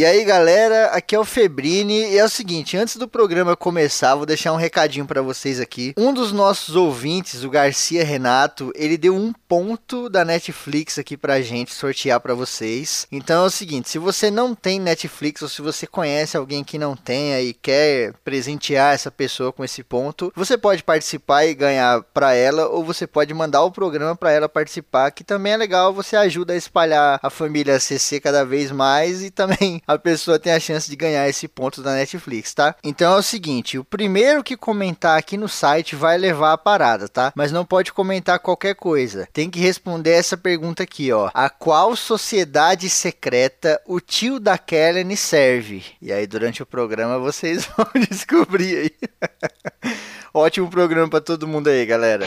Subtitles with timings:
[0.00, 4.14] E aí, galera, aqui é o Febrini e é o seguinte, antes do programa começar,
[4.14, 5.92] vou deixar um recadinho para vocês aqui.
[5.94, 11.42] Um dos nossos ouvintes, o Garcia Renato, ele deu um ponto da Netflix aqui pra
[11.42, 13.06] gente sortear para vocês.
[13.12, 16.78] Então é o seguinte, se você não tem Netflix ou se você conhece alguém que
[16.78, 22.02] não tenha e quer presentear essa pessoa com esse ponto, você pode participar e ganhar
[22.14, 25.92] para ela ou você pode mandar o programa para ela participar, que também é legal,
[25.92, 30.52] você ajuda a espalhar a família CC cada vez mais e também a pessoa tem
[30.52, 32.74] a chance de ganhar esse ponto da Netflix, tá?
[32.82, 37.08] Então é o seguinte, o primeiro que comentar aqui no site vai levar a parada,
[37.08, 37.32] tá?
[37.34, 39.28] Mas não pode comentar qualquer coisa.
[39.32, 41.30] Tem que responder essa pergunta aqui, ó.
[41.34, 45.84] A qual sociedade secreta o tio da Kellen serve?
[46.00, 49.92] E aí durante o programa vocês vão descobrir aí.
[50.32, 52.26] Ótimo programa para todo mundo aí, galera.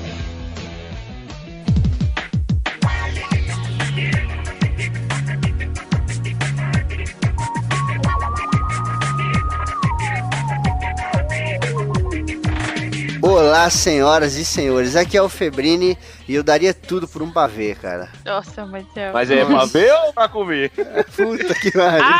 [13.21, 14.95] Olá, senhoras e senhores.
[14.95, 18.09] Aqui é o Febrini e eu daria tudo por um pavê, cara.
[18.25, 19.11] Nossa, mas é.
[19.11, 20.71] Mas é pra ver ou pra comer?
[21.15, 22.03] Puta que pariu.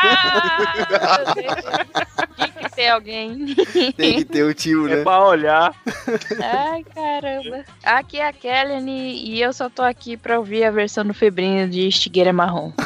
[1.02, 1.54] Ah, meu Deus.
[2.36, 3.54] Tinha que ter alguém.
[3.96, 5.02] Tem que ter o tio, É né?
[5.02, 5.74] pra olhar.
[6.40, 7.64] Ai, caramba.
[7.82, 11.68] Aqui é a Kellen e eu só tô aqui pra ouvir a versão do Febrino
[11.68, 12.72] de Estigueira Marrom.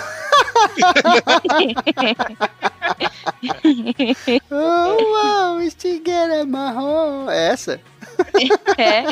[4.51, 7.29] Oh, uau, estigueira marrom.
[7.31, 7.81] É essa?
[8.79, 9.05] É.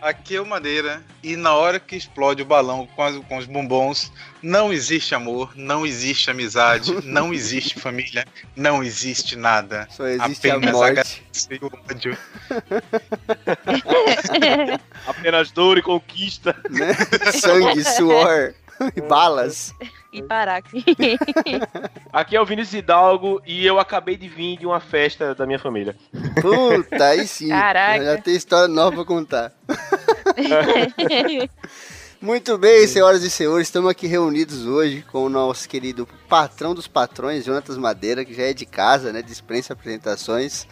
[0.00, 3.46] Aqui é o Madeira, e na hora que explode o balão com, as- com os
[3.46, 8.24] bombons, não existe amor, não existe amizade, não existe família,
[8.54, 9.88] não existe nada.
[9.90, 12.18] Só existe a Apenas morte, ganância e o ódio.
[15.06, 16.54] Apenas dor e conquista.
[16.70, 16.94] né?
[17.32, 18.54] Sangue, suor
[18.94, 19.74] e balas.
[20.12, 20.62] E parar.
[22.12, 25.58] Aqui é o Vinícius Hidalgo e eu acabei de vir de uma festa da minha
[25.58, 25.94] família.
[26.40, 27.48] Puta, aí sim.
[27.48, 28.04] Caraca.
[28.04, 29.52] Já tem história nova pra contar.
[32.20, 36.88] Muito bem, senhoras e senhores, estamos aqui reunidos hoje com o nosso querido patrão dos
[36.88, 39.22] patrões, Jonatas Madeira, que já é de casa, né?
[39.22, 40.66] Dispensa apresentações,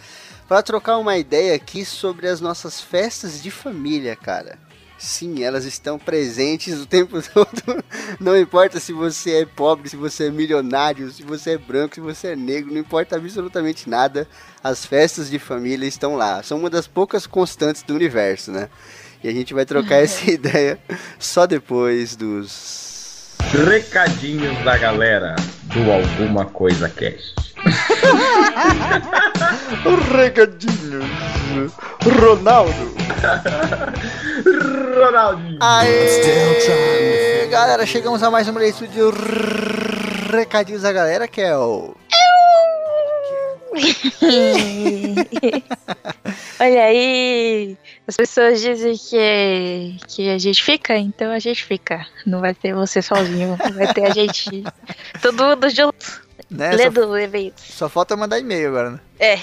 [0.48, 4.58] para trocar uma ideia aqui sobre as nossas festas de família, cara.
[4.98, 7.84] Sim, elas estão presentes o tempo todo.
[8.18, 12.00] Não importa se você é pobre, se você é milionário, se você é branco, se
[12.00, 14.26] você é negro, não importa absolutamente nada.
[14.64, 16.42] As festas de família estão lá.
[16.42, 18.70] São uma das poucas constantes do universo, né?
[19.22, 20.78] E a gente vai trocar essa ideia
[21.18, 23.34] só depois dos.
[23.68, 27.34] Recadinhos da galera do Alguma Coisa Cast.
[30.16, 31.04] Recadinhos.
[32.20, 32.94] Ronaldo.
[34.94, 35.58] Ronaldinho.
[35.60, 37.48] Aê!
[37.50, 39.00] Galera, chegamos a mais uma leitura de
[40.36, 41.96] recadinhos da galera, que é o.
[46.58, 47.76] Olha aí,
[48.06, 52.06] as pessoas dizem que, que a gente fica, então a gente fica.
[52.24, 54.64] Não vai ter você sozinho, vai ter a gente.
[55.20, 56.70] Todo mundo junto, Né?
[56.72, 57.52] Só, lendo o e-mail.
[57.56, 59.00] só falta mandar e-mail agora, né?
[59.18, 59.34] É.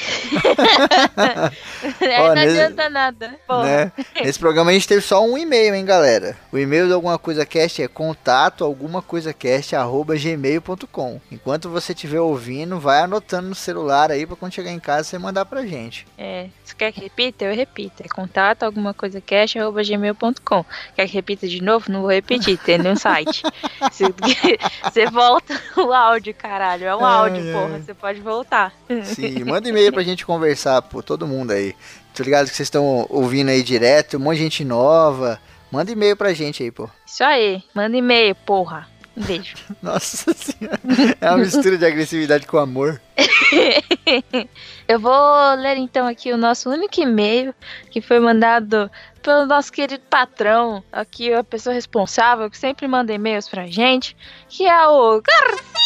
[2.02, 3.28] Aí Ó, não nesse- adianta nada.
[3.64, 3.92] Né?
[4.24, 6.38] Nesse programa a gente teve só um e-mail, hein, galera?
[6.52, 11.20] O e-mail do Alguma Coisa Cast é contato alguma coisa cast arroba gmail.com.
[11.32, 15.18] Enquanto você estiver ouvindo, vai anotando no celular aí pra quando chegar em casa você
[15.18, 16.06] mandar pra gente.
[16.18, 17.46] É, você quer que repita?
[17.46, 18.04] Eu repito.
[18.04, 19.22] É contato alguma coisa
[19.58, 20.66] arroba gmail.com.
[20.96, 21.92] Quer que repita de novo?
[21.92, 23.44] Não vou repetir, tem no site.
[23.92, 24.06] Você,
[24.84, 26.86] você volta o áudio, caralho.
[26.86, 27.54] É um Ai, áudio, ai.
[27.54, 27.80] porra.
[27.80, 28.74] Você pode voltar.
[29.04, 31.76] Sim, manda e-mail pra gente conversar, pô, todo mundo aí.
[32.14, 35.40] Tô ligado que vocês estão ouvindo aí direto, um monte de gente nova.
[35.72, 36.90] Manda e-mail pra gente aí, pô.
[37.06, 37.64] Isso aí.
[37.74, 38.88] Manda e-mail, porra.
[39.16, 39.56] Um beijo.
[39.82, 40.80] Nossa senhora.
[41.20, 43.02] É uma mistura de agressividade com amor.
[44.88, 47.54] Eu vou ler então aqui o nosso único e-mail
[47.90, 48.90] que foi mandado
[49.22, 54.18] pelo nosso querido patrão, aqui a pessoa responsável que sempre manda e-mails pra gente,
[54.50, 55.83] que é o Garcia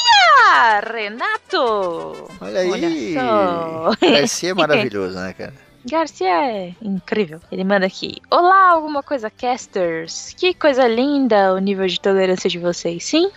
[0.91, 2.29] Renato.
[2.41, 3.15] Olha aí.
[4.01, 5.53] Garcia é maravilhoso, né, cara?
[5.89, 7.39] Garcia é incrível.
[7.51, 10.33] Ele manda aqui: Olá, alguma coisa, casters.
[10.37, 13.31] Que coisa linda o nível de tolerância de vocês, sim?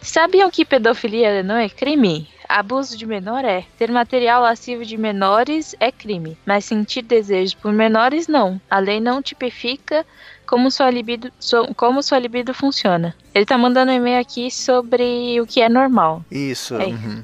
[0.00, 2.28] Sabiam que pedofilia não é crime?
[2.48, 3.64] Abuso de menor é.
[3.78, 8.60] Ter material lascivo de menores é crime, mas sentir desejos por menores não.
[8.70, 10.04] A lei não tipifica
[10.52, 13.14] como sua libido, so- como sua libido funciona.
[13.34, 16.22] Ele tá mandando um e-mail aqui sobre o que é normal.
[16.30, 16.74] Isso.
[16.76, 16.92] Aí.
[16.92, 17.22] uhum.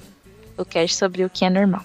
[0.57, 1.85] o cast sobre o que é normal.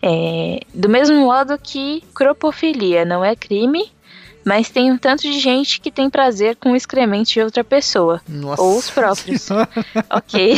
[0.00, 3.90] É, do mesmo modo que cropofilia não é crime,
[4.44, 8.22] mas tem um tanto de gente que tem prazer com o excremento de outra pessoa.
[8.28, 8.62] Nossa.
[8.62, 9.42] Ou os próprios.
[9.42, 9.68] Senhora.
[10.08, 10.54] ok.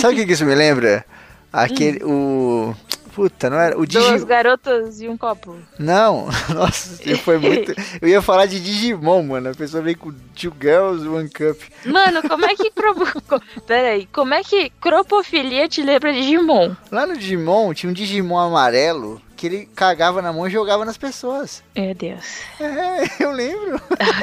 [0.00, 1.02] Sabe o que isso me lembra?
[1.50, 2.04] Aquele.
[2.04, 2.74] O.
[3.14, 3.78] Puta, não era?
[3.78, 4.26] O Duas Digimon.
[4.26, 5.56] garotas e um copo.
[5.78, 7.74] Não, nossa, foi muito.
[8.00, 9.50] Eu ia falar de Digimon, mano.
[9.50, 11.60] A pessoa veio com Two Girls, One Cup.
[11.84, 12.72] Mano, como é que.
[13.66, 16.74] Pera aí, como é que cropofilia te lembra de Digimon?
[16.90, 20.96] Lá no Digimon tinha um Digimon amarelo que ele cagava na mão e jogava nas
[20.96, 21.64] pessoas.
[21.74, 22.42] Meu Deus.
[22.60, 23.80] É, eu lembro.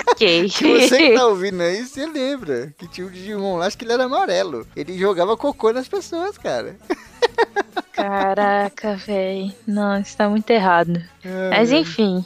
[0.08, 0.48] Ok.
[0.60, 3.84] Que você que tá ouvindo aí, você lembra que tinha um Digimon lá, acho que
[3.84, 4.66] ele era amarelo.
[4.74, 6.78] Ele jogava cocô nas pessoas, cara.
[7.92, 9.54] Caraca, véi.
[9.68, 11.04] Não, isso tá muito errado.
[11.22, 12.26] É, Mas enfim.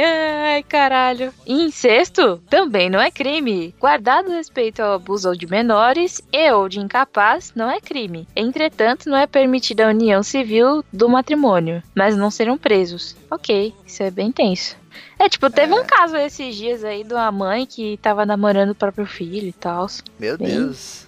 [0.00, 1.34] Ai, caralho.
[1.44, 3.74] E incesto também não é crime.
[3.80, 8.26] Guardado respeito ao abuso de menores e ou de incapaz, não é crime.
[8.36, 13.16] Entretanto, não é permitida a união civil do matrimônio, mas não serão presos.
[13.30, 14.76] Ok, isso é bem tenso.
[15.18, 18.74] É, tipo, teve um caso esses dias aí de uma mãe que tava namorando o
[18.76, 19.86] próprio filho e tal.
[20.18, 21.06] Meu Bem- Deus.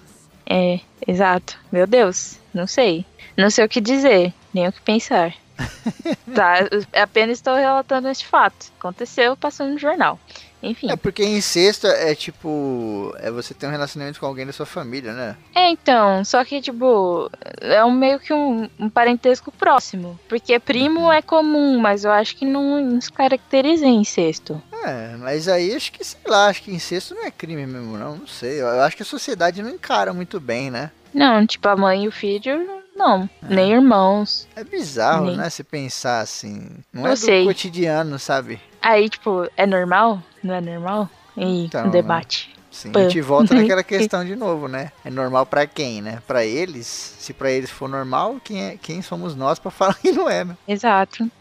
[0.48, 1.56] É, exato.
[1.70, 3.04] Meu Deus, não sei.
[3.36, 5.32] Não sei o que dizer, nem o que pensar.
[6.34, 8.72] tá, eu apenas estou relatando este fato.
[8.78, 10.18] Aconteceu, passou no jornal.
[10.62, 10.90] Enfim.
[10.90, 13.14] É porque incesto é tipo.
[13.18, 15.36] É você ter um relacionamento com alguém da sua família, né?
[15.54, 17.30] É, então, só que, tipo,
[17.60, 20.20] é um meio que um, um parentesco próximo.
[20.28, 24.62] Porque primo é comum, mas eu acho que não, não se caracteriza em incesto.
[24.84, 28.16] É, mas aí acho que, sei lá, acho que incesto não é crime mesmo, não.
[28.16, 28.60] Não sei.
[28.60, 30.90] Eu acho que a sociedade não encara muito bem, né?
[31.12, 33.28] Não, tipo, a mãe e o filho, não.
[33.42, 34.46] Nem irmãos.
[34.54, 35.36] É bizarro, Nem.
[35.36, 35.50] né?
[35.50, 36.68] Se pensar assim.
[36.92, 37.44] Não Eu é do sei.
[37.44, 38.60] cotidiano, sabe?
[38.82, 40.22] Aí, tipo, é normal?
[40.42, 41.08] Não é normal?
[41.36, 42.54] E Então, um debate.
[42.70, 44.92] Sim, a gente volta naquela questão de novo, né?
[45.04, 46.22] É normal pra quem, né?
[46.26, 50.12] Pra eles, se pra eles for normal, quem, é, quem somos nós pra falar que
[50.12, 50.56] não é, né?
[50.68, 51.28] Exato.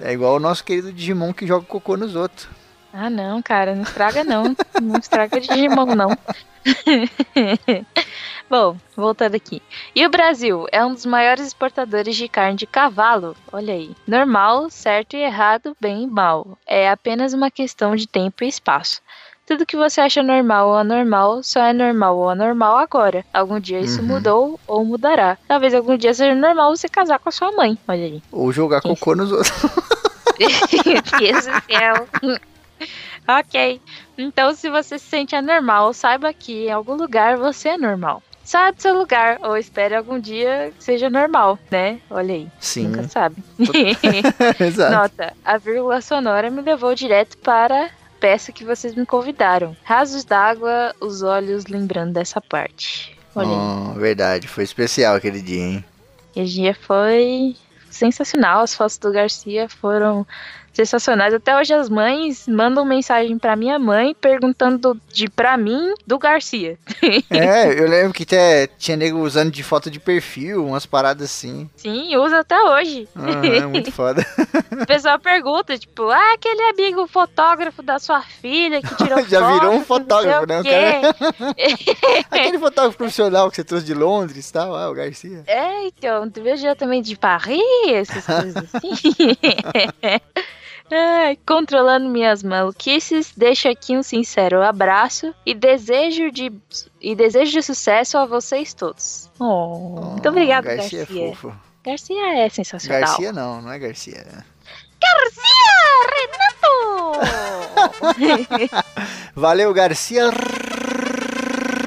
[0.00, 2.46] É igual o nosso querido Digimon que joga cocô nos outros.
[2.92, 4.54] Ah, não, cara, não estraga não.
[4.82, 6.16] não estraga Digimon, não.
[8.48, 9.60] Bom, voltando aqui.
[9.94, 13.36] E o Brasil é um dos maiores exportadores de carne de cavalo.
[13.52, 13.90] Olha aí.
[14.06, 16.56] Normal, certo e errado, bem e mal.
[16.66, 19.00] É apenas uma questão de tempo e espaço.
[19.44, 23.24] Tudo que você acha normal ou anormal só é normal ou anormal agora.
[23.32, 24.06] Algum dia isso Uhum.
[24.08, 25.36] mudou ou mudará.
[25.48, 27.76] Talvez algum dia seja normal você casar com a sua mãe.
[27.86, 28.22] Olha aí.
[28.32, 28.88] Ou jogar Sim.
[28.90, 29.50] cocô nos outros.
[30.36, 32.08] Do céu.
[33.26, 33.80] ok.
[34.18, 38.22] Então, se você se sente anormal, saiba que em algum lugar você é normal.
[38.46, 42.00] Saia do seu lugar, ou espere algum dia que seja normal, né?
[42.08, 42.48] Olha aí.
[42.60, 43.42] Sim, Nunca sabe.
[44.64, 44.92] exato.
[44.94, 47.90] Nota, a vírgula sonora me levou direto para a
[48.20, 49.76] peça que vocês me convidaram.
[49.82, 53.18] Rasos d'água, os olhos lembrando dessa parte.
[53.34, 53.56] Olha aí.
[53.56, 55.84] Oh, verdade, foi especial aquele dia, hein?
[56.30, 57.56] Aquele dia foi
[57.90, 58.60] sensacional.
[58.62, 60.24] As fotos do Garcia foram
[60.76, 61.32] sensacionais.
[61.32, 66.78] Até hoje as mães mandam mensagem pra minha mãe perguntando de pra mim do Garcia.
[67.30, 71.68] É, eu lembro que até tinha nego usando de foto de perfil, umas paradas assim.
[71.76, 73.08] Sim, usa até hoje.
[73.14, 74.26] Ah, é muito foda.
[74.72, 79.54] O pessoal pergunta, tipo, ah, aquele amigo fotógrafo da sua filha que tirou Já foto,
[79.54, 82.24] virou um fotógrafo, né, o quê.
[82.30, 85.44] Aquele fotógrafo profissional que você trouxe de Londres e tal, ah, o Garcia.
[85.46, 89.36] É, então, tu vejo também de Paris, essas coisas assim.
[90.90, 96.52] Ai, controlando minhas maluquices, deixo aqui um sincero abraço e desejo de,
[97.00, 99.28] e desejo de sucesso a vocês todos.
[99.38, 101.00] Oh, muito obrigado, Garcia.
[101.00, 101.24] Garcia.
[101.24, 101.56] é fofo.
[101.84, 103.00] Garcia é sensacional.
[103.00, 104.44] Garcia não, não é Garcia.
[106.16, 106.66] Renato!
[109.34, 110.30] Valeu, Garcia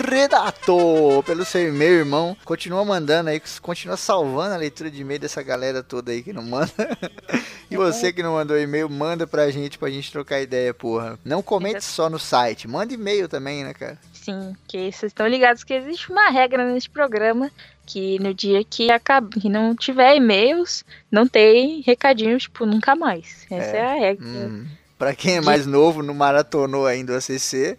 [0.10, 2.38] Redato, pelo seu e-mail, irmão.
[2.44, 6.44] Continua mandando aí, continua salvando a leitura de e-mail dessa galera toda aí que não
[6.44, 6.72] manda.
[7.72, 11.20] E você que não mandou e-mail, manda pra gente, pra gente trocar ideia, porra.
[11.24, 13.96] Não comente só no site, manda e-mail também, né, cara?
[14.12, 17.52] Sim, que vocês estão ligados que existe uma regra nesse programa
[17.86, 23.46] que no dia que, acaba, que não tiver e-mails, não tem recadinhos, tipo, nunca mais.
[23.50, 24.28] Essa é, a regra.
[24.28, 24.66] Hum.
[24.98, 27.78] Pra quem é mais novo, não maratonou ainda o ACC,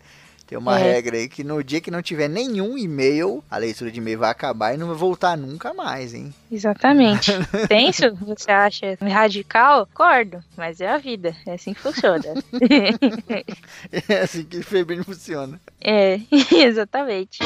[0.50, 0.82] tem uma É.
[0.94, 4.30] regra aí que no dia que não tiver nenhum e-mail, a leitura de e-mail vai
[4.30, 6.34] acabar e não vai voltar nunca mais, hein?
[6.50, 7.30] Exatamente.
[7.68, 8.12] Tenso?
[8.26, 9.86] Você acha radical?
[9.86, 11.36] Concordo, mas é a vida.
[11.46, 12.24] É assim que funciona.
[14.08, 15.60] É assim que o Febrino funciona.
[15.80, 16.18] é,
[16.52, 17.38] exatamente.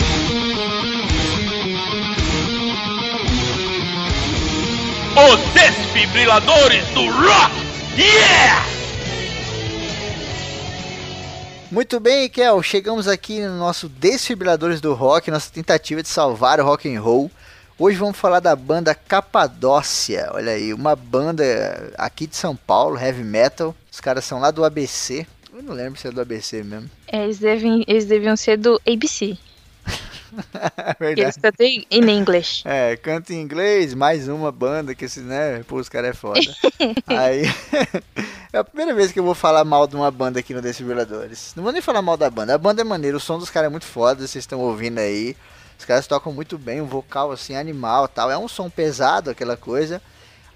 [5.16, 7.52] Os desfibriladores do rock!
[7.96, 8.64] Yeah!
[11.74, 16.64] Muito bem, Kel, chegamos aqui no nosso Desfibriladores do Rock, nossa tentativa de salvar o
[16.64, 17.28] rock and roll.
[17.76, 20.30] Hoje vamos falar da banda Capadócia.
[20.32, 23.74] Olha aí, uma banda aqui de São Paulo, heavy metal.
[23.90, 25.26] Os caras são lá do ABC.
[25.52, 26.88] Eu não lembro se é do ABC mesmo.
[27.12, 29.36] Eles, devem, eles deviam ser do ABC.
[30.76, 31.40] É que Eles verdade.
[31.40, 32.62] cantam em inglês.
[32.64, 35.62] É, canta em inglês, mais uma banda que esse, né?
[35.66, 36.40] Pô, os caras é foda.
[37.06, 37.42] Aí.
[38.52, 41.52] é a primeira vez que eu vou falar mal de uma banda aqui no Desfibriladores.
[41.56, 42.54] Não vou nem falar mal da banda.
[42.54, 45.36] A banda é maneira, o som dos caras é muito foda, vocês estão ouvindo aí.
[45.78, 48.30] Os caras tocam muito bem, um vocal assim, animal tal.
[48.30, 50.00] É um som pesado, aquela coisa.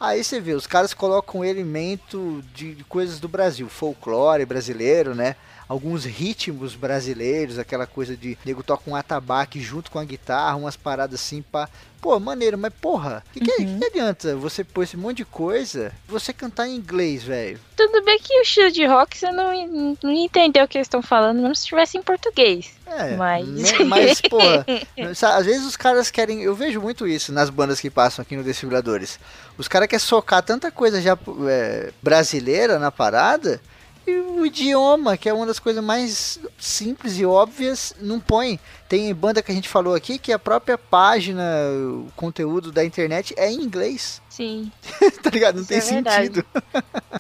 [0.01, 5.15] Aí você vê, os caras colocam um elemento de, de coisas do Brasil, folclore brasileiro,
[5.15, 5.35] né?
[5.69, 10.77] Alguns ritmos brasileiros, aquela coisa de nego toca um atabaque junto com a guitarra, umas
[10.77, 11.69] paradas assim pra.
[12.01, 13.79] Pô, maneiro, mas porra, que, que, Uhum.
[13.81, 17.59] que adianta você pôr esse monte de coisa você cantar em inglês, velho?
[17.77, 21.03] Tudo bem que o estilo de rock você não, não entendeu o que eles estão
[21.03, 22.71] falando, mesmo se estivesse em português.
[22.87, 24.65] É, Mas- né, mas, porra,
[25.37, 26.41] às vezes os caras querem.
[26.43, 29.19] Eu vejo muito isso nas bandas que passam aqui no Desfibriladores.
[29.59, 33.61] Os caras querem socar tanta coisa já é, brasileira na parada.
[34.09, 38.59] E o idioma, que é uma das coisas mais simples e óbvias, não põe.
[38.89, 41.43] Tem banda que a gente falou aqui que a própria página,
[41.75, 44.23] o conteúdo da internet é em inglês.
[44.31, 44.73] Sim.
[45.23, 45.57] tá ligado?
[45.57, 46.43] Não Isso tem é sentido.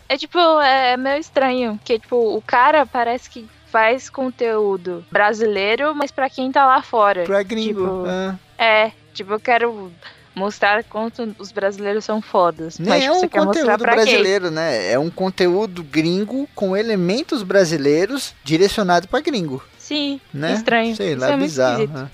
[0.08, 6.10] É tipo, é meio estranho, porque tipo, o cara parece que faz conteúdo brasileiro, mas
[6.10, 7.24] pra quem tá lá fora.
[7.24, 7.80] Pra gringo.
[7.80, 8.38] Tipo, ah.
[8.56, 9.92] É, tipo, eu quero
[10.38, 12.78] mostrar quanto os brasileiros são fodas.
[12.78, 13.86] Nem mas é tipo, um você conteúdo quem?
[13.94, 14.92] brasileiro, né?
[14.92, 20.52] É um conteúdo gringo com elementos brasileiros direcionado pra gringo, Sim, né?
[20.52, 20.94] estranho.
[20.94, 21.86] Sei lá, é bizarro.
[21.86, 22.10] né?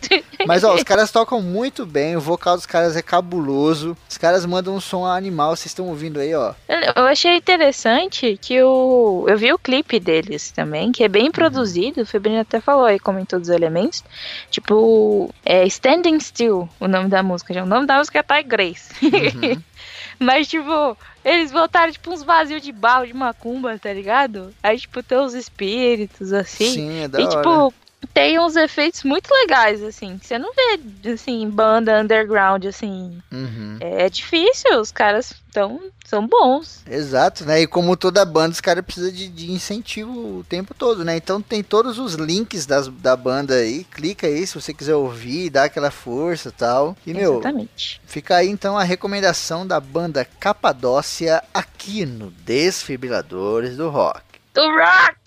[0.47, 3.97] Mas ó, os caras tocam muito bem, o vocal dos caras é cabuloso.
[4.09, 6.54] Os caras mandam um som animal, vocês estão ouvindo aí, ó.
[6.95, 9.25] Eu achei interessante que o.
[9.26, 12.02] Eu vi o clipe deles também, que é bem produzido.
[12.02, 14.04] O Febrino até falou aí, comentou dos elementos.
[14.52, 17.61] Tipo, é Standing Still, o nome da música.
[17.61, 18.88] O nome da música tá em inglês.
[19.02, 19.61] Uhum.
[20.21, 24.54] Mas, tipo, eles botaram, tipo, uns vazios de barro de macumba, tá ligado?
[24.62, 26.71] Aí, tipo, tem os espíritos, assim.
[26.71, 27.37] Sim, é da e, hora.
[27.37, 27.75] tipo,
[28.12, 30.18] tem uns efeitos muito legais, assim.
[30.18, 33.20] que Você não vê, assim, banda underground, assim.
[33.32, 33.78] Uhum.
[33.80, 36.82] É difícil, os caras tão, são bons.
[36.90, 37.62] Exato, né?
[37.62, 41.16] E como toda banda, os caras precisam de, de incentivo o tempo todo, né?
[41.16, 43.84] Então tem todos os links das, da banda aí.
[43.84, 46.96] Clica aí se você quiser ouvir, dá aquela força e tal.
[47.06, 48.00] E, meu, Exatamente.
[48.04, 54.23] Fica aí então a recomendação da banda Capadócia aqui no Desfibriladores do Rock.
[54.52, 55.24] Do rock!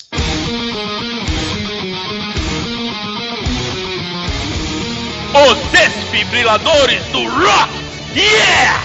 [5.34, 7.74] Os desfibriladores do rock!
[8.16, 8.82] Yeah!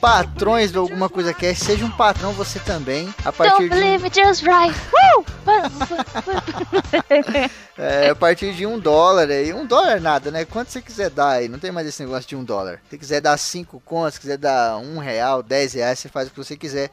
[0.00, 3.14] Patrões do Alguma Coisa Cast, seja um patrão você também.
[3.24, 4.74] A partir Don't de, believe it just right.
[4.92, 5.24] Woo!
[7.78, 9.52] é, a partir de um dólar aí.
[9.52, 10.44] Um dólar nada, né?
[10.44, 11.48] Quanto você quiser dar aí.
[11.48, 12.80] Não tem mais esse negócio de um dólar.
[12.90, 16.30] Se quiser dar cinco contas, se quiser dar um real, dez reais, você faz o
[16.32, 16.90] que você quiser.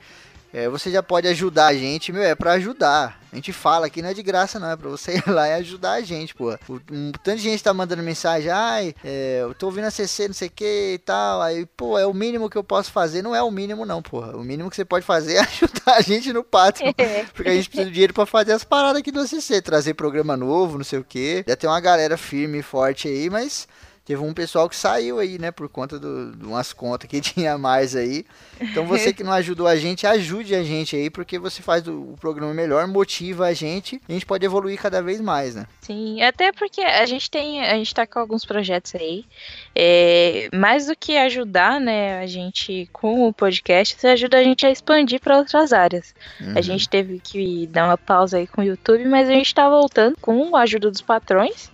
[0.55, 3.19] É, você já pode ajudar a gente, meu, é pra ajudar.
[3.29, 5.53] A gente fala aqui, não é de graça não, é pra você ir lá e
[5.55, 6.57] ajudar a gente, pô.
[6.89, 10.33] Um tanto de gente tá mandando mensagem, ai, é, eu tô ouvindo a CC, não
[10.33, 11.41] sei o que e tal.
[11.41, 13.21] Aí, pô, é o mínimo que eu posso fazer.
[13.21, 14.37] Não é o mínimo não, porra.
[14.37, 16.93] O mínimo que você pode fazer é ajudar a gente no Patreon.
[17.33, 20.37] Porque a gente precisa de dinheiro pra fazer as paradas aqui do ACC, trazer programa
[20.37, 21.43] novo, não sei o que.
[21.45, 23.67] Já tem uma galera firme e forte aí, mas
[24.05, 27.57] teve um pessoal que saiu aí, né, por conta do- de umas contas que tinha
[27.57, 28.23] mais aí.
[28.61, 32.13] Então você que não ajudou a gente, ajude a gente aí, porque você faz do-
[32.13, 35.65] o programa melhor, motiva a gente, e a gente pode evoluir cada vez mais, né?
[35.81, 39.25] Sim, até porque a gente tem, a gente tá com alguns projetos aí.
[39.73, 44.65] É, mais do que ajudar, né, a gente com o podcast, você ajuda a gente
[44.65, 46.13] a expandir para outras áreas.
[46.39, 46.53] Uhum.
[46.57, 49.67] A gente teve que dar uma pausa aí com o YouTube, mas a gente tá
[49.69, 51.69] voltando com a ajuda dos patrões.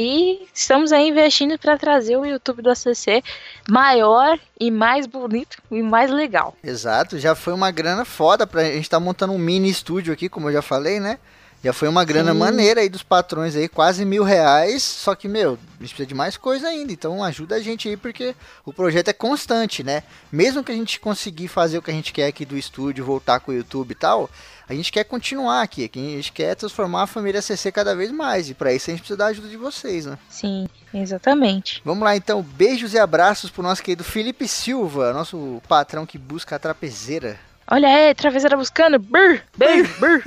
[0.00, 3.20] E estamos aí investindo para trazer o YouTube do ACC
[3.68, 6.54] maior e mais bonito e mais legal.
[6.62, 10.28] Exato, já foi uma grana foda pra a gente tá montando um mini estúdio aqui,
[10.28, 11.18] como eu já falei, né?
[11.64, 12.38] Já foi uma grana Sim.
[12.38, 14.84] maneira aí dos patrões aí, quase mil reais.
[14.84, 16.92] Só que, meu, a gente precisa de mais coisa ainda.
[16.92, 20.04] Então ajuda a gente aí, porque o projeto é constante, né?
[20.30, 23.40] Mesmo que a gente conseguir fazer o que a gente quer aqui do estúdio, voltar
[23.40, 24.30] com o YouTube e tal,
[24.68, 25.90] a gente quer continuar aqui.
[25.94, 28.50] A gente quer transformar a família CC cada vez mais.
[28.50, 30.18] E pra isso a gente precisa da ajuda de vocês, né?
[30.28, 31.80] Sim, exatamente.
[31.84, 36.56] Vamos lá então, beijos e abraços pro nosso querido Felipe Silva, nosso patrão que busca
[36.56, 37.38] a trapezeira.
[37.70, 38.98] Olha aí, travesseira buscando.
[38.98, 40.22] Brr, brr, brr.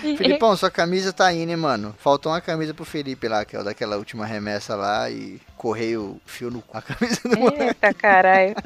[0.16, 1.94] Filipão, sua camisa tá aí, né, mano?
[1.98, 6.18] Faltou uma camisa pro Felipe lá, que é o daquela última remessa lá e correio
[6.24, 7.62] fio no com a camisa do moleque.
[7.62, 8.54] Eita caralho.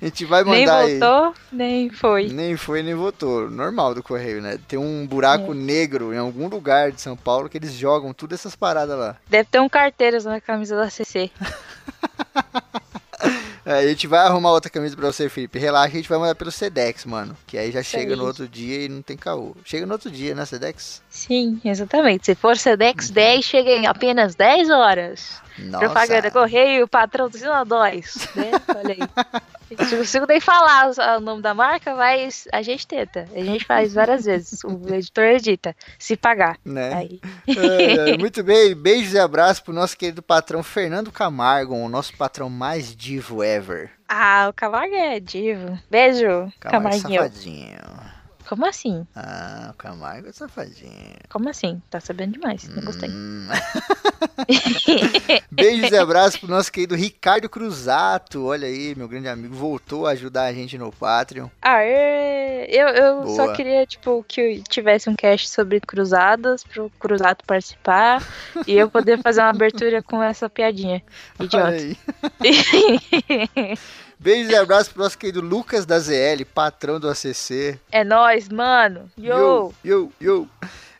[0.00, 0.98] A gente vai nem mandar aí.
[0.98, 2.28] voltou, nem foi.
[2.28, 3.50] Nem foi, nem votou.
[3.50, 4.58] Normal do correio, né?
[4.66, 5.54] Tem um buraco É.
[5.54, 9.16] negro em algum lugar de São Paulo que eles jogam tudo essas paradas lá.
[9.28, 11.30] Deve ter um carteiros na camisa da CC.
[13.66, 15.58] É, a gente vai arrumar outra camisa pra você, Felipe.
[15.58, 17.36] Relaxa, a gente vai mandar pelo Sedex, mano.
[17.46, 18.16] Que aí já chega aí.
[18.18, 19.56] no outro dia e não tem caô.
[19.64, 21.02] Chega no outro dia, né, Sedex?
[21.08, 22.26] Sim, exatamente.
[22.26, 25.43] Se for Sedex 10, chega em apenas 10 horas.
[25.58, 25.84] Nossa.
[25.86, 28.28] Propaganda Correio, patrocina nós.
[28.34, 28.50] Né?
[28.76, 29.78] Olha aí.
[29.86, 33.28] Se não consigo nem falar o- nome da marca, mas a gente tenta.
[33.34, 34.62] A gente faz várias vezes.
[34.64, 36.58] O editor edita, se pagar.
[36.64, 37.08] Né?
[37.46, 42.16] É, é, muito bem, beijos e abraços pro nosso querido patrão Fernando Camargo, o nosso
[42.16, 43.90] patrão mais divo ever.
[44.08, 45.78] Ah, o Camargo é divo.
[45.90, 46.26] Beijo,
[46.60, 47.22] Camargo Camarguinho.
[47.22, 47.78] safadinho.
[48.48, 49.06] Como assim?
[49.16, 51.16] Ah, o Camargo é safadinho.
[51.30, 51.80] Como assim?
[51.90, 52.68] Tá sabendo demais.
[52.68, 53.08] Não gostei.
[53.08, 53.48] Hum.
[55.50, 58.46] Beijos e abraços pro nosso querido Ricardo Cruzato.
[58.46, 61.48] Olha aí, meu grande amigo, voltou a ajudar a gente no Patreon.
[61.62, 62.66] Aê!
[62.68, 68.22] Eu, eu só queria, tipo, que tivesse um cast sobre cruzadas, pro Cruzato participar
[68.66, 71.02] e eu poder fazer uma abertura com essa piadinha.
[71.40, 71.76] Idiota.
[74.18, 77.78] Beijos e abraços pro nosso querido Lucas da ZL, patrão do ACC.
[77.90, 79.10] é nóis, mano.
[79.18, 79.72] Yo!
[79.84, 80.48] yo, yo.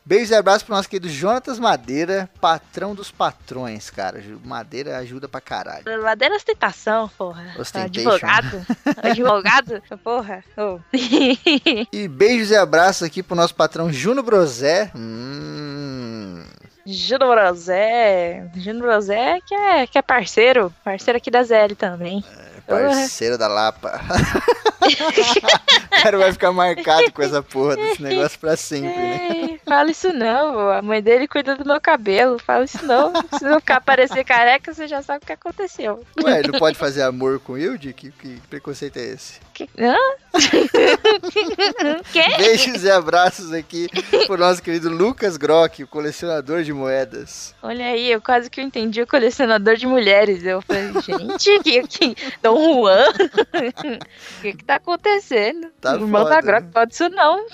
[0.07, 4.23] Beijos e abraços pro nosso querido Jonatas Madeira, patrão dos patrões, cara.
[4.43, 5.83] Madeira ajuda pra caralho.
[5.99, 7.55] Ladeira ostentação, porra.
[7.73, 8.63] Advogado.
[9.01, 10.43] Advogado, porra.
[10.55, 10.79] Ô.
[11.91, 14.91] E beijos e abraços aqui pro nosso patrão Juno Brosé.
[14.95, 16.43] Hum.
[16.85, 18.47] Juno Brosé.
[18.57, 20.71] Juno Brosé que é, que é parceiro.
[20.83, 22.23] Parceiro aqui da ZL também.
[22.67, 24.01] Parceiro da Lapa.
[24.81, 29.44] o cara vai ficar marcado com essa porra desse negócio pra sempre, né?
[29.65, 32.37] Fala isso não, a mãe dele cuida do meu cabelo.
[32.37, 33.11] Fala isso não.
[33.37, 36.05] Se não ficar parecer careca, você já sabe o que aconteceu.
[36.23, 37.93] Ué, ele não pode fazer amor com Hilde?
[37.93, 39.39] Que, que preconceito é esse?
[39.53, 39.67] Que...
[39.77, 39.95] Hã?
[42.37, 43.87] Beijos e abraços aqui
[44.27, 47.55] pro nosso querido Lucas Grock, o colecionador de moedas.
[47.63, 50.43] Olha aí, eu quase que entendi o colecionador de mulheres.
[50.43, 53.05] Eu falei, gente, que, que Dom Juan?
[54.37, 55.67] O que que tá acontecendo?
[55.81, 56.69] Tá o irmão foda, da Grok né?
[56.71, 57.45] pode isso não.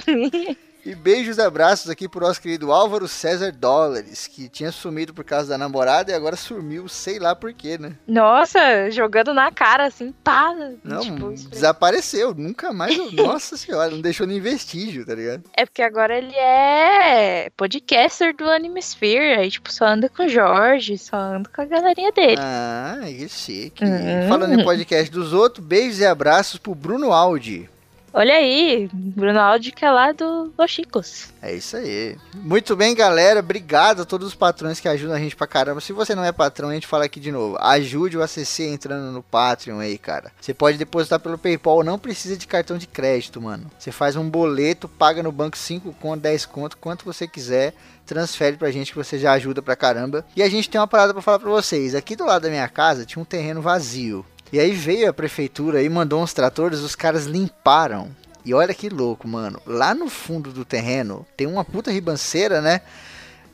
[0.84, 5.24] E beijos e abraços aqui pro nosso querido Álvaro César Dólares, que tinha sumido por
[5.24, 7.94] causa da namorada e agora sumiu, sei lá por quê, né?
[8.08, 10.56] Nossa, jogando na cara, assim, pá.
[10.84, 12.98] Não, tipo, desapareceu, nunca mais.
[13.14, 15.44] Nossa senhora, não deixou nem vestígio, tá ligado?
[15.56, 19.40] É porque agora ele é podcaster do Animesphere.
[19.40, 22.38] Aí, tipo, só anda com o Jorge, só anda com a galerinha dele.
[22.40, 23.84] Ah, que chique.
[23.84, 24.28] Hum.
[24.28, 27.70] Falando em podcast dos outros, beijos e abraços pro Bruno Aldi.
[28.14, 31.30] Olha aí, Bruno Aldi que é lá do Los Chicos.
[31.42, 32.18] É isso aí.
[32.36, 33.40] Muito bem, galera.
[33.40, 35.80] Obrigado a todos os patrões que ajudam a gente pra caramba.
[35.80, 37.58] Se você não é patrão, a gente fala aqui de novo.
[37.60, 40.32] Ajude o ACC entrando no Patreon aí, cara.
[40.42, 43.72] Você pode depositar pelo PayPal, não precisa de cartão de crédito, mano.
[43.80, 47.74] Você faz um boleto, paga no banco 5 conto, 10 conto, quanto você quiser.
[48.06, 50.26] Transfere pra gente que você já ajuda pra caramba.
[50.36, 51.96] E a gente tem uma parada pra falar pra vocês.
[51.96, 54.26] Aqui do lado da minha casa tinha um terreno vazio.
[54.52, 58.10] E aí veio a prefeitura e mandou uns tratores, os caras limparam.
[58.44, 59.62] E olha que louco, mano.
[59.66, 62.82] Lá no fundo do terreno tem uma puta ribanceira, né?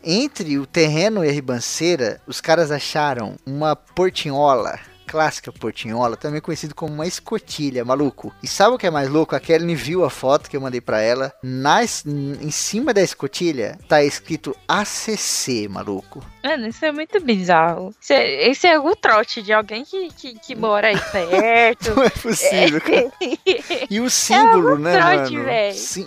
[0.03, 4.79] Entre o terreno e a ribanceira, os caras acharam uma portinhola.
[5.07, 8.33] Clássica portinhola, também conhecido como uma escotilha, maluco.
[8.43, 9.35] E sabe o que é mais louco?
[9.35, 11.33] A Kelly viu a foto que eu mandei pra ela.
[11.41, 16.23] Nas, em cima da escotilha tá escrito ACC, maluco.
[16.43, 17.93] Mano, isso é muito bizarro.
[17.99, 21.91] Isso é, esse é algum trote de alguém que, que, que mora aí perto.
[21.95, 23.11] Não é possível, cara.
[23.89, 25.49] E o símbolo, né, trote, mano?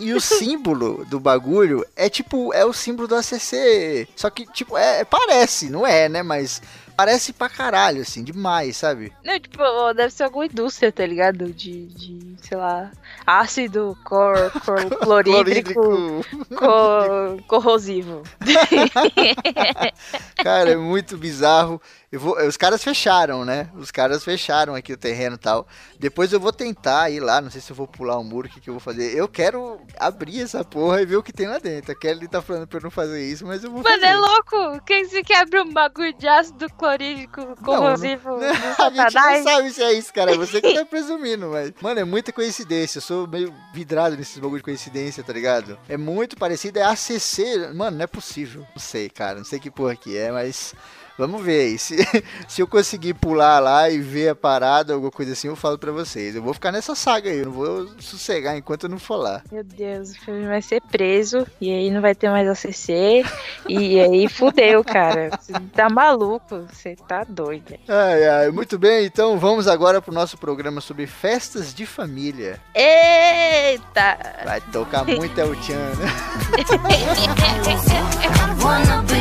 [0.01, 4.09] E o símbolo do bagulho é tipo, é o símbolo do ACC.
[4.15, 6.23] Só que, tipo, é, parece, não é, né?
[6.23, 6.61] Mas
[6.91, 9.13] parece pra caralho, assim, demais, sabe?
[9.25, 9.63] Não, tipo,
[9.95, 11.53] deve ser alguma indústria, tá ligado?
[11.53, 12.91] De, de sei lá,
[13.27, 16.25] ácido cor, cor, clorídrico,
[16.57, 18.23] co- corrosivo.
[20.43, 21.81] Cara, é muito bizarro.
[22.13, 23.71] Vou, os caras fecharam, né?
[23.77, 25.65] Os caras fecharam aqui o terreno e tal.
[25.97, 28.51] Depois eu vou tentar ir lá, não sei se eu vou pular um muro, o
[28.51, 29.17] que, que eu vou fazer.
[29.17, 31.93] Eu quero abrir essa porra e ver o que tem lá dentro.
[31.93, 34.07] A Kelly tá falando pra eu não fazer isso, mas eu vou Mano, fazer.
[34.13, 34.83] é louco!
[34.85, 38.45] Quem se quebra um bagulho de ácido clorídrico corrosivo Não, do
[38.83, 40.33] a gente não sabe se é isso, cara.
[40.33, 41.73] É você que tá presumindo, mas.
[41.81, 42.99] Mano, é muita coincidência.
[42.99, 45.79] Eu sou meio vidrado nesses bagulho de coincidência, tá ligado?
[45.89, 46.81] É muito parecido.
[46.81, 47.73] É ACC.
[47.73, 48.63] Mano, não é possível.
[48.75, 49.39] Não sei, cara.
[49.39, 50.75] Não sei que porra que é, mas.
[51.21, 51.79] Vamos ver aí.
[51.79, 51.97] Se,
[52.49, 55.93] se eu conseguir pular lá e ver a parada, alguma coisa assim, eu falo pra
[55.93, 56.35] vocês.
[56.35, 59.43] Eu vou ficar nessa saga aí, eu não vou sossegar enquanto eu não for lá.
[59.53, 63.23] Meu Deus, o filme vai ser preso e aí não vai ter mais ACC
[63.69, 65.29] e aí fudeu, cara.
[65.39, 67.75] Você tá maluco, você tá doido.
[67.87, 72.59] Ai, ai, muito bem, então vamos agora pro nosso programa sobre festas de família.
[72.75, 74.17] Eita!
[74.43, 76.09] Vai tocar muito El Chan, né?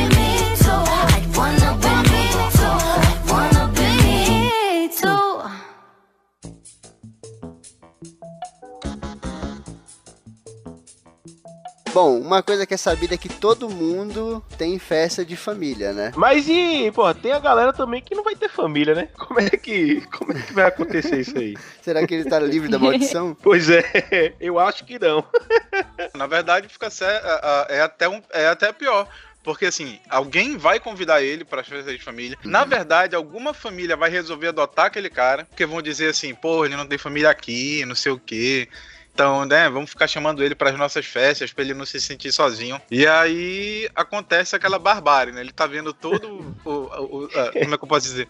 [11.92, 16.12] Bom, uma coisa que é sabida é que todo mundo tem festa de família, né?
[16.14, 19.08] Mas e, pô, tem a galera também que não vai ter família, né?
[19.18, 21.56] Como é que, como é que vai acontecer isso aí?
[21.82, 23.36] Será que ele tá livre da maldição?
[23.42, 25.24] Pois é, eu acho que não.
[26.14, 29.08] Na verdade, fica é, é até um, é até pior.
[29.42, 32.38] Porque assim, alguém vai convidar ele para as festas de família.
[32.44, 36.76] Na verdade, alguma família vai resolver adotar aquele cara, porque vão dizer assim, pô, ele
[36.76, 38.68] não tem família aqui, não sei o quê.
[39.12, 42.32] Então, né, vamos ficar chamando ele para as nossas festas, para ele não se sentir
[42.32, 42.80] sozinho.
[42.90, 45.40] E aí acontece aquela barbárie, né?
[45.40, 47.28] Ele tá vendo todo o, o- o-
[47.60, 48.28] como é que eu posso dizer?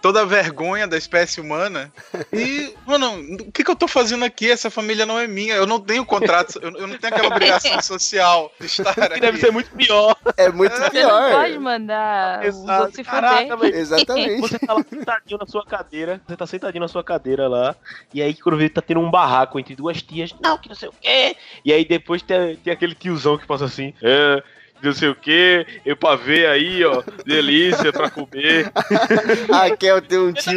[0.00, 1.92] Toda a vergonha da espécie humana.
[2.32, 4.48] E, mano, o que, que eu tô fazendo aqui?
[4.48, 5.54] Essa família não é minha.
[5.56, 9.20] Eu não tenho contrato, eu, eu não tenho aquela obrigação social de estar Que aqui.
[9.20, 10.16] deve ser muito pior.
[10.36, 11.32] É muito Você não pior.
[11.32, 12.80] pode mandar os Exato.
[12.82, 13.58] outros se Caraca, fuder.
[13.58, 13.76] velho.
[13.76, 14.40] Exatamente.
[14.40, 17.74] Você tá lá sentadinho na sua cadeira, você tá sentadinho na sua cadeira lá,
[18.14, 20.88] e aí quando vê tá tendo um barraco entre duas tias, não, que não sei
[20.88, 21.36] o quê.
[21.64, 24.42] E aí depois tem, tem aquele tiozão que passa assim, é,
[24.82, 28.70] não sei o quê, eu pra ver aí, ó, delícia pra comer.
[29.50, 30.52] Raquel tem um tio,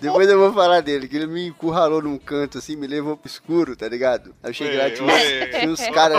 [0.00, 3.28] depois eu vou falar dele, que ele me encurralou num canto assim, me levou pro
[3.28, 4.34] escuro, tá ligado?
[4.42, 6.18] Aí eu cheguei lá, tinha uns, tinha uns caras.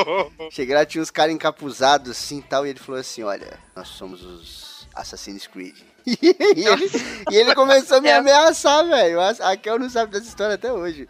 [0.50, 3.88] Cheguei lá, tinha uns caras encapuzados assim e tal, e ele falou assim: Olha, nós
[3.88, 5.76] somos os Assassin's Creed.
[6.06, 6.90] E ele,
[7.30, 9.20] e ele começou a me ameaçar, velho.
[9.20, 11.08] A Raquel não sabe dessa história até hoje.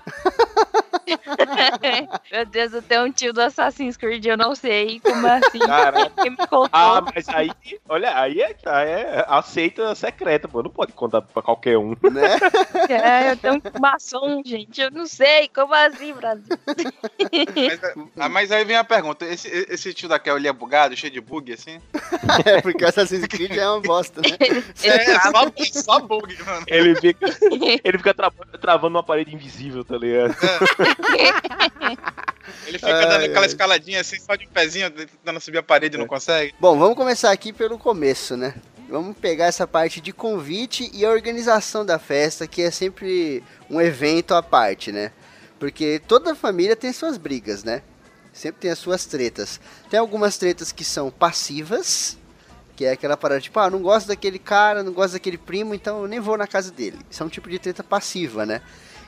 [2.32, 5.58] Meu Deus, eu tenho um tio do Assassin's Creed, eu não sei como assim.
[5.60, 6.68] Cara, Quem me contou?
[6.72, 7.50] ah, mas aí,
[7.88, 11.90] olha, aí é, é aceita secreta, pô, não pode contar pra qualquer um.
[11.90, 12.38] Né?
[12.88, 14.80] É, eu tenho um maçom, gente.
[14.80, 15.48] Eu não sei.
[15.54, 16.58] Como assim, Brasil?
[17.54, 17.80] Mas,
[18.18, 21.12] ah, mas aí vem a pergunta: esse, esse tio da Kel, ele é bugado, cheio
[21.12, 21.80] de bug assim?
[22.44, 24.36] É, porque Assassin's Creed é uma bosta, né?
[24.40, 26.64] Ele, ele É, só, só bug, mano.
[26.66, 27.26] Ele fica,
[27.84, 30.34] ele fica tra- travando uma parede invisível, tá ligado?
[32.66, 33.46] Ele fica Ai, dando aquela ai.
[33.46, 36.54] escaladinha assim, só de um pezinho, tentando subir a parede e não consegue.
[36.60, 38.54] Bom, vamos começar aqui pelo começo, né?
[38.88, 43.80] Vamos pegar essa parte de convite e a organização da festa, que é sempre um
[43.80, 45.10] evento à parte, né?
[45.58, 47.82] Porque toda família tem suas brigas, né?
[48.32, 49.58] Sempre tem as suas tretas.
[49.90, 52.16] Tem algumas tretas que são passivas,
[52.76, 56.02] que é aquela parada tipo, ah, não gosto daquele cara, não gosto daquele primo, então
[56.02, 56.98] eu nem vou na casa dele.
[57.10, 58.60] Isso é um tipo de treta passiva, né?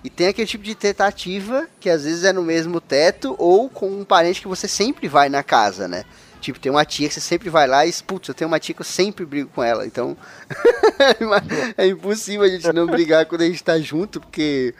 [0.02, 3.68] E tem aquele tipo de treta ativa, que às vezes é no mesmo teto ou
[3.68, 6.04] com um parente que você sempre vai na casa, né?
[6.40, 8.74] Tipo, tem uma tia que você sempre vai lá e, putz, eu tenho uma tia
[8.74, 9.86] que eu sempre brigo com ela.
[9.86, 10.16] Então,
[11.76, 14.74] é impossível a gente não brigar quando a gente tá junto, porque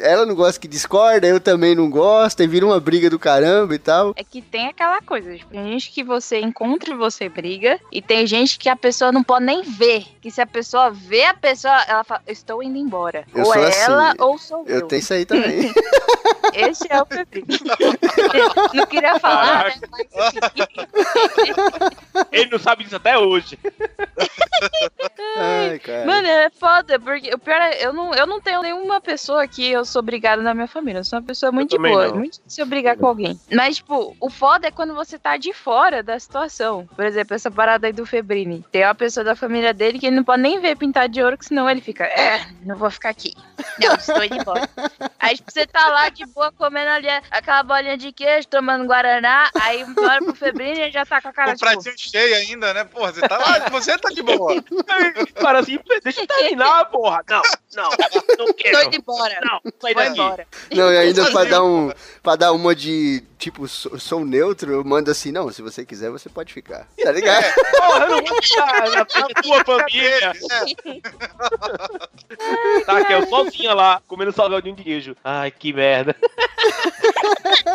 [0.00, 3.74] ela não gosta que discorda, eu também não gosto, e vira uma briga do caramba
[3.74, 4.12] e tal.
[4.16, 8.00] É que tem aquela coisa, tipo, tem gente que você encontra e você briga, e
[8.00, 10.04] tem gente que a pessoa não pode nem ver.
[10.20, 13.24] Que se a pessoa vê a pessoa, ela fala, estou indo embora.
[13.34, 13.80] Eu ou é assim.
[13.80, 14.80] ela ou sou eu.
[14.80, 15.72] Eu tenho isso aí também.
[16.54, 17.44] Esse é o Pepe.
[18.74, 19.74] não queria falar, né?
[19.90, 21.01] Mas
[22.30, 23.58] Ele não sabe disso até hoje.
[25.36, 26.06] Ai, cara.
[26.06, 29.66] Mano, é foda, porque o pior é, eu não, eu não tenho nenhuma pessoa que
[29.70, 31.00] eu sou obrigada na minha família.
[31.00, 32.08] Eu sou uma pessoa muito boa.
[32.08, 32.16] não.
[32.16, 33.38] Muito difícil eu brigar com alguém.
[33.52, 36.86] Mas, tipo, o foda é quando você tá de fora da situação.
[36.94, 38.64] Por exemplo, essa parada aí do Febrini.
[38.70, 41.38] Tem uma pessoa da família dele que ele não pode nem ver pintar de ouro,
[41.38, 43.34] que senão ele fica, é, não vou ficar aqui.
[43.80, 44.68] Não, estou indo embora.
[45.18, 49.50] Aí, tipo, você tá lá de boa comendo ali aquela bolinha de queijo, tomando Guaraná.
[49.60, 52.74] Aí, olha pro Febrini e já tá com a cara o tipo, pratinho cheio ainda,
[52.74, 52.84] né?
[52.84, 54.62] Porra, você tá lá, você tá de boa.
[55.34, 57.24] Cara, assim, deixa eu terminar, porra.
[57.28, 57.42] Não,
[57.74, 57.90] não,
[58.38, 58.86] não tô quero.
[58.86, 59.38] indo embora.
[59.42, 60.20] Não, sai Vou daqui.
[60.20, 60.46] embora.
[60.74, 61.92] Não, e ainda pra dar um.
[62.22, 66.10] Pra dar uma de tipo, sou, sou neutro, eu mando assim, não, se você quiser,
[66.10, 66.86] você pode ficar.
[67.02, 67.42] Tá ligado?
[67.76, 70.32] Porra, eu não vou ficar na tua família.
[70.86, 70.92] É,
[72.86, 75.16] Tá, que eu sozinha lá, comendo salgadinho de queijo.
[75.22, 76.16] Ai, que merda.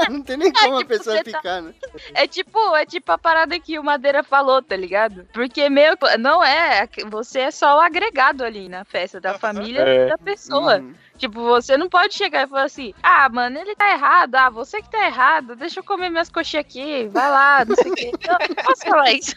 [0.10, 1.74] Não tem nem como a tipo, pessoa você tá- ficar, né?
[2.14, 5.28] É tipo, é tipo a parada que o Madeira falou, tá ligado?
[5.34, 10.08] Porque meio não é, você é só o agregado ali na festa da família É.
[10.08, 10.78] da pessoa.
[10.78, 10.94] Uhum.
[11.18, 14.36] Tipo, você não pode chegar e falar assim: "Ah, mano, ele tá errado.
[14.36, 15.56] Ah, você que tá errado.
[15.56, 17.08] Deixa eu comer minhas coxinhas aqui.
[17.12, 18.12] Vai lá, não sei o quê".
[18.28, 19.36] Não, não posso falar isso.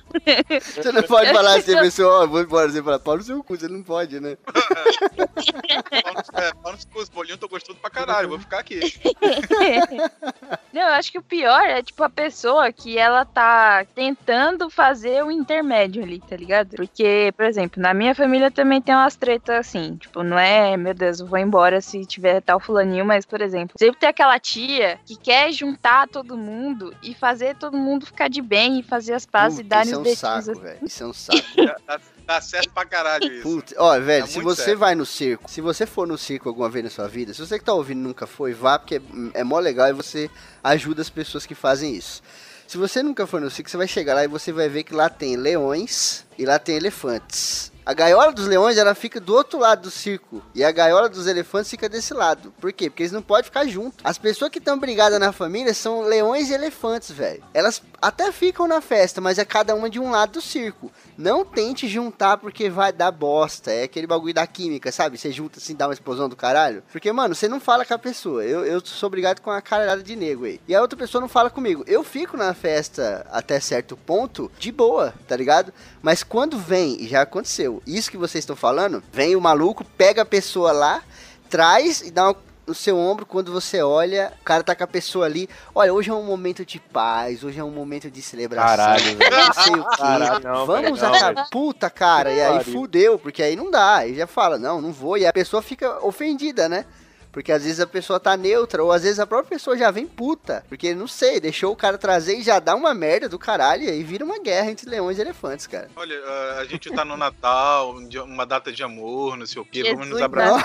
[0.74, 2.68] Você não pode falar assim, a pessoa, ó, vou embora.
[2.70, 4.36] Você fala, pau no seu cu, você não pode, né?
[4.44, 8.80] Pau no- é, pau no cu, os bolinhos tô gostoso pra caralho, vou ficar aqui.
[10.72, 15.24] Não, eu acho que o pior é, tipo, a pessoa que ela tá tentando fazer
[15.24, 16.76] o intermédio ali, tá ligado?
[16.76, 20.94] Porque, por exemplo, na minha família também tem umas tretas assim, tipo, não é, meu
[20.94, 24.98] Deus, eu vou embora se tiver tal fulaninho, mas, por exemplo, sempre tem aquela tia
[25.04, 29.26] que quer juntar todo mundo e fazer todo mundo ficar de bem e fazer as
[29.26, 30.78] pazes e Puta, dar isso é os um saco, velho.
[30.82, 31.38] Isso é um saco.
[31.86, 33.42] Dá, dá certo pra caralho isso.
[33.42, 34.78] Putz, ó, velho, Tá se você sério.
[34.78, 37.58] vai no circo, se você for no circo alguma vez na sua vida, se você
[37.58, 38.96] que tá ouvindo nunca foi, vá, porque
[39.34, 40.30] é, é mó legal e você
[40.64, 42.22] ajuda as pessoas que fazem isso.
[42.68, 44.94] Se você nunca foi no circo, você vai chegar lá e você vai ver que
[44.94, 47.72] lá tem leões e lá tem elefantes.
[47.90, 50.40] A gaiola dos leões, ela fica do outro lado do circo.
[50.54, 52.54] E a gaiola dos elefantes fica desse lado.
[52.60, 52.88] Por quê?
[52.88, 53.98] Porque eles não podem ficar juntos.
[54.04, 57.42] As pessoas que estão brigadas na família são leões e elefantes, velho.
[57.52, 60.88] Elas até ficam na festa, mas é cada uma de um lado do circo.
[61.18, 63.72] Não tente juntar porque vai dar bosta.
[63.72, 65.18] É aquele bagulho da química, sabe?
[65.18, 66.84] Você junta assim, dá uma explosão do caralho.
[66.92, 68.44] Porque, mano, você não fala com a pessoa.
[68.44, 70.60] Eu, eu sou obrigado com a caralhada de nego aí.
[70.68, 71.82] E a outra pessoa não fala comigo.
[71.88, 75.74] Eu fico na festa até certo ponto de boa, tá ligado?
[76.00, 80.22] Mas quando vem, e já aconteceu, isso que vocês estão falando, vem o maluco, pega
[80.22, 81.02] a pessoa lá,
[81.48, 82.36] traz e dá uma
[82.70, 85.48] no seu ombro, quando você olha, o cara tá com a pessoa ali.
[85.74, 88.76] Olha, hoje é um momento de paz, hoje é um momento de celebração.
[88.76, 89.36] Caralho, velho.
[89.36, 89.96] Não sei o quê.
[89.96, 91.48] Caralho, não, Vamos não, acabar.
[91.50, 92.32] Puta, cara.
[92.32, 93.96] E aí fudeu, porque aí não dá.
[93.96, 95.18] Aí já fala, não, não vou.
[95.18, 96.86] E a pessoa fica ofendida, né?
[97.32, 100.06] Porque às vezes a pessoa tá neutra, ou às vezes a própria pessoa já vem
[100.06, 100.64] puta.
[100.68, 103.84] Porque, não sei, deixou o cara trazer e já dá uma merda do caralho.
[103.84, 105.90] E aí vira uma guerra entre leões e elefantes, cara.
[105.96, 109.64] Olha, ah, a gente tá no Natal, um uma data de amor, não sei o
[109.64, 110.62] quê, vamos nos abraçar.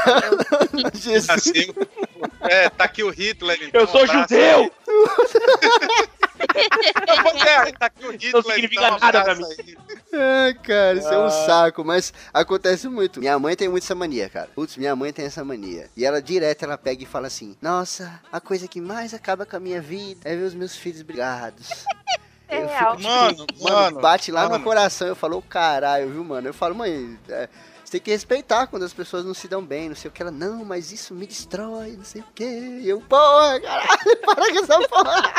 [0.73, 0.91] nasceu.
[1.15, 1.29] Jesus.
[1.29, 1.73] Assim,
[2.41, 3.81] é, tá aqui o Hitler, então.
[3.81, 4.71] Eu sou abraça judeu!
[7.07, 9.77] Não, pois é, tá aqui o Hitler, significa então, nada pra aí.
[10.13, 11.29] Ai, cara, isso é um Ah.
[11.29, 13.19] saco, mas acontece muito.
[13.19, 14.49] Minha mãe tem muito essa mania, cara.
[14.55, 15.89] Putz, minha mãe tem essa mania.
[15.95, 19.55] E ela direto, ela pega e fala assim: Nossa, a coisa que mais acaba com
[19.55, 21.69] a minha vida é ver os meus filhos brigados.
[22.47, 22.95] É Eu real.
[22.95, 24.63] fico, Mano, tipo, mano, mano, bate lá no mano.
[24.63, 25.07] coração.
[25.07, 26.47] Eu falo, "Ô, caralho, viu, mano?
[26.47, 27.49] Eu falo, mãe, é,
[27.85, 30.21] você tem que respeitar quando as pessoas não se dão bem, não sei o que.
[30.21, 32.43] Ela, não, mas isso me destrói, não sei o que.
[32.43, 35.33] E eu, porra, caralho, para com essa porra.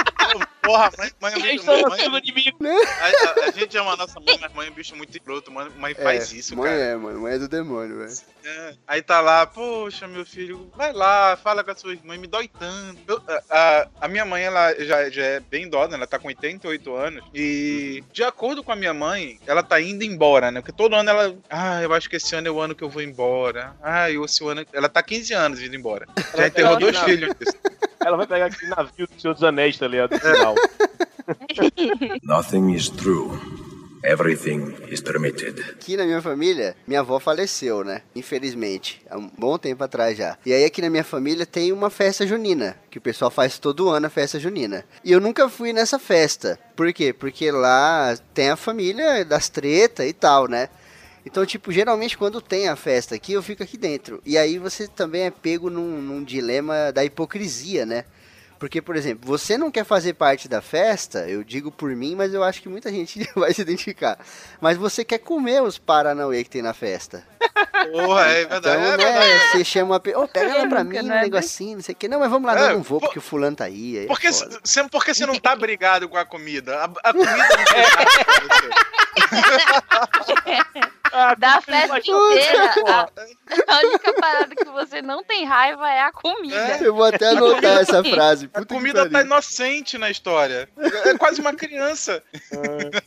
[0.63, 2.59] Porra, mãe, mãe, é um bicho, estão mãe, sendo inimigo.
[2.67, 5.51] a, a- a gente ama a nossa mãe, mas mãe é um bicho muito escroto,
[5.53, 6.83] mãe, mãe faz É, isso, mãe cara.
[6.83, 8.13] é, mano, mãe é do demônio, velho.
[8.45, 12.27] É, Aí tá lá, poxa, meu filho, vai lá, fala com a sua irmã, me
[12.27, 12.99] dói tanto.
[13.07, 13.43] Eu- a,
[13.83, 17.25] a- a minha mãe, ela já, já é bem idosa, ela tá com 88 anos.
[17.33, 20.61] E, de acordo com a minha mãe, ela tá indo embora, né?
[20.61, 21.37] Porque todo ano ela.
[21.49, 23.75] Ah, eu acho que esse ano é o ano que eu vou embora.
[23.83, 24.65] Ah, eu, esse ano.
[24.73, 26.07] Ela tá 15 anos indo embora.
[26.37, 27.35] Já enterrou Ela- dois filhos.
[28.05, 30.17] Ela vai pegar aquele navio do Senhor dos Anéis, tá ligado?
[30.19, 30.55] Final.
[32.23, 33.39] Nothing is true.
[34.05, 35.59] Everything is permitted.
[35.71, 38.03] Aqui na minha família, minha avó faleceu, né?
[38.15, 40.39] Infelizmente, há um bom tempo atrás já.
[40.47, 43.89] E aí aqui na minha família tem uma festa junina, que o pessoal faz todo
[43.89, 44.85] ano a festa junina.
[45.03, 46.57] E eu nunca fui nessa festa.
[46.77, 47.13] Por quê?
[47.13, 50.69] Porque lá tem a família das tretas e tal, né?
[51.27, 54.23] Então, tipo, geralmente quando tem a festa aqui, eu fico aqui dentro.
[54.25, 58.05] E aí você também é pego num, num dilema da hipocrisia, né?
[58.59, 62.33] Porque, por exemplo, você não quer fazer parte da festa, eu digo por mim, mas
[62.33, 64.19] eu acho que muita gente vai se identificar.
[64.63, 67.23] Mas você quer comer os Paranauê que tem na festa.
[67.93, 68.57] Porra, é verdade.
[68.59, 69.51] Então, é né, verdade.
[69.51, 71.21] você chama uma pessoa, ô, pega ela pra mim, um né?
[71.23, 72.09] negocinho, não sei o que.
[72.09, 73.99] Não, mas vamos lá, não, É, eu não vou, pô- porque o fulano tá aí.
[73.99, 76.79] aí é Porque você, porque você não tá brigado com a comida.
[76.79, 77.47] A, a comida não
[80.25, 80.87] você.
[81.17, 83.09] Ah, Da festa inteira, a,
[83.75, 86.79] a única parada que você não tem raiva é a comida.
[86.83, 88.47] Eu vou até anotar essa frase.
[88.53, 90.69] A Puta que comida tá inocente na história.
[90.79, 92.23] É é quase uma criança.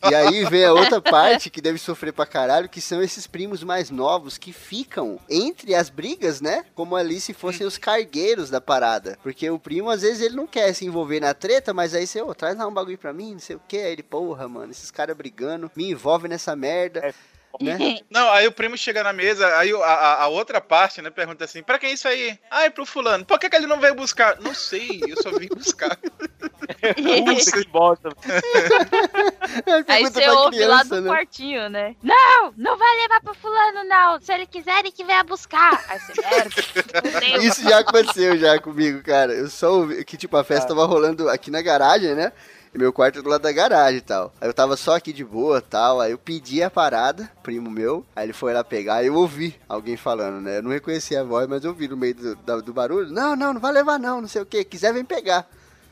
[0.09, 3.63] E aí vem a outra parte que deve sofrer pra caralho, que são esses primos
[3.63, 6.65] mais novos que ficam entre as brigas, né?
[6.73, 9.17] Como ali se fossem os cargueiros da parada.
[9.21, 12.21] Porque o primo, às vezes, ele não quer se envolver na treta, mas aí você,
[12.21, 13.77] ô, traz lá um bagulho pra mim, não sei o que.
[13.77, 16.99] Aí ele, porra, mano, esses caras brigando, me envolve nessa merda.
[17.05, 17.13] É.
[17.59, 17.99] Né?
[18.09, 21.43] Não, aí o primo chega na mesa, aí a, a- a outra parte, né, pergunta
[21.43, 22.39] assim, pra quem é isso aí?
[22.49, 23.25] Ah, é pro fulano.
[23.25, 24.39] Por que, que ele não veio buscar?
[24.39, 25.97] Não sei, eu só vim buscar.
[25.99, 28.09] Puta que bosta.
[29.87, 31.09] Aí você ouve lá criança, do né?
[31.09, 31.95] quartinho, né?
[32.03, 34.21] Não, não vai levar pro fulano, não.
[34.21, 35.83] Se ele quiser, ele que venha buscar.
[35.89, 37.43] Aí você, merda.
[37.43, 39.33] Isso já aconteceu já comigo, cara.
[39.33, 42.31] Eu só ouvi que, tipo, a festa tava rolando aqui na garagem, né?
[42.73, 44.31] E meu quarto é do lado da garagem e tal.
[44.39, 45.99] Aí eu tava só aqui de boa e tal.
[45.99, 48.05] Aí eu pedi a parada, primo meu.
[48.15, 50.59] Aí ele foi lá pegar e eu ouvi alguém falando, né?
[50.59, 53.11] Eu não reconheci a voz, mas eu ouvi no meio do, da- do barulho.
[53.11, 54.63] Não, não, não vai levar não, não sei o que.
[54.63, 55.47] Quiser, vem pegar.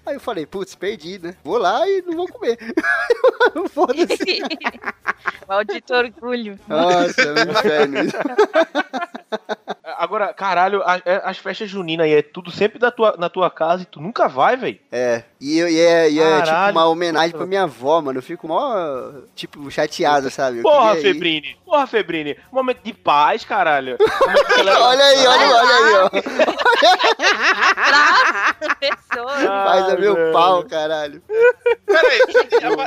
[0.05, 1.35] Aí eu falei, putz, perdi, né?
[1.43, 2.57] Vou lá e não vou comer.
[3.73, 4.39] Foda-se.
[5.49, 6.59] Maldito orgulho.
[6.67, 7.99] Nossa, é um inferno.
[9.97, 13.49] Agora, caralho, a- é- as festas juninas aí é tudo sempre da tua, na tua
[13.49, 14.79] casa e tu nunca vai, velho.
[14.91, 18.19] É, e, eu- e é, e é tipo uma homenagem pra minha avó, mano.
[18.19, 18.71] Eu fico mó,
[19.35, 20.57] tipo, chateado, sabe?
[20.59, 21.57] Eu Porra, queria ir.
[21.65, 22.37] Porra, Febrini.
[22.51, 23.97] Momento de paz, caralho.
[24.79, 26.09] Olha aí, olha, olha aí, ó.
[28.79, 29.33] Pessoa.
[29.33, 31.21] Faz a Ai, meu pau, caralho.
[31.85, 32.19] Peraí,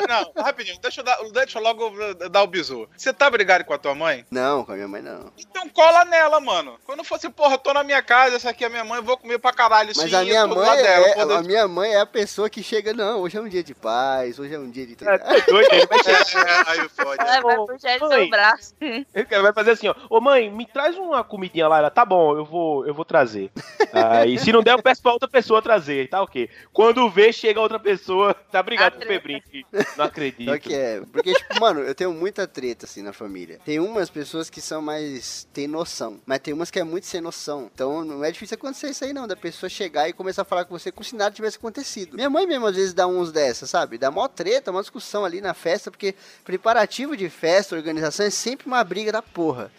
[0.09, 1.91] não, rapidinho, deixa eu, dar, deixa eu logo
[2.31, 2.89] dar o bizu.
[2.97, 4.25] Você tá brigado com a tua mãe?
[4.31, 5.33] Não, com a minha mãe não.
[5.39, 6.79] Então cola nela, mano.
[6.85, 9.39] Quando fosse, porra, tô na minha casa, essa aqui é minha mãe, eu vou comer
[9.39, 9.93] pra caralho.
[9.97, 11.39] Mas sim, a minha mãe dela, é, foda-se.
[11.39, 14.39] a minha mãe é a pessoa que chega, não, hoje é um dia de paz,
[14.39, 14.97] hoje é um dia de...
[15.05, 16.21] É, é doido, ele vai chegar.
[16.41, 17.21] É, aí fode.
[17.21, 17.99] Ela vai puxar
[18.31, 18.75] braço.
[19.55, 19.95] Fazer assim, ó.
[20.09, 21.79] Ô mãe, me traz uma comidinha lá.
[21.79, 23.51] Ela, tá bom, eu vou, eu vou trazer.
[23.93, 26.49] Aí, se não der, eu peço pra outra pessoa trazer, tá ok.
[26.73, 29.21] Quando vê, chega outra pessoa, tá brigado A com o treta.
[29.21, 29.43] Febrinho.
[29.43, 30.59] que Não acredito.
[30.61, 33.59] Que é, porque, tipo, mano, eu tenho muita treta, assim, na família.
[33.65, 37.21] Tem umas pessoas que são mais, tem noção, mas tem umas que é muito sem
[37.21, 37.71] noção.
[37.73, 40.65] Então, não é difícil acontecer isso aí, não, da pessoa chegar e começar a falar
[40.65, 42.17] com você como se nada tivesse acontecido.
[42.17, 43.97] Minha mãe mesmo, às vezes, dá uns dessas, sabe?
[43.97, 48.67] Dá mó treta, uma discussão ali na festa, porque preparativo de festa, organização, é sempre
[48.67, 49.71] uma briga da porra.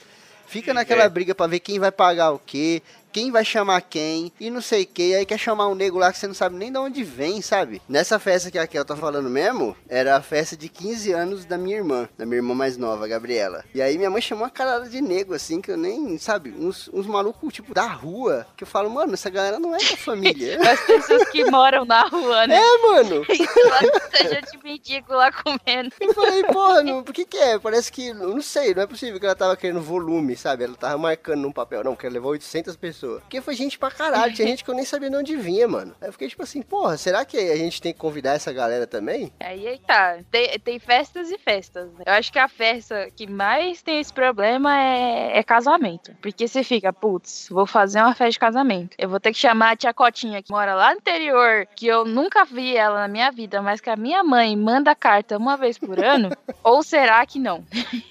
[0.47, 1.09] Fica naquela é.
[1.09, 4.83] briga pra ver quem vai pagar o quê, quem vai chamar quem, e não sei
[4.83, 7.03] o que, aí quer chamar um nego lá que você não sabe nem de onde
[7.03, 7.81] vem, sabe?
[7.87, 11.57] Nessa festa que a Kel tá falando mesmo, era a festa de 15 anos da
[11.57, 13.63] minha irmã, da minha irmã mais nova, Gabriela.
[13.73, 16.89] E aí minha mãe chamou uma carada de nego, assim, que eu nem, sabe, uns,
[16.93, 20.59] uns malucos, tipo, da rua, que eu falo, mano, essa galera não é da família.
[20.71, 22.55] As pessoas que moram na rua, né?
[22.55, 23.25] é, mano.
[23.27, 25.93] Esteja de mendigo lá comendo.
[25.99, 27.59] Eu falei, porra, não, por que que é?
[27.59, 30.63] Parece que, eu não sei, não é possível que ela tava querendo volume, sabe?
[30.63, 33.00] Ela tava marcando num papel, não, quero levar 800 pessoas.
[33.07, 35.95] Porque foi gente pra caralho, tinha gente que eu nem sabia de onde vinha, mano.
[36.01, 38.85] Aí eu fiquei tipo assim, porra, será que a gente tem que convidar essa galera
[38.85, 39.31] também?
[39.39, 40.19] Aí aí tá.
[40.29, 41.91] Tem, tem festas e festas.
[41.93, 42.03] né?
[42.05, 46.13] Eu acho que a festa que mais tem esse problema é, é casamento.
[46.21, 48.95] Porque você fica, putz, vou fazer uma festa de casamento.
[48.97, 52.05] Eu vou ter que chamar a tia Cotinha, que mora lá no interior, que eu
[52.05, 55.77] nunca vi ela na minha vida, mas que a minha mãe manda carta uma vez
[55.77, 56.29] por ano.
[56.63, 57.63] ou será que não?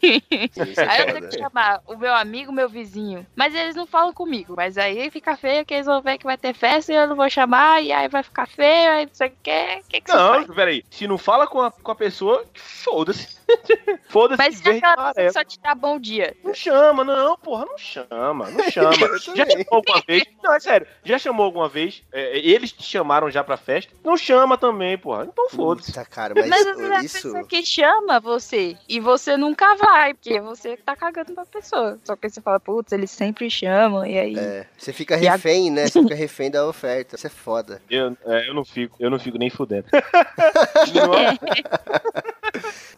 [0.02, 3.26] É Aí eu tenho que chamar o meu amigo, meu vizinho.
[3.34, 4.54] Mas eles não falam comigo.
[4.56, 7.16] Mas aí fica feio que eles vão ver que vai ter festa e eu não
[7.16, 7.82] vou chamar.
[7.82, 9.80] E aí vai ficar feio, aí não sei o que.
[9.80, 10.12] O que, que?
[10.12, 10.84] Não, peraí.
[10.90, 13.38] Se não fala com a, com a pessoa, foda-se.
[14.08, 16.36] foda-se Mas se aquela pessoa só te dá bom dia.
[16.44, 18.90] Não chama, não, porra, não chama, não chama.
[19.34, 20.24] Já chamou alguma vez?
[20.42, 22.02] Não, é sério, já chamou alguma vez?
[22.12, 23.92] É, eles te chamaram já pra festa?
[24.04, 25.26] Não chama também, porra.
[25.30, 25.92] Então foda-se.
[25.92, 27.22] Puta, cara, mas, Mas, é a isso...
[27.22, 31.98] pessoa que chama você e você nunca vai, porque você tá cagando pra pessoa.
[32.04, 34.38] Só que você fala, putz, eles sempre chamam, e aí.
[34.38, 35.86] É, você fica E a- refém, né?
[35.86, 37.14] Você fica refém da oferta.
[37.16, 37.82] Isso é foda.
[37.90, 39.86] Eu, é, eu não fico, eu não fico nem fudendo.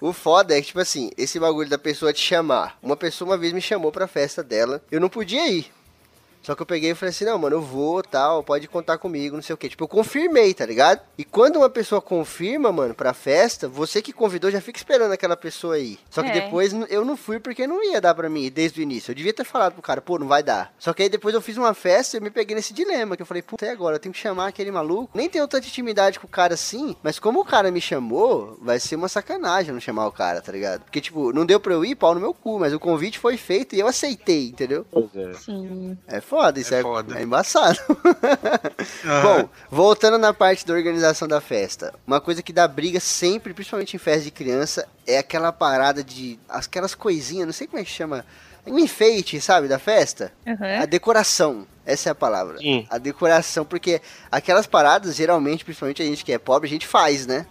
[0.01, 2.77] O foda é que, tipo assim, esse bagulho da pessoa te chamar.
[2.83, 4.83] Uma pessoa uma vez me chamou pra festa dela.
[4.90, 5.71] Eu não podia ir.
[6.42, 9.37] Só que eu peguei e falei assim, não, mano, eu vou, tal, pode contar comigo,
[9.37, 9.68] não sei o quê.
[9.68, 11.00] Tipo, eu confirmei, tá ligado?
[11.16, 15.37] E quando uma pessoa confirma, mano, pra festa, você que convidou já fica esperando aquela
[15.37, 15.98] pessoa aí.
[16.11, 16.40] Só que É.
[16.40, 19.11] depois eu não fui porque não ia dar pra mim desde o início.
[19.12, 20.74] Eu devia ter falado pro cara, pô, não vai dar.
[20.78, 23.22] Só que aí depois eu fiz uma festa e eu me peguei nesse dilema, que
[23.22, 23.96] eu falei, puta, e agora?
[23.96, 25.11] Eu tenho que chamar aquele maluco.
[25.16, 28.81] Nem tenho tanta intimidade com o cara assim, mas como o cara me chamou, vai
[28.81, 30.83] ser uma sacanagem não chamar o cara, tá ligado?
[30.83, 33.37] Porque, tipo, não deu pra eu ir, pau no meu cu, mas o convite foi
[33.37, 34.85] feito e eu aceitei, entendeu?
[34.90, 35.33] Pois é.
[35.35, 35.96] Sim.
[36.07, 37.18] É foda, isso É é, foda.
[37.18, 37.79] é embaçado.
[39.23, 41.92] Bom, voltando na parte da organização da festa.
[42.07, 46.38] Uma coisa que dá briga sempre, principalmente em festa de criança, é aquela parada de.
[46.49, 48.25] aquelas coisinhas, não sei como é que chama.
[48.66, 50.33] Um enfeite, sabe, da festa?
[50.47, 50.83] Aham.
[50.83, 51.66] A decoração.
[51.85, 52.59] Essa é a palavra.
[52.59, 52.87] Sim.
[52.88, 57.27] A decoração, porque aquelas paradas, geralmente, principalmente a gente que é pobre, a gente faz,
[57.27, 57.45] né?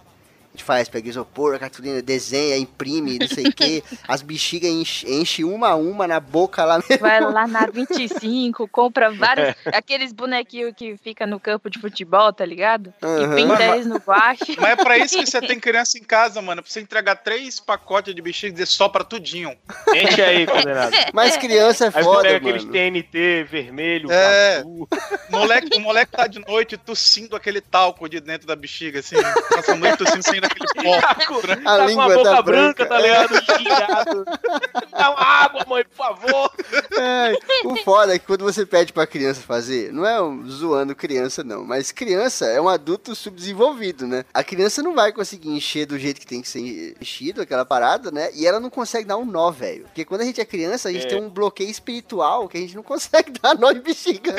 [0.53, 3.81] A gente faz, pega isopor, cartolina, desenha, imprime, não sei o quê.
[4.05, 6.97] As bexigas enche, enche uma a uma na boca lá mesmo.
[6.99, 9.55] Vai lá na 25, compra vários.
[9.73, 12.93] aqueles bonequinhos que fica no campo de futebol, tá ligado?
[13.01, 13.31] Aham.
[13.31, 14.57] E pinta eles no guache.
[14.59, 16.61] Mas é pra isso que você tem criança em casa, mano.
[16.61, 19.55] Pra você entregar três pacotes de bexiga e dizer só pra tudinho.
[19.95, 20.91] Enche aí, condenado.
[21.13, 22.73] Mas criança é Aí foda, pega aqueles mano.
[22.73, 24.57] TNT vermelho, É.
[24.57, 24.85] azul.
[25.29, 29.15] Moleque, o moleque tá de noite tossindo aquele talco de dentro da bexiga, assim.
[29.49, 30.95] Passa muito tossindo saindo aquele pó.
[30.97, 32.85] A tá com a língua boca tá branca, branca.
[32.85, 34.25] tá ligado?
[34.91, 36.51] Dá uma água, mãe, por favor.
[36.99, 37.33] É,
[37.65, 41.43] o foda é que quando você pede pra criança fazer, não é um zoando criança,
[41.43, 44.25] não, mas criança é um adulto subdesenvolvido, né?
[44.33, 48.11] A criança não vai conseguir encher do jeito que tem que ser enchido, aquela parada,
[48.11, 48.29] né?
[48.35, 49.83] E ela não consegue dar um nó, velho.
[49.85, 51.09] Porque quando a gente é criança, a gente É.
[51.09, 54.33] tem um bloqueio espiritual que a gente não consegue dar nó de bexiga.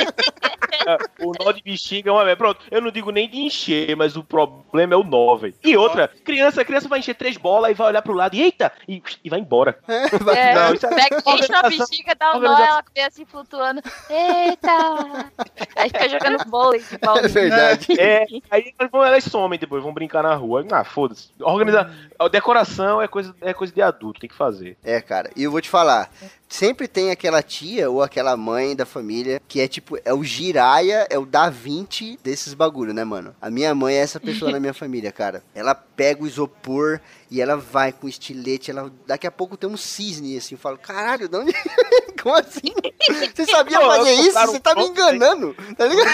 [1.21, 2.37] O nó de bexiga é uma merda.
[2.37, 5.55] Pronto, eu não digo nem de encher, mas o problema é o nó, velho.
[5.63, 5.92] E outra,
[6.25, 8.73] criança, criança vai encher três bolas e vai olhar pro lado e eita!
[8.89, 9.79] E, e vai embora.
[10.21, 13.05] Vai- É, Não, isso é- pega, enche na organização- bexiga, dá um nó, ela vem
[13.05, 13.81] assim flutuando.
[14.09, 15.33] Eita!
[15.77, 17.29] Aí fica jogando vôlei de É bola.
[17.29, 18.01] verdade.
[18.01, 20.65] É, aí elas vão- elas somem depois, vão brincar na rua.
[20.71, 21.31] Ah, foda-se.
[21.41, 21.91] Organiza...
[22.19, 24.77] A decoração é coisa, é coisa de adulto, tem que fazer.
[24.85, 26.09] É, cara, e eu vou te falar,
[26.53, 31.07] sempre tem aquela tia ou aquela mãe da família que é tipo, é o giraia,
[31.09, 33.35] é o Da Vinci desses bagulho, né, mano?
[33.41, 35.43] A minha mãe é essa pessoa na minha família, cara.
[35.55, 37.01] Ela pega o isopor
[37.31, 40.77] e ela vai com estilete, ela daqui a pouco tem um cisne assim, eu falo,
[40.77, 41.53] caralho, de onde...
[42.23, 42.73] Como assim?
[43.35, 44.39] Você sabia fazer isso?
[44.39, 46.13] Você tá me enganando, tá ligado?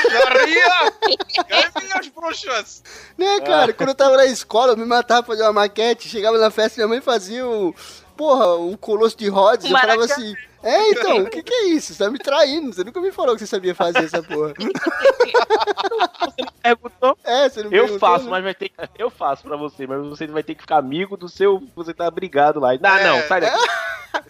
[1.83, 2.83] Minhas bruxas?
[3.19, 3.75] Né, cara?
[3.75, 6.79] Quando eu tava na escola, eu me matava pra fazer uma maquete, chegava na festa,
[6.79, 7.75] minha mãe fazia o.
[8.19, 10.35] Porra, um colosso de Rhodes, eu falava assim.
[10.61, 11.95] É, então, o que que é isso?
[11.95, 14.53] Você tá me traindo, você nunca me falou que você sabia fazer essa porra.
[16.61, 17.17] Perguntou?
[17.23, 18.31] É, você não Eu perguntou, faço, né?
[18.33, 18.75] mas vai ter que...
[18.99, 21.63] Eu faço pra você, mas você vai ter que ficar amigo do seu...
[21.77, 22.71] Você tá brigado lá.
[22.73, 23.57] Não, não, sai daqui.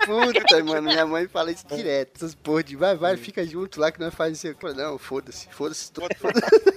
[0.04, 2.16] Puta, mano, minha mãe fala isso direto.
[2.16, 4.54] Essas porra de vai, vai, fica junto lá que nós fazemos isso.
[4.60, 6.02] Falo, Não, foda-se, foda-se, to-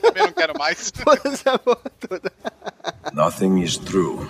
[0.02, 0.90] Também não quero mais.
[0.96, 2.32] foda-se a porra toda.
[3.14, 4.26] Nothing is true.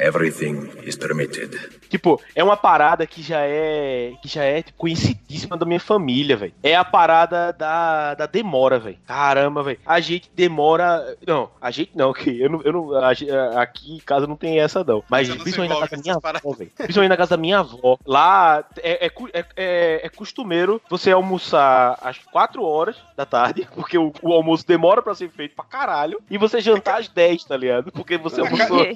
[0.00, 1.77] Everything is permitted.
[1.88, 4.12] Tipo, é uma parada que já é.
[4.22, 6.54] que já é tipo, conhecidíssima da minha família, velho.
[6.62, 8.98] É a parada da, da demora, velho.
[9.06, 9.78] Caramba, velho.
[9.86, 11.16] A gente demora.
[11.26, 12.62] Não, a gente não, que eu não.
[12.62, 13.12] Eu não a
[13.60, 15.02] aqui em casa não tem essa, não.
[15.08, 16.70] Mas não principalmente na casa da minha avó, velho.
[16.76, 17.98] Principalmente na casa da minha avó.
[18.06, 23.98] Lá é, é, é, é- é costumeiro você almoçar às 4 horas da tarde, porque
[23.98, 26.20] o, o almoço demora pra ser feito pra caralho.
[26.30, 27.92] E você jantar às 10, tá ligado?
[27.92, 28.78] Porque você almoçou.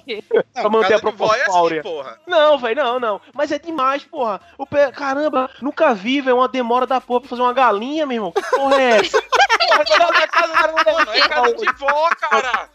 [0.52, 1.80] Pra manter a é proporção áurea.
[1.80, 2.18] assim, porra.
[2.26, 3.20] Não, velho, não, não.
[3.32, 4.40] Mas é demais, porra.
[4.58, 8.16] O pé, caramba, nunca vi, velho, uma demora da porra pra fazer uma galinha, meu
[8.16, 8.32] irmão.
[8.32, 9.22] Que porra é essa?
[9.72, 12.68] Porra, na casa da Mano, é casa de vó, cara.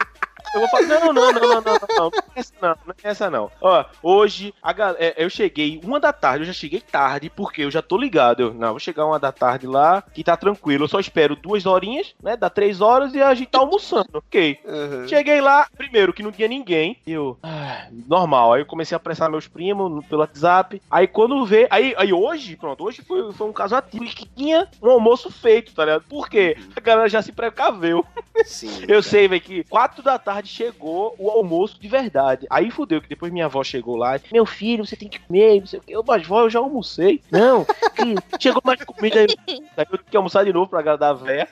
[0.57, 2.95] Eu vou falar, não, não, não, não, não, não, não, não, é essa não, não
[3.03, 3.51] é essa não.
[3.61, 7.61] Ó, hoje, a gal- é, eu cheguei uma da tarde, eu já cheguei tarde, porque
[7.63, 8.41] eu já tô ligado.
[8.41, 10.85] Eu, não, vou chegar uma da tarde lá, que tá tranquilo.
[10.85, 14.59] Eu só espero duas horinhas, né, dá três horas e a gente tá almoçando, ok.
[14.65, 15.07] Uhum.
[15.07, 19.29] Cheguei lá, primeiro que não tinha ninguém, eu, ah, normal, aí eu comecei a apressar
[19.29, 23.53] meus primos pelo WhatsApp, aí quando vê, aí, aí hoje, pronto, hoje foi, foi um
[23.53, 26.03] caso ativo que tinha um almoço feito, tá ligado?
[26.07, 26.57] Por quê?
[26.75, 28.05] A galera já se precaveu.
[28.45, 28.85] Sim.
[28.87, 32.47] Eu sei, velho, que quatro da tarde chegou o almoço de verdade.
[32.49, 34.17] Aí fudeu, que depois minha avó chegou lá.
[34.17, 35.95] e, Meu filho, você tem que comer, não sei o quê.
[35.95, 37.21] Eu, mas vó, eu já almocei.
[37.31, 39.27] Não, que chegou mais comida aí.
[39.77, 41.47] Aí eu tenho que almoçar de novo pra agradar a véia.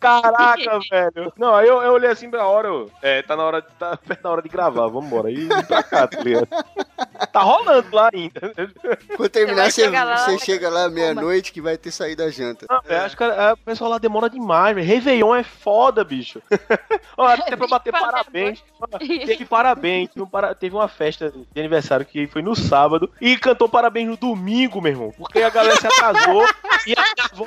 [0.00, 1.32] Caraca, velho.
[1.36, 4.22] Não, aí eu, eu olhei assim pra hora, eu, é, tá na hora, tá perto
[4.22, 5.30] da hora de gravar, vamos embora.
[5.30, 6.48] E pra cá, tá ligado?
[7.32, 8.52] Tá rolando lá ainda.
[9.16, 12.66] Quando terminar, você, chegar lá, você chega lá meia-noite que vai ter saído a janta.
[12.68, 14.86] Não, velho, acho que é, o pessoal lá demora demais, velho.
[14.86, 16.42] Réveillon é foda, bicho.
[17.16, 18.62] Ó, até pra bater parabéns.
[19.26, 20.08] Teve parabéns.
[20.10, 24.08] Teve, um para- teve uma festa de aniversário que foi no sábado e cantou parabéns
[24.08, 25.14] no domingo, meu irmão.
[25.16, 26.44] Porque a galera se atrasou
[26.86, 27.46] e a minha avó,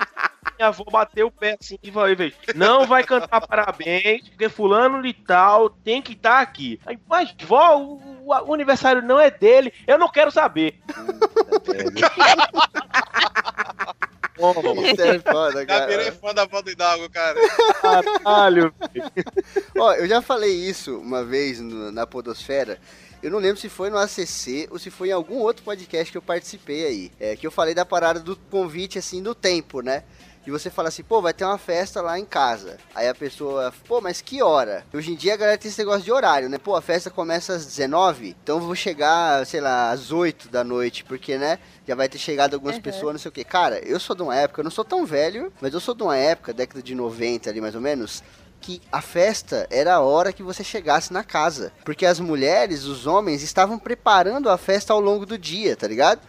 [0.58, 2.10] minha avó bateu o pé assim e falou,
[2.56, 6.80] não vai cantar parabéns, porque fulano de tal tem que estar aqui.
[6.86, 7.94] Aí, mas, vó, o,
[8.26, 10.80] o- o aniversário não é dele, eu não quero saber.
[14.62, 14.86] Velho.
[14.88, 16.18] Isso é foda, Já virei cara.
[16.22, 17.40] fã da do Hidalgo, cara.
[17.82, 18.74] Caralho.
[19.78, 22.80] Ó, eu já falei isso uma vez no- na Podosfera.
[23.22, 26.18] Eu não lembro se foi no ACC ou se foi em algum outro podcast que
[26.18, 27.12] eu participei aí.
[27.20, 30.04] É, que eu falei da parada do convite, assim, do tempo, né?
[30.46, 32.78] E você fala assim, pô, vai ter uma festa lá em casa.
[32.96, 34.84] Aí a pessoa, pô, mas que hora?
[34.92, 36.58] Hoje em dia a galera tem esse negócio de horário, né?
[36.58, 40.64] Pô, a festa começa às 19, então eu vou chegar, sei lá, às 8 da
[40.64, 41.60] noite, porque, né?
[41.88, 42.82] Já vai ter chegado algumas Uhum.
[42.82, 43.44] pessoas, não sei o que.
[43.44, 46.02] Cara, eu sou de uma época, eu não sou tão velho, mas eu sou de
[46.02, 48.24] uma época, década de 90 ali mais ou menos,
[48.60, 51.72] que a festa era a hora que você chegasse na casa.
[51.84, 56.22] Porque as mulheres, os homens, estavam preparando a festa ao longo do dia, tá ligado?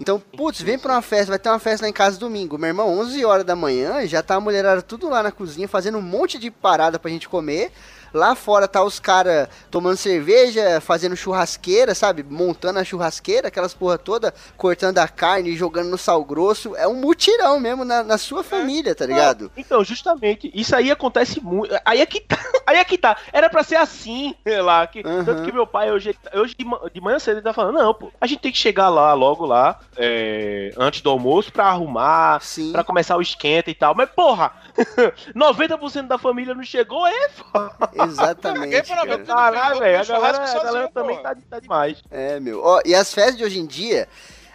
[0.00, 2.58] Então, putz, vem pra uma festa, vai ter uma festa lá em casa domingo.
[2.58, 5.98] Meu irmão, 11 horas da manhã, já tá a mulherada tudo lá na cozinha, fazendo
[5.98, 7.70] um monte de parada pra gente comer.
[8.14, 12.22] Lá fora tá os caras tomando cerveja, fazendo churrasqueira, sabe?
[12.22, 16.76] Montando a churrasqueira, aquelas porra toda, cortando a carne, jogando no sal grosso.
[16.76, 19.50] É um mutirão mesmo na, na sua família, tá ligado?
[19.56, 21.74] Então, justamente, isso aí acontece muito.
[21.84, 22.38] Aí é que tá.
[22.66, 23.14] Aí é que tá.
[23.30, 24.86] Era pra ser assim, sei lá.
[24.86, 25.22] Que, Uhum.
[25.22, 27.92] Tanto que meu pai, hoje, hoje de, ma- de manhã cedo, ele tá falando: não,
[27.92, 32.40] pô, a gente tem que chegar lá, logo lá, é, antes do almoço, pra arrumar,
[32.40, 32.72] Sim.
[32.72, 33.94] pra começar o esquenta e tal.
[33.94, 34.52] Mas, porra,
[35.36, 37.74] 90% da família não chegou, é foda.
[38.06, 38.82] Exatamente.
[39.26, 40.00] Caralho, velho.
[40.00, 42.02] A galera, a galera sozinho, também tá, tá demais.
[42.10, 42.62] É, meu.
[42.62, 44.08] Ó, e as festas de hoje em dia,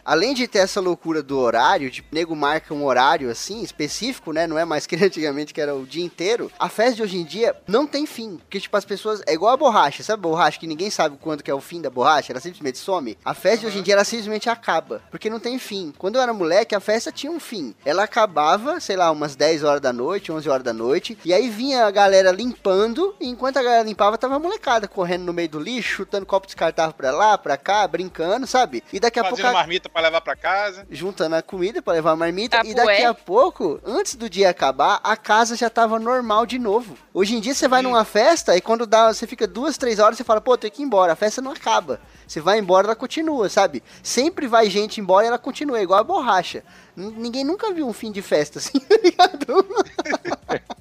[0.10, 4.48] além de ter essa loucura do horário, tipo, nego marca um horário assim, específico, né?
[4.48, 6.52] Não é mais que antigamente que era o dia inteiro.
[6.58, 8.38] A festa de hoje em dia não tem fim.
[8.38, 9.22] Porque, tipo, as pessoas.
[9.28, 10.22] É igual a borracha, sabe?
[10.24, 13.18] Borracha que ninguém sabe quando que é o fim da borracha, ela simplesmente some.
[13.24, 15.02] A festa de hoje em dia, ela simplesmente acaba.
[15.12, 15.94] Porque não tem fim.
[15.98, 17.76] Quando eu era moleque, a festa tinha um fim.
[17.86, 21.18] Ela acabava, sei lá, umas 10 horas da noite, 11 horas da noite.
[21.24, 23.16] E aí vinha a galera limpando.
[23.20, 26.48] E enquanto a galera limpava, tava a molecada correndo no meio do lixo, chutando copo
[26.48, 28.84] descartável pra lá, pra cá, brincando, sabe?
[28.92, 29.38] E daqui a pouco.
[29.38, 30.86] Fazendo a- marmita pra levar pra casa.
[30.90, 32.94] juntando a comida pra levar a marmita e Tabué.
[32.94, 36.98] daqui a pouco, antes do dia acabar, a casa já tava normal de novo.
[37.14, 40.18] Hoje em dia você vai numa festa e quando dá, você fica duas, três horas
[40.18, 42.00] você fala, pô, tem que ir embora, a festa não acaba.
[42.30, 43.82] Você vai embora, ela continua, sabe?
[44.04, 46.64] Sempre vai gente embora e ela continua, é igual a borracha.
[46.96, 49.66] Ninguém nunca viu um fim de festa assim, tá ligado?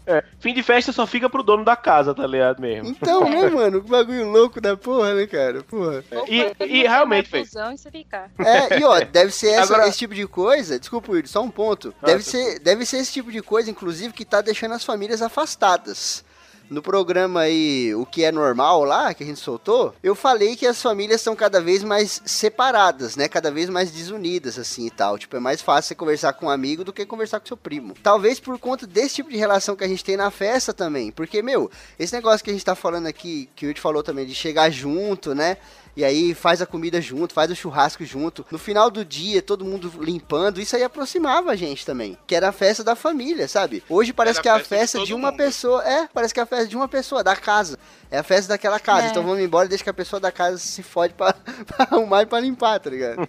[0.06, 2.88] É, fim de festa só fica pro dono da casa, tá ligado mesmo?
[2.90, 3.82] Então, né, mano?
[3.82, 5.62] Que bagulho louco da porra, né, cara?
[5.62, 6.04] Porra.
[6.28, 8.30] E, e realmente, e você ficar.
[8.38, 10.78] É, e ó, deve ser essa- Agora- esse tipo de coisa.
[10.78, 11.94] Desculpa, Will, só um ponto.
[12.02, 14.84] Ah, Deve tá ser, deve ser esse tipo de coisa, inclusive, que tá deixando as
[14.84, 16.24] famílias afastadas.
[16.70, 20.66] No programa aí, o que é normal lá, que a gente soltou, eu falei que
[20.66, 23.26] as famílias estão cada vez mais separadas, né?
[23.26, 25.18] Cada vez mais desunidas, assim e tal.
[25.18, 27.94] Tipo, é mais fácil você conversar com um amigo do que conversar com seu primo.
[28.02, 31.10] Talvez por conta desse tipo de relação que a gente tem na festa também.
[31.10, 34.26] Porque, meu, esse negócio que a gente tá falando aqui, que o Yuri falou também,
[34.26, 35.56] de chegar junto, né?
[35.98, 38.46] E aí faz a comida junto, faz o churrasco junto.
[38.52, 40.60] No final do dia, todo mundo limpando.
[40.60, 42.16] Isso aí aproximava a gente também.
[42.24, 43.82] Que era a festa da família, sabe?
[43.88, 45.38] Hoje parece Era que é a festa de festa de, uma mundo.
[45.38, 45.82] pessoa.
[45.84, 47.80] É, parece que é a festa de uma pessoa, da casa.
[48.10, 49.06] É a festa daquela casa.
[49.06, 49.10] É.
[49.10, 51.32] Então vamos embora e deixa que a pessoa da casa se fode pra,
[51.66, 53.18] pra arrumar e pra limpar, tá ligado?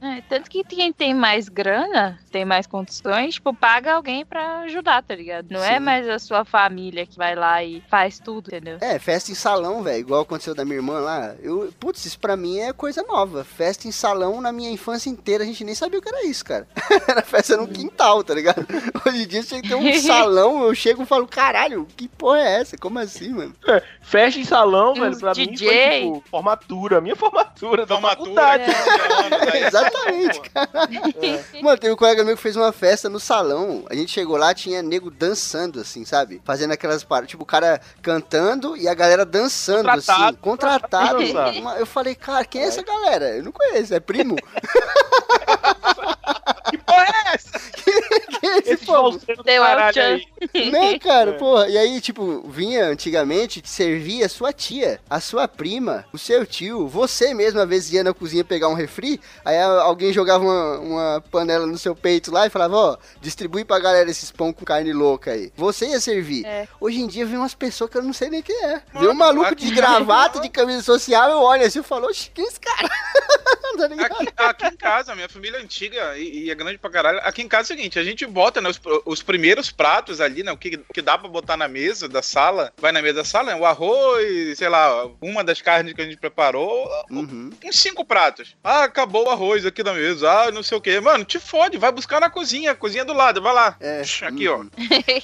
[0.00, 5.02] É, tanto que quem tem mais grana, tem mais condições, tipo, paga alguém pra ajudar,
[5.02, 5.50] tá ligado?
[5.50, 5.80] Não é Sim.
[5.80, 8.78] mais a sua família que vai lá e faz tudo, entendeu?
[8.80, 11.34] É, festa em salão, velho, igual aconteceu da minha irmã lá.
[11.40, 13.44] Eu, putz, isso pra mim é coisa nova.
[13.44, 16.44] Festa em salão na minha infância inteira, a gente nem sabia o que era isso,
[16.44, 16.66] cara.
[17.06, 18.66] era festa no quintal, tá ligado?
[19.06, 22.60] Hoje em dia você tem um salão, eu chego e falo, caralho, que porra é
[22.60, 22.78] essa?
[22.78, 23.54] Como assim, mano?
[24.00, 25.68] Festa em salão, velho, pra mim DJ.
[25.68, 28.64] foi tipo formatura, minha formatura da Formatura, faculdade.
[28.64, 28.78] 15
[29.34, 30.70] anos, aí, Exatamente, cara.
[31.62, 33.84] Mano, tem um colega meu que fez uma festa no salão.
[33.90, 36.40] A gente chegou lá, tinha nego dançando, assim, sabe?
[36.44, 37.30] Fazendo aquelas paradas.
[37.30, 40.22] Tipo, o cara cantando e a galera dançando, Contratado.
[40.24, 40.36] assim.
[40.40, 41.22] Contratado.
[41.78, 43.36] Eu falei, cara, quem é essa galera?
[43.36, 44.36] Eu não conheço, é primo?
[46.70, 47.50] Que porra é essa?
[47.72, 49.20] Quem é esse povo?
[49.44, 50.26] Deu caralho aí.
[50.70, 51.68] Né, cara, porra.
[51.68, 56.46] E aí, tipo, vinha antigamente, te servia a sua tia, a sua prima, o seu
[56.46, 60.78] tio, você mesmo, às vezes ia na cozinha pegar um refri, aí alguém jogava uma,
[60.78, 64.64] uma panela no seu peito lá e falava, ó, distribui pra galera esses pão com
[64.64, 65.52] carne louca aí.
[65.56, 66.46] Você ia servir.
[66.46, 66.66] É.
[66.80, 68.82] Hoje em dia vem umas pessoas que eu não sei nem quem é.
[68.92, 72.30] Vê Mano, um maluco de gravata, de camisa social, eu olho assim e falo, oxe,
[72.32, 72.88] quem é esse cara?
[73.76, 74.12] tá ligado?
[74.12, 77.20] Aqui, aqui em casa, minha família é antiga e, e é grande pra caralho.
[77.22, 80.42] Aqui em casa é o seguinte: a gente bota né, os, os primeiros pratos ali,
[80.42, 80.50] né?
[80.50, 83.52] O que, que dá pra botar na mesa da sala, vai na mesa da sala,
[83.54, 83.60] né?
[83.60, 87.50] O arroz, sei lá, uma das carnes que a gente preparou, Uhum.
[87.62, 88.56] uns cinco pratos.
[88.64, 90.98] Ah, acabou o arroz aqui na mesa, ah, não sei o que.
[91.00, 93.76] Mano, te fode, vai buscar na cozinha, cozinha do lado, vai lá.
[93.80, 94.58] É, Aqui, ó.
[94.58, 94.70] uhum.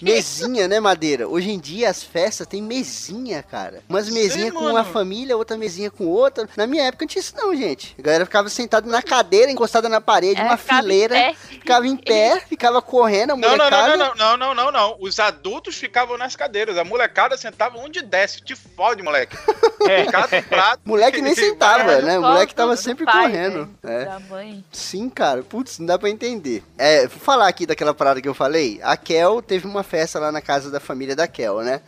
[0.03, 1.29] Mesinha, né, Madeira?
[1.29, 3.83] Hoje em dia as festas tem mesinha, cara.
[3.89, 4.75] Umas Sim, mesinhas com mano.
[4.75, 6.49] uma família, outra mesinha com outra.
[6.57, 7.95] Na minha época não tinha isso não, gente.
[7.99, 11.15] A galera ficava sentada na cadeira, encostada na parede, É, uma em fileira.
[11.15, 11.35] pé.
[11.35, 13.97] Ficava em pé, ficava correndo, a Não, não, molecada...
[13.97, 14.97] não, não, não, não, não, não.
[15.01, 18.41] Os adultos ficavam nas cadeiras, a molecada sentava onde desce.
[18.43, 19.37] Te fode, moleque.
[19.89, 20.05] É.
[20.07, 20.81] Cada prato.
[20.85, 22.19] Moleque nem sentava, né?
[22.19, 23.69] O moleque tava sempre pai, correndo.
[23.85, 24.03] né?
[24.03, 24.05] É.
[24.07, 24.65] Da mãe.
[24.73, 25.45] Sim, cara.
[25.45, 26.65] Putz, não dá pra entender.
[26.77, 28.81] É, vou falar aqui daquela parada que eu falei.
[28.83, 31.83] A Kel teve uma festa lá na casa da família da Kel, né?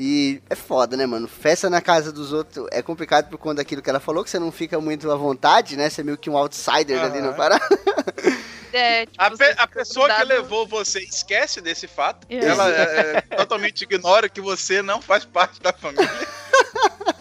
[0.00, 1.26] E é foda, né, mano?
[1.26, 4.38] Festa na casa dos outros é complicado por conta daquilo que ela falou, que você
[4.38, 5.90] não fica muito à vontade, né?
[5.90, 7.36] Você é meio que um outsider ali na Aham.
[7.36, 7.68] parada.
[8.70, 12.26] É, tipo, A, pe- a pessoa que levou você esquece desse fato.
[12.28, 12.36] É.
[12.44, 16.06] Ela é, é, totalmente ignora que você não faz parte da família.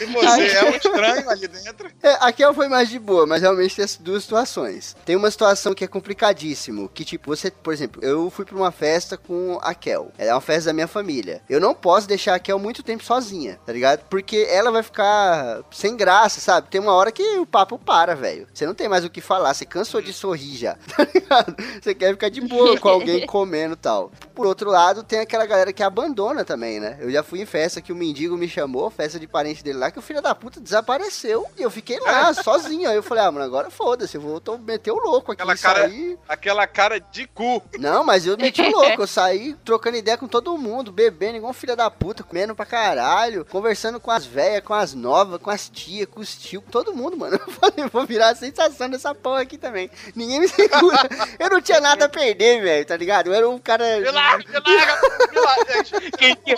[0.00, 1.92] E você é um estranho ali dentro.
[2.02, 4.96] É, a Kel foi mais de boa, mas realmente tem as duas situações.
[5.04, 8.72] Tem uma situação que é complicadíssimo, que tipo, você, por exemplo, eu fui pra uma
[8.72, 10.10] festa com a Kel.
[10.18, 11.42] Ela é uma festa da minha família.
[11.48, 14.04] Eu não posso deixar a Kel muito tempo sozinha, tá ligado?
[14.10, 16.68] Porque ela vai ficar sem graça, sabe?
[16.68, 18.48] Tem uma hora que o papo para, velho.
[18.52, 21.54] Você não tem mais o que falar, você cansou de sorrir já, tá ligado?
[21.80, 24.10] Você quer ficar de boa com alguém comendo e tal.
[24.34, 26.98] Por outro lado, tem aquela galera que abandona também, né?
[27.00, 29.90] Eu já fui em festa que o mendigo me chamou, festa de parente dele lá,
[29.90, 31.46] que o filho da puta desapareceu.
[31.58, 32.88] E eu fiquei lá, sozinho.
[32.88, 35.42] Aí eu falei, ah, mano, agora foda-se, eu vou tô, meter o louco aqui.
[35.42, 36.18] Aquela cara- sair.
[36.28, 37.62] Aquela cara de cu.
[37.78, 39.02] Não, mas eu meti o louco.
[39.02, 42.64] Eu saí trocando ideia com todo mundo, bebendo igual um filho da puta, comendo pra
[42.66, 46.70] caralho, conversando com as velhas, com as novas, com as tias, com os tios, com
[46.70, 47.38] todo mundo, mano.
[47.46, 49.90] Eu falei, vou virar a sensação dessa porra aqui também.
[50.14, 51.08] Ninguém me segura.
[51.38, 53.26] Eu não tinha nada a perder, velho, tá ligado?
[53.28, 53.98] Eu era um cara.
[54.00, 55.00] Me larga, me larga,
[55.32, 55.84] me larga.
[56.18, 56.56] Quem tinha,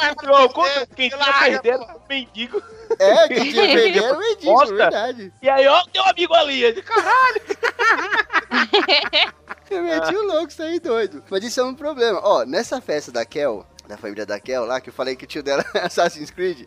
[0.97, 1.93] quem tinha perdido pô.
[1.93, 2.63] o mendigo.
[2.99, 5.33] É, que tinha perder era o Edinho, verdade.
[5.43, 6.73] E aí, ó, teu amigo ali.
[6.73, 7.41] Disse, Caralho.
[9.71, 11.23] Eu meti o louco, saí doido.
[11.31, 12.21] Mas isso é um problema.
[12.23, 15.27] Ó, nessa festa da Kel, da família da Kel lá, que eu falei que o
[15.27, 16.67] tio dela é Assassin's Creed.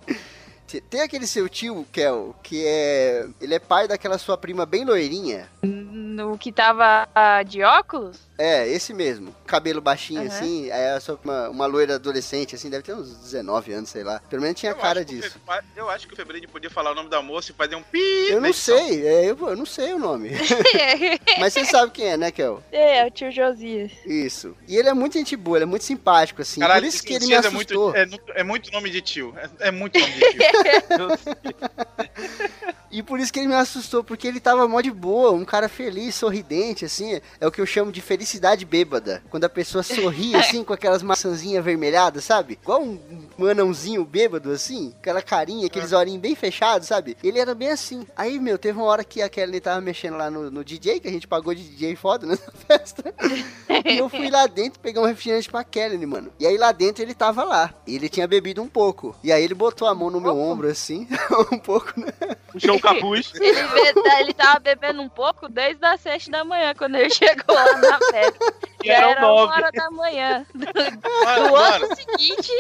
[0.66, 3.26] te- Tem aquele seu tio, Kel, que é.
[3.40, 5.48] Ele é pai daquela sua prima bem loirinha.
[5.64, 7.08] No que tava
[7.46, 8.27] de óculos?
[8.38, 9.36] É, esse mesmo.
[9.48, 10.28] Cabelo baixinho Aham.
[10.30, 10.70] assim.
[10.70, 14.20] É sua- uma, uma loira adolescente, assim, deve ter uns 19 anos, sei lá.
[14.30, 15.40] Pelo menos tinha Eu cara disso.
[15.46, 17.82] Fe- Eu acho que o Febrini podia falar o nome da moça e fazer um
[17.82, 18.00] pi.
[18.30, 20.30] Eu não sei, é, eu, eu não sei o nome.
[21.40, 22.62] Mas você sabe quem é, né, Kel?
[22.72, 23.92] é, o tio Josias.
[24.06, 24.56] Isso.
[24.68, 26.60] E ele é muito gente boa, ele é muito simpático, assim.
[26.60, 27.94] Caralho, Por isso que ele me Josias é assustou.
[27.94, 29.34] muito, é, é muito nome de tio.
[29.60, 30.38] É, é muito nome de tio.
[32.90, 35.68] E por isso que ele me assustou, porque ele tava mó de boa, um cara
[35.68, 37.20] feliz, sorridente, assim.
[37.40, 39.24] É o que eu chamo de felicidade bêbada.
[39.30, 42.60] Quando a pessoa sorri, assim, com aquelas maçãzinhas avermelhadas, sabe?
[42.62, 43.00] Igual um,
[43.40, 44.94] um anãozinho bêbado, assim.
[45.00, 47.16] Aquela carinha, aqueles olhinhos bem fechados, sabe?
[47.24, 48.06] Ele era bem assim.
[48.16, 51.08] Aí, meu, teve uma hora que a Kelly tava mexendo lá no, no DJ, que
[51.08, 53.14] a gente pagou de DJ foda nessa festa.
[53.86, 56.32] E eu fui lá dentro pegar um refrigerante pra Kelly, mano.
[56.40, 57.74] E aí lá dentro ele tava lá.
[57.86, 59.16] E ele tinha bebido um pouco.
[59.24, 61.08] E aí ele botou a mão no meu ombro, assim.
[61.52, 62.12] um pouco, né?
[62.52, 63.32] Puxou o capuz.
[63.36, 67.54] Ele, be- ele tava bebendo um pouco desde as sete da manhã, quando ele chegou
[67.56, 68.17] lá na festa.
[68.18, 69.44] E Eram era nove.
[69.44, 70.46] uma hora da manhã.
[70.54, 72.52] Mano, No mano, ano seguinte,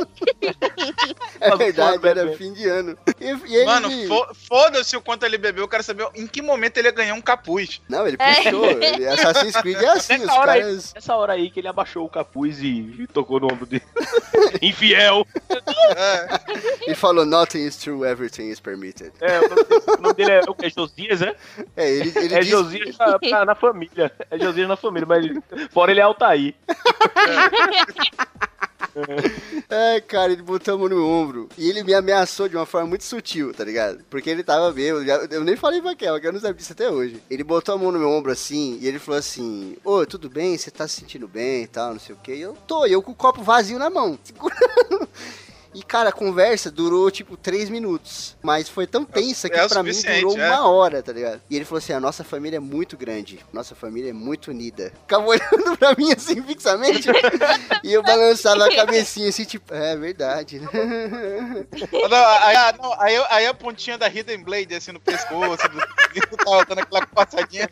[1.39, 2.97] É verdade, era fim de ano.
[3.19, 3.89] E, e ele mano
[4.47, 5.63] foda-se o quanto ele bebeu.
[5.63, 7.81] Eu quero saber em que momento ele ganhou um capuz.
[7.87, 8.35] Não, ele É.
[8.43, 8.65] puxou.
[8.81, 10.93] Ele- Assassin's Creed é assim, os Nessa hora, aí, caras.
[10.93, 12.67] nessa hora aí que ele abaixou o capuz e,
[12.99, 13.83] e tocou no ombro dele.
[14.61, 15.25] Infiel.
[15.95, 16.27] É,
[16.85, 19.11] Ele falou, nothing is true, everything is permitted.
[19.21, 20.65] É, o nome dele, o nome dele é, o que?
[20.65, 21.35] é Josias, é?
[21.75, 24.11] É, ele, ele É disse- Josias na, na- na família.
[24.29, 26.55] É Josias na família, mas fora ele é Altair.
[29.69, 31.47] É, cara, ele botou a mão no ombro.
[31.55, 34.03] E ele me ameaçou de uma forma muito sutil, tá ligado?
[34.09, 34.73] Porque ele tava
[35.05, 37.21] já- Eu nem falei pra Kel, que eu não sabia disso até hoje.
[37.29, 40.57] Ele botou a mão no meu ombro assim, e ele falou assim: Ô, tudo bem?
[40.57, 42.33] Você tá se sentindo bem e tal, não sei o que.
[42.33, 45.07] E eu tô, e eu com o copo vazio na mão, segurando.
[45.77, 48.35] E, cara, a conversa durou, tipo, três minutos.
[48.41, 50.49] Mas foi tão tensa que é pra mim durou é.
[50.49, 51.39] uma hora, tá ligado?
[51.47, 53.45] E ele falou assim, a nossa família é muito grande.
[53.53, 54.91] Nossa família é muito unida.
[55.03, 57.07] Ficava olhando pra mim, assim, fixamente.
[57.83, 60.67] e eu balançava a cabecinha, assim, tipo, é verdade, né?
[62.09, 65.77] Não, aí, ah, não, aí, aí a pontinha da Hidden Blade, assim, no pescoço, do,
[65.77, 67.69] do, tava dando aquela passadinha.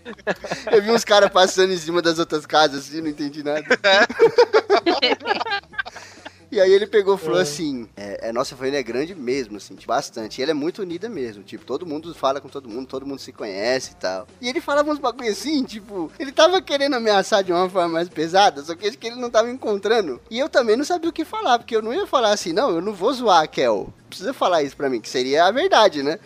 [0.72, 3.64] Eu vi uns caras passando em cima das outras casas, assim, não entendi nada.
[6.56, 9.76] E aí ele pegou e falou assim, é, é, nossa família é grande mesmo, assim,
[9.76, 10.40] tipo, bastante.
[10.40, 13.20] E ela é muito unida mesmo, tipo, todo mundo fala com todo mundo, todo mundo
[13.20, 14.26] se conhece e tal.
[14.40, 18.08] E ele falava uns bagulho assim, tipo, ele tava querendo ameaçar de uma forma mais
[18.08, 20.22] pesada, só que acho que ele não tava encontrando.
[20.32, 22.70] E eu também não sabia o que falar, porque eu não ia falar assim, não,
[22.70, 23.94] eu não vou zoar a Kel.
[24.08, 26.20] Precisa falar isso pra mim, que seria a verdade, né?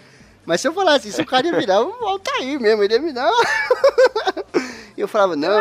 [0.46, 3.12] Mas se eu falasse isso, o cara ia virar o Altair mesmo, ele ia me
[3.12, 3.32] dar.
[5.00, 5.58] E eu falava, não,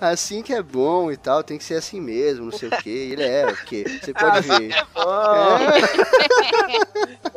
[0.00, 2.88] assim que é bom e tal, tem que ser assim mesmo, não sei o que.
[2.88, 3.84] Ele é, o quê?
[3.84, 4.74] Você pode ver.
[4.94, 5.58] Oh,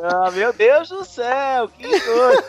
[0.02, 2.44] ah, meu Deus do céu, que coisa.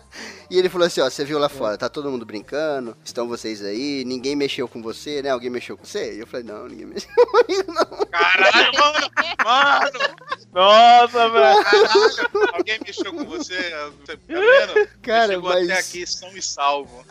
[0.48, 3.64] E ele falou assim, ó, você viu lá fora, tá todo mundo brincando, estão vocês
[3.64, 5.30] aí, ninguém mexeu com você, né?
[5.30, 6.14] Alguém mexeu com você?
[6.14, 8.06] E eu falei, não, ninguém mexeu comigo, não.
[8.06, 9.10] Caralho, mano!
[9.44, 10.14] Mano!
[10.52, 11.64] Nossa, velho.
[11.64, 12.30] Caralho!
[12.54, 13.70] Alguém mexeu com você?
[14.06, 14.88] Tá vendo?
[15.02, 17.04] Cara, chegou mas- até aqui são e salvo.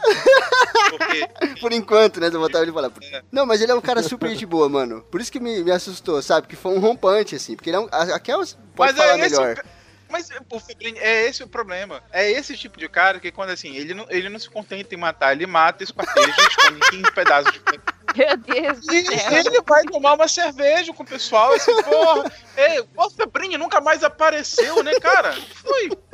[0.90, 2.28] Porque Por enquanto, né?
[2.28, 2.92] Eu botava ele falar.
[3.32, 5.02] Não, mas ele é um cara super de boa, mano.
[5.12, 6.48] Por isso que me, me assustou, sabe?
[6.48, 7.56] Que foi um rompante, assim.
[7.56, 7.88] Porque ele é um.
[7.92, 9.64] A, a Kel pode Mas é falar esse melhor.
[10.10, 10.30] Mas
[10.60, 12.02] Febrini, é esse o problema.
[12.12, 14.98] É esse tipo de cara que quando assim, ele não, ele não se contenta em
[14.98, 17.60] matar, ele mata, esquarteja, esconde em 15 pedaços de
[18.16, 19.32] Meu Deus do E céu.
[19.34, 22.32] ele vai tomar uma cerveja com o pessoal, esse porra.
[22.58, 25.34] Ei, o Febrini nunca mais apareceu, né, cara?
[25.34, 25.90] Foi.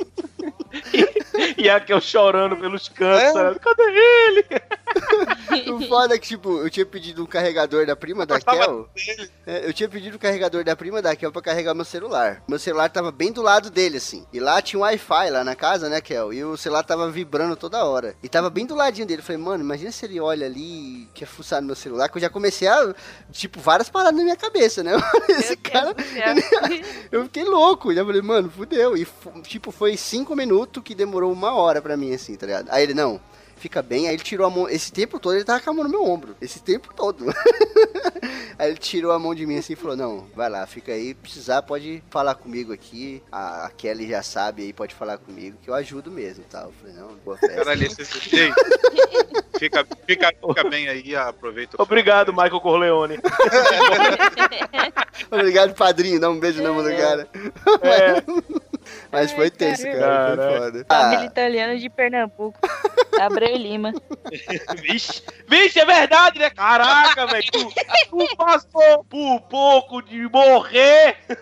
[1.56, 3.58] E aquele chorando pelos cantos, É.
[3.58, 4.44] cadê ele?
[5.72, 8.88] O foda é que, tipo, eu tinha pedido um carregador da prima da gostava Kel.
[9.46, 12.42] É, eu tinha pedido o carregador da prima da Kel pra carregar meu celular.
[12.48, 14.26] Meu celular tava bem do lado dele, assim.
[14.32, 16.32] E lá tinha um Wi-Fi lá na casa, né, Kel?
[16.32, 18.14] E o celular tava vibrando toda hora.
[18.22, 19.20] E tava bem do ladinho dele.
[19.20, 22.16] Eu falei, mano, imagina se ele olha ali e quer fuçar no meu celular, que
[22.16, 22.94] eu já comecei a,
[23.30, 24.92] tipo, várias paradas na minha cabeça, né?
[25.28, 25.94] Esse cara.
[27.10, 27.92] Eu fiquei louco.
[27.94, 28.96] Já falei, mano, fudeu.
[28.96, 29.06] E,
[29.42, 32.68] tipo, foi cinco minutos que demorou uma hora pra mim, assim, tá ligado?
[32.70, 33.20] Aí ele, não,
[33.62, 34.08] fica bem.
[34.08, 34.68] Aí ele tirou a mão.
[34.68, 36.36] Esse tempo todo ele tava com a mão no meu ombro.
[36.40, 37.26] Esse tempo todo.
[38.58, 41.14] aí ele tirou a mão de mim assim e falou: Não, vai lá, fica aí.
[41.14, 43.22] Precisar, pode falar comigo aqui.
[43.30, 46.62] A, a Kelly já sabe aí, pode falar comigo, que eu ajudo mesmo, tá?
[46.62, 47.56] Eu falei: Não, boa festa.
[47.56, 48.02] Caralho, esse,
[48.34, 48.52] ei,
[49.58, 51.76] fica, fica, fica bem aí, aproveita.
[51.78, 53.18] o Obrigado, Michael Corleone.
[55.30, 56.20] Obrigado, padrinho.
[56.20, 57.28] Dá um beijo na mão do cara.
[57.82, 58.71] É,
[59.10, 59.92] Mas foi tenso, cara.
[59.92, 60.58] Foi Caralho.
[60.62, 60.86] foda.
[60.88, 62.58] Família Ah, italiana de Pernambuco.
[63.20, 63.92] Abreu Lima.
[64.82, 66.50] vixe, vixe, é verdade, né?
[66.50, 67.44] Caraca, velho.
[67.52, 67.68] Tu,
[68.10, 71.16] tu passou por pouco de morrer.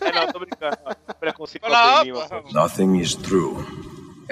[0.00, 0.76] É, não, tô brincando.
[1.20, 2.26] Preconceito com Lima.
[2.28, 2.42] porra.
[2.52, 3.64] Nothing is true.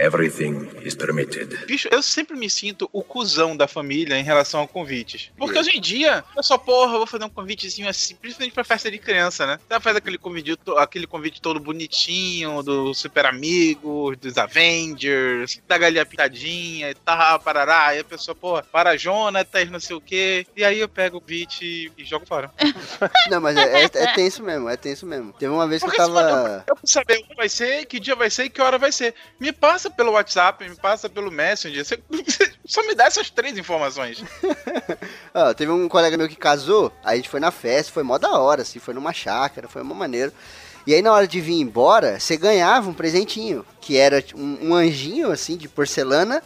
[0.01, 1.67] Everything is permitted.
[1.67, 5.31] Bicho, eu sempre me sinto o cuzão da família em relação a convites.
[5.37, 8.65] Porque hoje em dia, eu só, porra, eu vou fazer um convitezinho assim, principalmente pra
[8.65, 9.61] festa de criança, né?
[9.69, 16.07] Você faz aquele convite, aquele convite todo bonitinho, do Super Amigos, dos Avengers, da galinha
[16.07, 17.89] pitadinha e tal, parará.
[17.89, 20.47] Aí a pessoa, porra, para Jonathan, não sei o quê.
[20.57, 22.51] E aí eu pego o convite e jogo fora.
[23.31, 25.33] não, mas é, é, é tenso mesmo, é tenso mesmo.
[25.35, 26.65] Teve uma vez que eu Porque se for- tava.
[26.69, 29.15] eu preciso saber onde vai ser, que dia vai ser e que hora vai ser.
[29.39, 31.84] Me passa pelo WhatsApp, me passa pelo Messenger.
[31.84, 32.01] Você
[32.64, 34.22] só me dá essas três informações.
[35.34, 38.18] Ó, teve um colega meu que casou, aí a gente foi na festa, foi mó
[38.18, 40.32] da hora, assim, foi numa chácara, foi mó maneiro.
[40.86, 44.74] E aí na hora de vir embora, você ganhava um presentinho, que era um, um
[44.74, 46.43] anjinho, assim, de porcelana,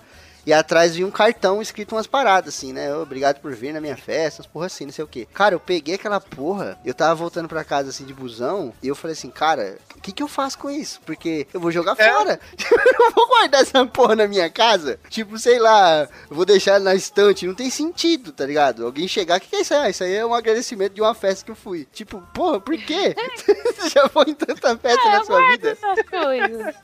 [0.46, 2.94] e atrás vinha um cartão escrito umas paradas, assim, né?
[2.96, 5.26] Obrigado por vir na minha festa, umas porra assim, não sei o quê.
[5.32, 8.94] Cara, eu peguei aquela porra, eu tava voltando pra casa, assim, de busão, e eu
[8.94, 11.00] falei assim, cara, o que que eu faço com isso?
[11.06, 12.12] Porque eu vou jogar É.
[12.12, 12.40] fora.
[13.00, 14.98] eu vou guardar essa porra na minha casa.
[15.08, 17.46] Tipo, sei lá, vou deixar na estante.
[17.46, 18.84] Não tem sentido, tá ligado?
[18.84, 19.80] Alguém chegar, o que, que é isso aí?
[19.80, 21.86] Ah, isso aí é um agradecimento de uma festa que eu fui.
[21.92, 23.14] Tipo, porra, por quê?
[23.76, 25.76] Você já foi em tanta festa na sua vida?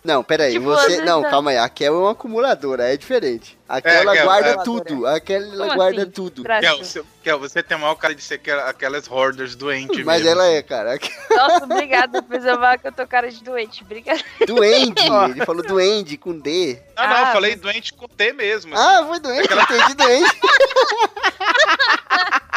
[0.04, 1.00] Não, peraí, Tipo, você.
[1.02, 1.58] Não, calma aí.
[1.58, 3.49] A Kel é uma acumuladora, é diferente.
[3.68, 4.56] A Kel, É, guarda é.
[4.64, 5.06] tudo.
[5.06, 6.10] A Kel, ela Como guarda assim?
[6.10, 6.42] tudo.
[6.42, 10.22] Kel, você, Kel, você tem a maior cara de ser aquela- aquelas hoarders doentes Mas
[10.24, 10.56] mesmo, ela assim.
[10.56, 10.94] é, cara.
[10.94, 12.20] A Kel- Nossa, obrigada.
[12.20, 13.82] Depois eu falo que eu tô cara de doente.
[13.84, 14.20] Obrigada.
[14.46, 15.02] Duende.
[15.30, 16.78] Ele falou duende com D.
[16.96, 18.74] Não, não, Ah, eu falei mas- doente com T mesmo.
[18.74, 18.82] assim.
[18.84, 19.52] Ah, foi doente.
[19.52, 20.40] Eu entendi doente.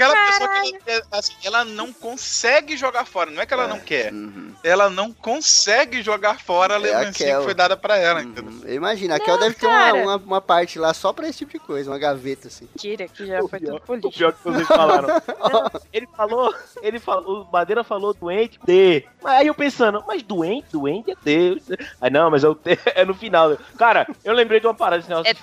[0.00, 3.30] Daquela pessoa que ela, assim, ela não consegue jogar fora.
[3.30, 4.12] Não é que ela não quer.
[4.12, 4.52] Uhum.
[4.64, 8.22] Ela não consegue jogar fora a É a lembrancinha que foi dada pra ela.
[8.22, 8.62] Uhum.
[8.68, 10.02] Imagina, a Kel Não, deve ter uma, cara.
[10.02, 12.68] uma, uma parte lá só pra esse tipo de coisa, uma gaveta assim.
[12.74, 14.12] Mentira, que já foi tudo O político.
[14.12, 15.08] pior que vocês falaram.
[15.92, 19.04] ele falou, ele falou, o Madeira falou doente D.
[19.22, 21.62] Mas aí eu pensando, mas doente, doente é Deus.
[22.00, 23.56] Aí não, mas é, o T, é no final.
[23.76, 25.02] Cara, eu lembrei de uma parada.
[25.02, 25.34] Esse É.
[25.34, 25.40] Tá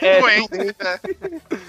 [0.00, 1.00] É, é, Doente, né?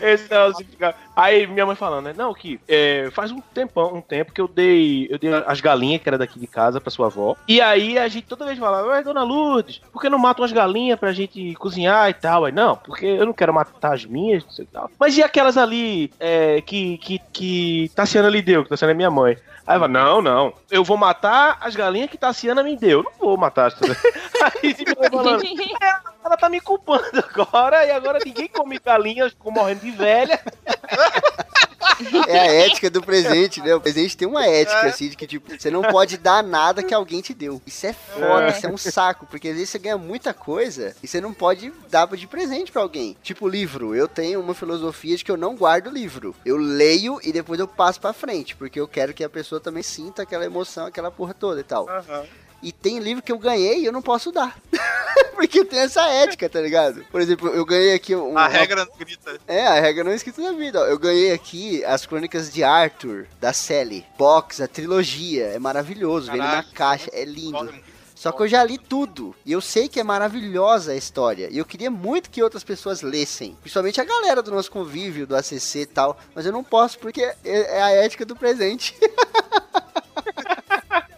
[0.01, 0.95] Esse negócio de ficar.
[1.15, 2.13] Aí minha mãe falando, né?
[2.15, 6.01] Não, que é, faz um tempão, um tempo que eu dei, eu dei as galinhas
[6.01, 7.35] que era daqui de casa pra sua avó.
[7.47, 10.51] E aí a gente toda vez falava, ué, dona Lourdes, por que não mata umas
[10.51, 12.45] galinhas pra gente cozinhar e tal?
[12.45, 14.91] Aí, não, porque eu não quero matar as minhas, não sei o tal.
[14.99, 19.11] Mas e aquelas ali é, que, que, que Tassiana lhe deu, que Tassiana é minha
[19.11, 19.37] mãe?
[19.65, 23.03] Aí ela, não, não, eu vou matar as galinhas que Tassiana me deu.
[23.03, 25.43] Não vou matar as Aí mãe falando,
[26.23, 30.39] ela tá me culpando agora, e agora ninguém come galinhas, ficou morrendo de velha.
[32.27, 33.73] É a ética do presente, né?
[33.75, 36.93] O presente tem uma ética, assim, de que, tipo, você não pode dar nada que
[36.93, 37.61] alguém te deu.
[37.65, 38.49] Isso é foda, É.
[38.49, 41.71] isso é um saco, porque às vezes você ganha muita coisa e você não pode
[41.89, 43.15] dar de presente pra alguém.
[43.23, 43.95] Tipo, livro.
[43.95, 46.35] Eu tenho uma filosofia de que eu não guardo livro.
[46.45, 49.83] Eu leio e depois eu passo pra frente, porque eu quero que a pessoa também
[49.83, 51.87] sinta aquela emoção, aquela porra toda e tal.
[51.89, 52.25] Aham.
[52.61, 54.57] E tem livro que eu ganhei e eu não posso dar.
[55.35, 57.03] porque tem essa ética, tá ligado?
[57.11, 58.37] Por exemplo, eu ganhei aqui um.
[58.37, 59.39] A regra não grita.
[59.47, 60.79] é, a regra não é escrita na vida.
[60.81, 60.85] ó.
[60.85, 64.05] Eu ganhei aqui as crônicas de Arthur, da Sally.
[64.17, 65.47] Box, a trilogia.
[65.47, 66.27] É maravilhoso.
[66.27, 67.09] Vem numa Caralho, caixa.
[67.13, 67.57] É lindo.
[67.57, 67.73] Foda.
[68.15, 69.33] Só que eu já li tudo.
[69.43, 71.47] E eu sei que é maravilhosa a história.
[71.49, 73.57] E eu queria muito que outras pessoas lessem.
[73.61, 76.19] Principalmente a galera do nosso convívio, do ACC e tal.
[76.35, 78.95] Mas eu não posso porque é é a ética do presente.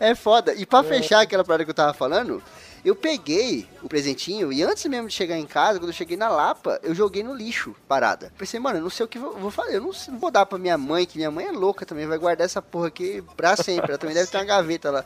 [0.05, 0.53] É foda.
[0.53, 2.43] E pra fechar aquela parada que eu tava falando,
[2.83, 6.27] eu peguei o presentinho e antes mesmo de chegar em casa, quando eu cheguei na
[6.29, 8.31] Lapa, eu joguei no lixo, parada.
[8.37, 9.77] Pensei, mano, eu não sei o que eu vou fazer.
[9.77, 12.05] Eu não, sei- não vou dar pra minha mãe, que minha mãe é louca também,
[12.05, 13.91] vai guardar essa porra aqui pra sempre.
[13.91, 15.05] Ela também deve ter uma gaveta lá.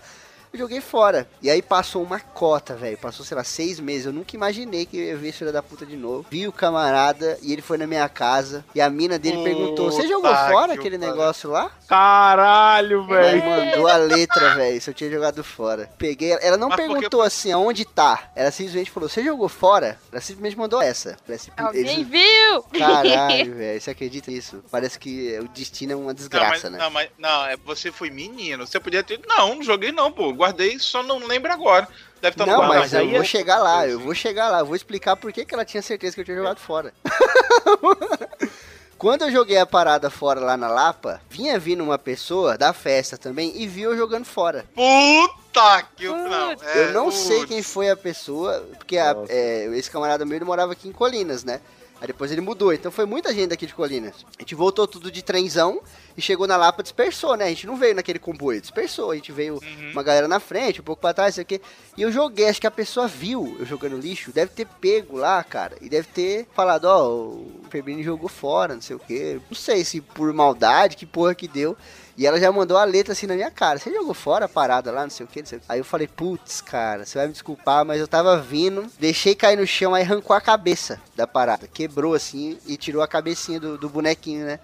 [0.54, 1.28] Eu joguei fora.
[1.42, 2.98] E aí passou uma cota, velho.
[2.98, 4.06] Passou, sei lá, seis meses.
[4.06, 6.26] Eu nunca imaginei que eu ia ver esse filho da puta de novo.
[6.30, 8.64] Vi o camarada e ele foi na minha casa.
[8.74, 11.14] E a mina dele perguntou: Você jogou fora que aquele pariu.
[11.16, 11.72] negócio lá?
[11.88, 13.46] Caralho, Aí velho.
[13.46, 15.90] mandou a letra, velho, se eu tinha jogado fora.
[15.98, 18.30] Peguei, ela não Mas por que- perguntou assim, aonde tá?
[18.36, 20.00] Ela simplesmente falou, você jogou fora?
[20.12, 21.18] Ela simplesmente mandou essa.
[21.26, 22.64] Parece, Alguém eles- viu?
[22.78, 24.64] Caralho, velho, você acredita nisso?
[24.72, 26.78] Parece que o destino é uma Não, mas, desgraça, né?
[26.78, 28.66] não, mas não, é você foi menino.
[28.66, 29.20] Você podia ter.
[29.28, 30.34] Não, não joguei não, pô.
[30.38, 31.88] Guardei, só não lembro agora.
[32.22, 34.60] Deve estar no Não, guarda- mas eu vou é- chegar lá, eu vou chegar lá,
[34.60, 36.94] eu vou explicar por que, que ela tinha certeza que eu tinha jogado fora.
[38.98, 43.16] Quando eu joguei a parada fora lá na Lapa, vinha vindo uma pessoa da festa
[43.16, 44.66] também e viu eu jogando fora.
[44.74, 46.16] Puta que eu.
[46.18, 47.50] Não, é, eu não sei putz.
[47.50, 51.44] quem foi a pessoa, porque a- é, esse camarada meu ele morava aqui em Colinas,
[51.44, 51.62] né?
[52.00, 54.14] Aí depois ele mudou, então foi muita gente daqui de Colinas.
[54.38, 55.82] A gente voltou tudo de trenzão
[56.16, 57.46] e chegou na Lapa, dispersou, né?
[57.46, 59.10] A gente não veio naquele comboio, dispersou.
[59.12, 59.92] A gente veio Uhum.
[59.94, 61.60] uma galera na frente, um pouco pra trás, sei o quê.
[61.98, 65.44] E eu joguei, acho que a pessoa viu eu jogando lixo, deve ter pego lá,
[65.44, 65.76] cara.
[65.82, 69.40] E deve ter falado, ó, o Febrini jogou fora, não sei o quê.
[69.50, 71.76] Não sei se por maldade, que porra que deu.
[72.18, 73.78] E ela já mandou a letra assim na minha cara.
[73.78, 75.62] Você jogou fora a parada lá, não sei o que, não sei o.
[75.70, 79.56] Aí eu falei, putz, cara, você vai me desculpar, mas eu tava vindo, deixei cair
[79.56, 81.68] no chão, aí arrancou a cabeça da parada.
[81.68, 84.60] Quebrou assim e tirou a cabecinha do, do bonequinho, né?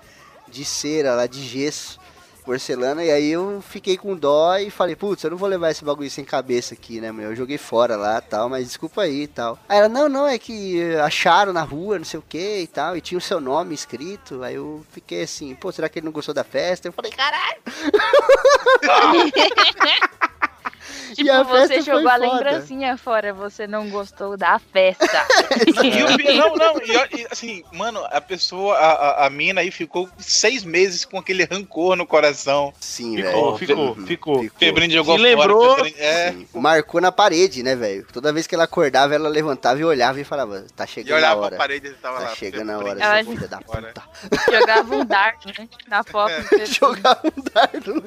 [0.48, 2.00] De cera lá, de gesso,
[2.44, 3.04] porcelana.
[3.04, 6.10] E aí eu fiquei com dó e falei, putz, eu não vou levar esse bagulho
[6.10, 7.32] sem cabeça aqui, né, meu?
[7.32, 9.60] Eu joguei fora lá tal, mas desculpa aí e tal.
[9.68, 12.96] Aí ela, não, não, é que acharam na rua, não sei o que e tal,
[12.96, 14.44] e tinha o seu nome escrito.
[14.44, 16.88] Aí eu fiquei assim, pô, será que ele não gostou da festa?
[16.88, 17.62] Eu falei, caralho.
[21.24, 22.32] Tipo, você jogou a foda.
[22.32, 25.06] lembrancinha fora, você não gostou da festa.
[25.84, 30.10] E não, não, e, e, assim, mano, a pessoa, a, a, a mina aí ficou
[30.18, 32.74] seis meses com aquele rancor no coração.
[32.80, 33.58] Sim, Ficou, velho.
[33.58, 34.50] ficou, Uhum, ficou.
[34.58, 35.36] Febrine jogou Se fora.
[35.36, 35.78] lembrou?
[35.98, 36.34] É.
[36.54, 38.06] Marcou na parede, né, velho?
[38.12, 41.18] Toda vez que ela acordava, ela levantava e olhava e falava, tá e chegando a
[41.18, 41.50] olhava hora.
[41.50, 42.36] pra parede e tava Tá lá.
[42.36, 44.04] chegando a hora, Ela- da puta.
[44.52, 45.68] Jogava um dart, né?
[45.88, 46.34] Na foto.
[46.60, 46.66] É.
[46.66, 48.04] Jogar um dardo.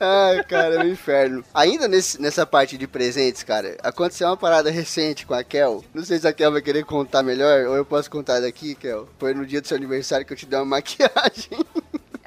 [0.00, 1.44] Ai, cara, é um inferno.
[1.58, 5.84] Ainda nesse- nessa parte de presentes, cara, aconteceu uma parada recente com a Kel.
[5.92, 9.08] Não sei se a Kel vai querer contar melhor, ou eu posso contar daqui, Kel.
[9.18, 11.50] Foi no dia do seu aniversário que eu te dei uma maquiagem.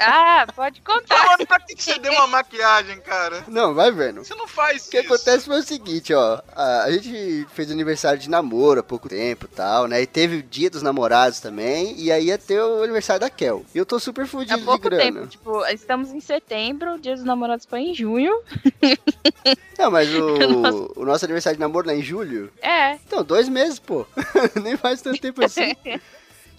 [0.03, 1.25] Ah, pode contar.
[1.27, 3.43] Mano, pra que que você deu uma maquiagem, cara?
[3.47, 4.23] Não, vai vendo.
[4.23, 5.13] Você não faz O que isso.
[5.13, 6.41] acontece foi o seguinte, ó.
[6.55, 10.01] A, a gente fez aniversário de namoro há pouco tempo e tal, né?
[10.01, 11.95] E teve o dia dos namorados também.
[11.99, 13.65] E aí ia ter o aniversário da Kel.
[13.73, 15.03] E eu tô super Há fudido de pouco grana.
[15.03, 18.33] tempo, tipo, estamos em setembro, o dia dos namorados foi em junho.
[19.77, 22.51] Não, mas o, o nosso aniversário de namoro lá em julho.
[22.61, 24.05] É, Então, dois meses, pô.
[24.61, 25.75] Nem faz tanto tempo assim.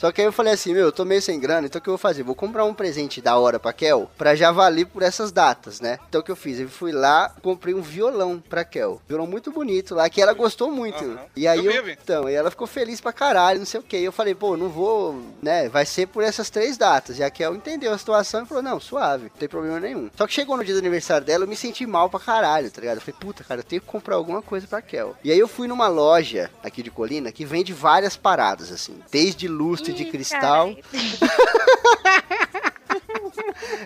[0.03, 1.89] Só que aí eu falei assim, meu, eu tô meio sem grana, então o que
[1.89, 2.25] eu vou fazer?
[2.25, 5.97] Vou comprar um presente da hora pra Kel, pra já valer por essas datas, né?
[6.09, 6.59] Então o que eu fiz?
[6.59, 9.01] Eu fui lá, comprei um violão pra Kel.
[9.09, 11.05] Violão muito bonito lá, que ela gostou muito.
[11.05, 11.21] Aham.
[11.37, 13.97] E aí Eu eu, então, e ela ficou feliz pra caralho, não sei o que.
[13.97, 15.69] Eu falei, pô, não vou, né?
[15.69, 17.21] Vai ser por essas três datas.
[17.21, 20.11] E a Kel entendeu a situação e falou, não, suave, não tem problema nenhum.
[20.17, 22.81] Só que chegou no dia do aniversário dela, eu me senti mal pra caralho, tá
[22.81, 22.97] ligado?
[22.97, 25.15] Eu falei, puta, cara, eu tenho que comprar alguma coisa pra Kel.
[25.23, 28.97] E aí eu fui numa loja aqui de Colina que vende várias paradas, assim.
[29.09, 30.75] Desde lustre de cristal.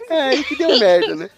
[0.09, 1.31] É, que deu merda, né?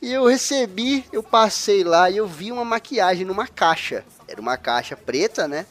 [0.00, 4.04] E eu recebi, eu passei lá e eu vi uma maquiagem numa caixa.
[4.28, 5.66] Era uma caixa preta, né?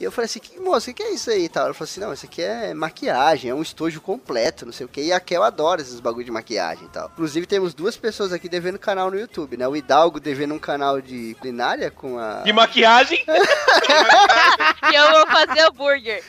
[0.00, 1.66] E eu falei assim, que moça, o que é isso aí tal?
[1.66, 4.88] Ela falou assim, não, isso aqui é maquiagem, é um estojo completo, não sei o
[4.88, 5.02] que.
[5.02, 7.10] E a Kel adora esses bagulho de maquiagem e tal.
[7.12, 9.68] Inclusive, temos duas pessoas aqui devendo canal no YouTube, né?
[9.68, 12.40] O Hidalgo devendo um canal de culinária com a...
[12.40, 13.22] De maquiagem?
[14.90, 16.24] E eu vou fazer hambúrguer.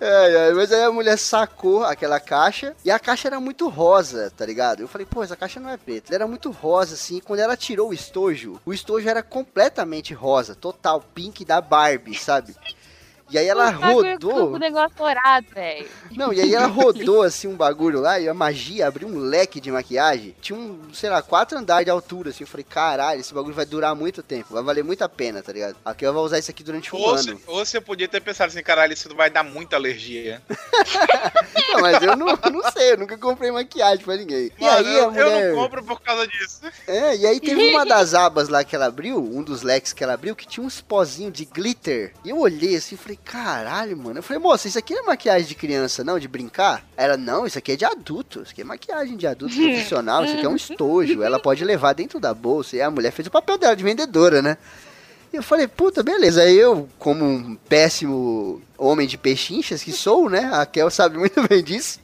[0.00, 4.32] Ai, ai, mas aí a mulher sacou aquela caixa e a caixa era muito rosa,
[4.36, 4.80] tá ligado?
[4.80, 6.08] Eu falei, pô, essa caixa não é preta.
[6.10, 7.20] Ela era muito rosa, assim.
[7.20, 9.22] Quando ela tirou o estojo, o estojo era
[9.64, 12.54] completamente rosa, total, pink da Barbie, sabe?
[13.30, 14.52] E aí ela O bagulho com rodou.
[14.54, 15.88] O negócio dourado, velho.
[16.12, 19.60] Não, e aí ela rodou assim um bagulho lá e a magia abriu um leque
[19.60, 20.34] de maquiagem.
[20.40, 22.44] Tinha um, sei lá, quatro andares de altura, assim.
[22.44, 25.52] Eu falei, caralho, esse bagulho vai durar muito tempo, vai valer muito a pena, tá
[25.52, 25.76] ligado?
[25.84, 27.18] Aqui eu vou usar isso aqui durante um Ou, ano.
[27.18, 30.42] você, ou você podia ter pensado assim, caralho, isso vai dar muita alergia.
[31.72, 34.50] Não, mas eu não, não sei, eu nunca comprei maquiagem pra ninguém.
[34.58, 35.50] E Mano, aí eu, a mulher.
[35.50, 36.60] eu não compro por causa disso.
[36.86, 40.04] É, e aí teve uma das abas lá que ela abriu, um dos leques que
[40.04, 42.12] ela abriu, que tinha uns pozinhos de glitter.
[42.24, 44.18] E eu olhei assim e falei, falei, caralho, mano.
[44.18, 46.84] Eu falei, moça, isso aqui não é maquiagem de criança, não, de brincar?
[46.96, 48.42] Ela, não, isso aqui é de adulto.
[48.42, 50.24] Isso aqui é maquiagem de adulto profissional.
[50.24, 51.22] Isso aqui é um estojo.
[51.22, 52.76] Ela pode levar dentro da bolsa.
[52.76, 54.56] E a mulher fez o papel dela de vendedora, né?
[55.32, 56.42] E eu falei, puta, beleza.
[56.42, 60.48] Aí eu, como um péssimo homem de pechinchas que sou, né?
[60.52, 61.98] A Kel sabe muito bem disso.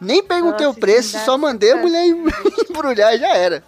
[0.00, 2.24] Nem perguntei Nossa, o preço, só mandei a mulher em-
[2.70, 3.64] embrulhar e já era.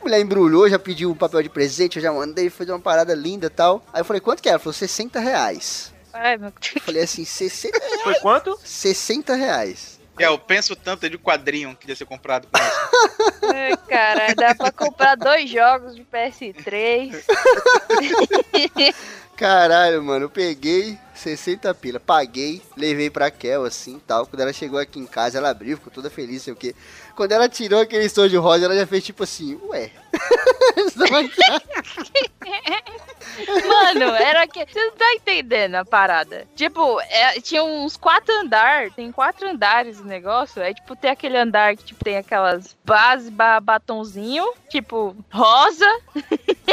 [0.00, 3.14] A mulher embrulhou, já pediu um papel de presente, eu já mandei, fez uma parada
[3.14, 3.82] linda e tal.
[3.92, 4.52] Aí eu falei, quanto que é?
[4.52, 5.93] Ela falou, 60 reais.
[6.14, 8.58] Ai, meu Eu falei assim, 60, Foi quanto?
[8.64, 9.98] 60 reais.
[10.16, 13.40] É, eu penso tanto de quadrinho que ia ser comprado com isso.
[13.52, 17.14] Ai, Cara, dá pra comprar dois jogos de PS3.
[19.36, 24.24] Caralho, mano, eu peguei 60 pila, paguei, levei pra Kel assim tal.
[24.26, 26.72] Quando ela chegou aqui em casa, ela abriu, ficou toda feliz, sei o quê.
[27.14, 29.90] Quando ela tirou aquele estojo rosa, ela já fez tipo assim, ué.
[33.66, 34.64] Mano, era que.
[34.64, 36.46] Você não tá entendendo a parada.
[36.54, 38.94] Tipo, é, tinha uns quatro andares.
[38.94, 40.62] Tem quatro andares o negócio.
[40.62, 43.30] É tipo, tem aquele andar que tipo, tem aquelas bases
[43.62, 46.00] batonzinho, tipo, rosa,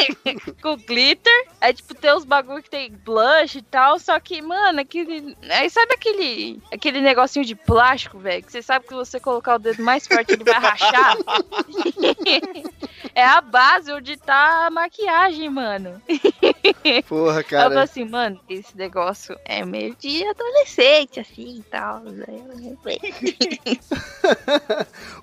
[0.62, 1.48] com glitter.
[1.60, 4.00] Aí, tipo, tem os bagulho que tem blush e tal.
[4.00, 5.36] Só que, mano, aquele.
[5.50, 6.62] Aí sabe aquele.
[6.72, 8.44] Aquele negocinho de plástico, velho?
[8.44, 11.18] Que você sabe que se você colocar o dedo mais forte, ele vai rachar.
[13.16, 16.02] é a base onde tá a maquiagem, mano.
[17.08, 17.84] Porra, Eu falo cara.
[17.84, 22.00] assim, mano, esse negócio é meio de adolescente, assim e tal.
[22.00, 22.26] né?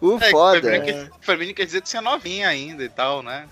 [0.00, 0.60] O É, foda.
[0.60, 3.48] Febrine quer, Febrine quer dizer que você é novinha ainda e tal, né?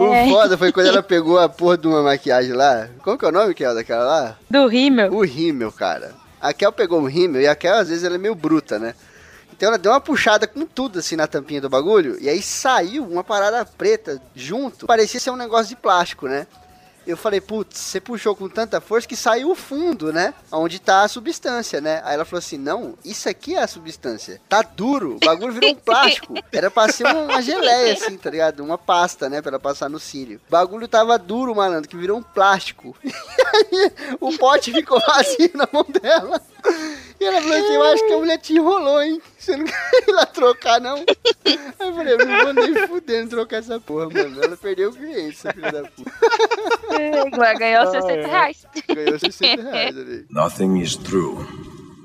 [0.00, 2.88] O É, foda foi quando ela pegou a porra de uma maquiagem lá.
[3.02, 4.38] Como que é o nome que é daquela lá?
[4.50, 5.12] do rímel.
[5.12, 6.12] O rímel, cara.
[6.40, 8.94] A Kel pegou o rímel e a Kel às vezes ela é meio bruta, né?
[9.52, 13.04] Então ela deu uma puxada com tudo assim na tampinha do bagulho e aí saiu
[13.04, 14.86] uma parada preta junto.
[14.86, 16.46] Parecia ser um negócio de plástico, né?
[17.06, 20.32] Eu falei, putz, você puxou com tanta força que saiu o fundo, né?
[20.50, 22.00] Onde tá a substância, né?
[22.04, 24.40] Aí ela falou assim: não, isso aqui é a substância.
[24.48, 26.34] Tá duro, o bagulho virou um plástico.
[26.52, 28.60] Era pra ser uma, geleia, assim, tá ligado?
[28.62, 29.42] Uma pasta, né?
[29.42, 30.40] Pra ela passar no cílio.
[30.48, 32.96] O bagulho tava duro, malandro, que virou um plástico.
[33.52, 36.40] E aí o pote ficou vazio na mão dela.
[37.22, 39.22] E ela falou assim: eu acho que a mulher te enrolou, hein?
[39.38, 39.74] Você não quer
[40.08, 40.96] ir lá trocar, não?
[40.96, 44.42] Aí eu falei: eu não vou nem fudendo trocar essa porra, mano.
[44.42, 46.10] Ela perdeu o cliente, essa filha da puta.
[47.36, 48.66] Vai ganhar 60 reais.
[48.88, 50.26] Ganhou 60 reais ali.
[50.30, 51.46] Nothing is true.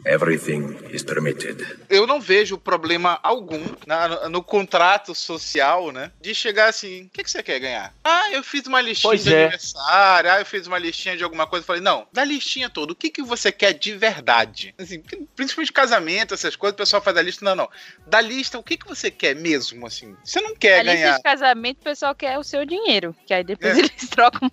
[0.08, 1.66] Everything is permitted.
[1.90, 6.12] Eu não vejo problema algum na- no, contrato social, né?
[6.22, 7.94] De chegar assim, o que, que você quer ganhar?
[8.04, 9.42] Ah, eu fiz uma listinha Pois de é.
[9.44, 11.66] aniversário, ah, eu fiz uma listinha de alguma coisa.
[11.66, 14.74] Falei, não, da listinha toda, o que, que você quer de verdade?
[14.78, 15.04] Assim,
[15.36, 17.44] principalmente casamento, essas coisas, o pessoal faz a lista.
[17.44, 17.70] Não, não.
[18.06, 20.16] Da lista, o que, que você quer mesmo, assim?
[20.24, 21.18] Você não quer A lista ganhar.
[21.18, 23.16] de casamento, o pessoal quer o seu dinheiro.
[23.26, 23.80] Que aí depois É.
[23.82, 24.50] eles trocam.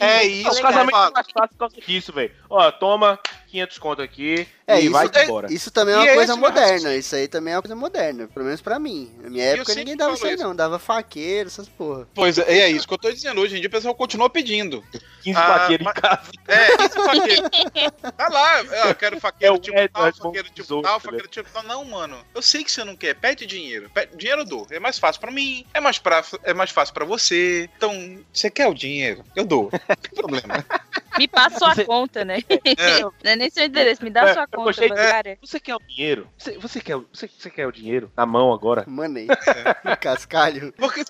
[0.00, 2.32] É isso, Os casamentos é mais fácil por causa disso, velho.
[2.50, 3.18] Ó, toma
[3.50, 5.52] 500 conto aqui É, e isso, vai é- embora.
[5.52, 6.94] isso também é E uma é coisa moderna.
[6.94, 8.28] Isso aí também é uma coisa moderna.
[8.28, 9.12] Pelo menos pra mim.
[9.22, 10.54] Na minha época ninguém dava isso aí, não.
[10.54, 12.06] Dava faqueiro, essas porra.
[12.14, 13.40] Pois é, é isso que eu tô dizendo.
[13.40, 14.84] Hoje em dia o pessoal continua pedindo.
[15.22, 16.30] 15 Ah, faqueiros mas- em casa.
[16.46, 17.50] É, isso faqueiro.
[18.16, 21.00] Tá lá, eu quero faqueiro É tipo Ed, tal, faqueiro tipo outros, tal, né?
[21.00, 21.62] faqueiro tipo tal.
[21.64, 22.18] Não, mano.
[22.34, 23.14] Eu sei que você não quer.
[23.14, 23.90] Pede dinheiro.
[23.92, 24.66] Pede- dinheiro eu dou.
[24.70, 25.64] É mais fácil pra mim.
[25.74, 27.68] É mais, pra, é mais fácil pra você.
[27.76, 29.24] Então, você quer o dinheiro?
[29.34, 29.70] Eu dou.
[29.72, 30.64] Não tem problema.
[31.18, 32.38] Me passa sua Você- conta, né?
[32.48, 32.48] É.
[33.02, 35.38] Não é nem seu endereço, me dá É, sua conta gostei- bancária.
[35.42, 36.28] Você quer o dinheiro?
[36.38, 38.84] Você, você quer, o- você, você quer o dinheiro na mão agora?
[38.86, 39.26] Mano aí.
[40.00, 40.72] Cascalho.
[40.76, 41.04] Porque,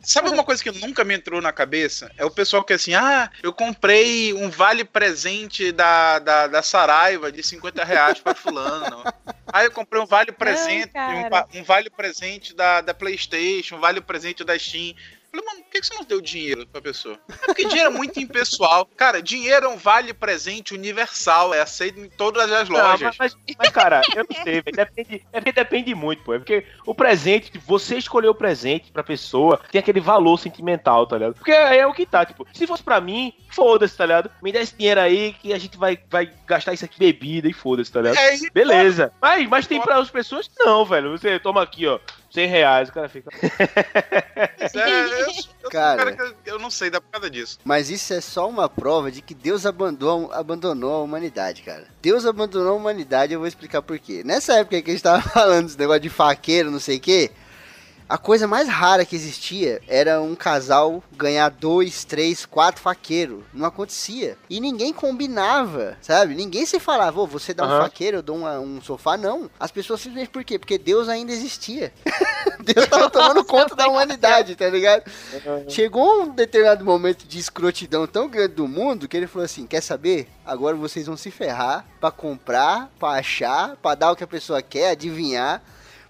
[0.00, 2.10] sabe uma coisa que nunca me entrou na cabeça?
[2.16, 6.62] É o pessoal que é assim, ah, eu comprei um vale presente da, da, da
[6.62, 9.02] Saraiva de 50 reais pra fulano.
[9.52, 11.28] Aí eu comprei um vale presente, um, cara.
[11.28, 14.94] va- um vale presente da, da Playstation, um vale presente da Steam.
[15.32, 17.18] Falei, mano, por que que você não deu dinheiro pra pessoa?
[17.42, 18.86] É porque dinheiro é muito impessoal.
[18.96, 23.16] Cara, dinheiro é um vale presente universal, é aceito em todas as Não, lojas.
[23.18, 24.60] mas, mas- mas, cara, eu não sei.
[24.60, 26.34] Depende, é porque depende muito, pô.
[26.34, 31.06] É porque o presente, tipo, você escolher o presente pra pessoa, tem aquele valor sentimental,
[31.06, 31.34] tá ligado?
[31.34, 34.30] Porque é, é o que tá, tipo, se fosse pra mim, foda-se, tá ligado?
[34.42, 37.54] Me dá esse dinheiro aí que a gente vai, vai gastar isso aqui bebida e
[37.54, 38.18] foda-se, tá ligado?
[38.18, 39.10] É, Beleza.
[39.20, 41.12] Mas, mas tem para as pessoas que não, velho.
[41.12, 41.98] Você toma aqui, ó,
[42.32, 43.30] 100 reais, o cara fica.
[44.74, 46.04] É, eu, eu, sou um Cara.
[46.04, 47.58] cara que eu, eu não sei da por causa disso.
[47.64, 51.84] Mas isso é só uma prova de que Deus abandonou, abandonou a humanidade, cara.
[52.00, 54.22] Deus abandonou a humanidade, eu vou explicar por quê.
[54.24, 57.30] Nessa época que a gente tava falando desse negócio de faqueiro, não sei o quê,
[58.08, 63.42] a coisa mais rara que existia era um casal ganhar dois, três, quatro faqueiros.
[63.54, 64.36] Não acontecia.
[64.50, 66.34] E ninguém combinava, sabe?
[66.34, 67.82] Ninguém se falava, ô, você dá um Aham.
[67.82, 69.16] faqueiro, eu dou uma- um sofá.
[69.16, 69.50] Não.
[69.58, 70.58] As pessoas simplesmente por quê?
[70.58, 71.92] Porque Deus ainda existia.
[72.62, 75.02] Deus tava tomando conta da humanidade, tá ligado?
[75.68, 79.80] Chegou um determinado momento de escrotidão tão grande do mundo que ele falou assim: quer
[79.80, 80.28] saber?
[80.44, 84.60] Agora vocês vão se ferrar pra comprar, pra achar, pra dar o que a pessoa
[84.62, 85.62] quer, adivinhar.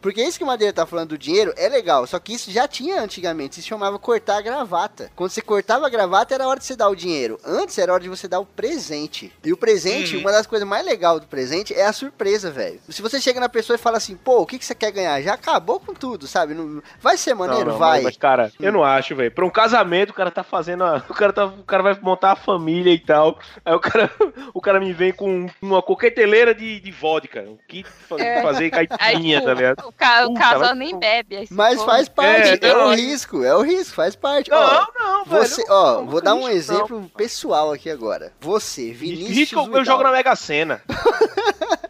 [0.02, 2.66] Porque isso que o Madeira tá falando do dinheiro é legal, só que isso já
[2.68, 5.10] tinha antigamente, isso chamava cortar a gravata.
[5.16, 7.38] Quando você cortava a gravata era hora de você dar o dinheiro.
[7.44, 9.32] Antes era hora de você dar o presente.
[9.44, 10.20] E o presente, Uhum.
[10.22, 12.80] uma das coisas mais legais do presente é a surpresa, velho.
[12.88, 15.20] Se você chega na pessoa e fala assim, pô, o que, que você quer ganhar?
[15.22, 16.52] Já acabou com tudo, sabe?
[16.54, 17.66] Não- Vai ser maneiro?
[17.66, 18.02] Não, não, vai.
[18.02, 19.30] Mas, cara, eu não acho, velho.
[19.30, 20.82] Pra um casamento, o cara tá fazendo.
[20.84, 23.38] A, o, cara tá, o cara vai montar a família e tal.
[23.64, 24.10] Aí o cara,
[24.52, 27.40] o cara me vem com uma coqueteleira de, de vodka.
[27.42, 28.42] Um kit pra É.
[28.42, 29.91] fazer Aí, caipirinha, tipo, tá ligado?
[29.92, 31.46] O, ca- o casal nem bebe.
[31.46, 34.50] Se Mas for- faz parte, É, é, o risco, é o risco, faz parte.
[34.50, 35.72] Não, ó, não, você, velho.
[35.74, 36.78] ó, não, vou dar um risco, não.
[36.80, 38.32] exemplo pessoal aqui agora.
[38.40, 39.84] Você, Vinícius Risco eu Vidal.
[39.84, 40.82] jogo na Mega Sena.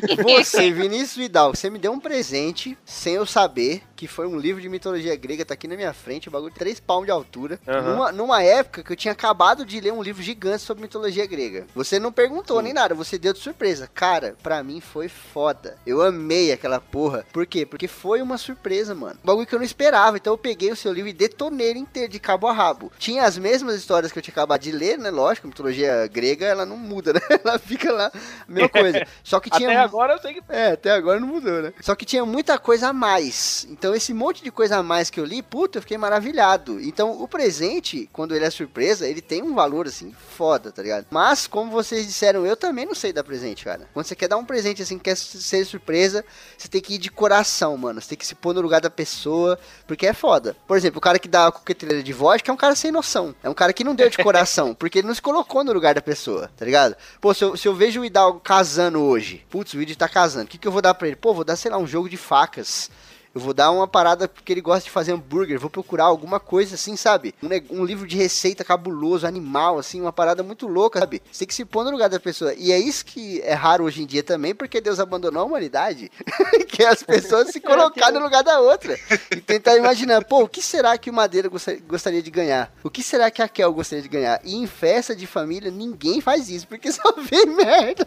[0.22, 4.60] Você, Vinícius Vidal, você me deu um presente sem eu saber que foi um livro
[4.60, 7.60] de mitologia grega, tá aqui na minha frente, o bagulho de 3 palmos de altura.
[7.66, 7.92] Aham.
[7.92, 11.66] Numa, numa época que eu tinha acabado de ler um livro gigante sobre mitologia grega.
[11.74, 13.88] Você não perguntou nem nada, você deu de surpresa.
[13.92, 15.76] Cara, pra mim foi foda.
[15.86, 17.24] Eu amei aquela porra.
[17.32, 17.64] Por quê?
[17.64, 19.18] Porque foi uma surpresa, mano.
[19.22, 20.16] Um bagulho que eu não esperava.
[20.16, 22.92] Então eu peguei o seu livro e detonei ele inteiro, de cabo a rabo.
[22.98, 25.10] Tinha as mesmas histórias que eu tinha acabado de ler, né?
[25.10, 27.20] Lógico, mitologia grega, ela não muda, né?
[27.44, 28.10] Ela fica lá,
[28.48, 29.06] mesma coisa.
[29.22, 30.42] Só que tinha Até agora eu sei que.
[30.48, 31.72] é, até agora não mudou, né?
[31.80, 33.66] Só que tinha muita coisa a mais.
[33.70, 36.80] Então, esse monte de coisa a mais que eu li, puta, eu fiquei maravilhado.
[36.80, 41.06] Então, o presente, quando ele é surpresa, ele tem um valor, assim, foda, tá ligado?
[41.10, 43.88] Mas, como vocês disseram, eu também não sei dar presente, cara.
[43.92, 46.24] Quando você quer dar um presente, assim, quer ser surpresa,
[46.56, 48.00] você tem que ir de coração, mano.
[48.00, 50.56] Você tem que se pôr no lugar da pessoa, porque é foda.
[50.66, 53.34] Por exemplo, o cara que dá a coqueteleira de vodka é um cara sem noção.
[53.42, 55.94] É um cara que não deu de coração, porque ele não se colocou no lugar
[55.94, 56.96] da pessoa, tá ligado?
[57.20, 60.48] Pô, se eu, se eu vejo o Hidalgo casando hoje, putz, vídeo tá casando, o
[60.48, 61.16] que, que eu vou dar pra ele?
[61.16, 62.90] Pô, vou dar, sei lá, um jogo de facas.
[63.34, 65.58] Eu vou dar uma parada porque ele gosta de fazer hambúrguer.
[65.58, 67.34] Vou procurar alguma coisa assim, sabe?
[67.42, 71.20] Um, um livro de receita cabuloso, animal, assim, uma parada muito louca, sabe?
[71.32, 72.54] Você tem que se pôr no lugar da pessoa.
[72.54, 76.12] E é isso que é raro hoje em dia também, porque Deus abandonou a humanidade.
[76.70, 78.96] que é as pessoas se colocar no lugar da outra.
[79.32, 82.72] E tentar imaginar, pô, o que será que o Madeira gosta- gostaria de ganhar?
[82.84, 84.40] O que será que a Kel gostaria de ganhar?
[84.44, 88.06] E em festa de família, ninguém faz isso, porque só vê merda.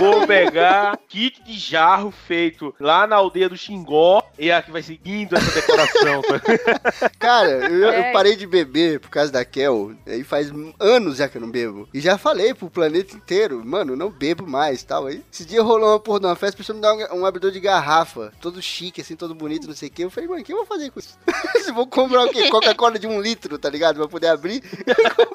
[0.00, 5.36] Vou pegar kit de jarro feito lá na aldeia do Xingó e aqui vai seguindo
[5.36, 6.22] essa decoração.
[7.18, 8.12] Cara, eu, eu É.
[8.12, 9.92] parei de beber por causa da Kel.
[10.06, 11.88] Aí faz anos já que eu não bebo.
[11.92, 15.06] E já falei pro planeta inteiro, mano, eu não bebo mais tal.
[15.06, 17.26] Aí, esse dia rolou uma porra de uma festa, a pessoa me dá um, um
[17.26, 20.02] abridor de garrafa, todo chique, assim, todo bonito, não sei o que.
[20.04, 21.18] Eu falei, mano, o que eu vou fazer com isso?
[21.64, 22.48] Se vou comprar o quê?
[22.50, 23.96] Coca-Cola de um litro, tá ligado?
[23.96, 24.62] Pra poder abrir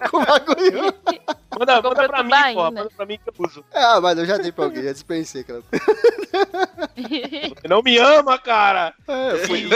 [0.10, 0.94] com o bagulho.
[1.60, 2.72] Manda, manda pra mim, porra.
[2.72, 3.64] Manda pra mim que eu uso.
[3.74, 5.64] Ah, mas eu já dei pra alguém, já dispensei aquela.
[6.96, 8.94] Você não me ama, cara!
[9.08, 9.70] É, eu fui-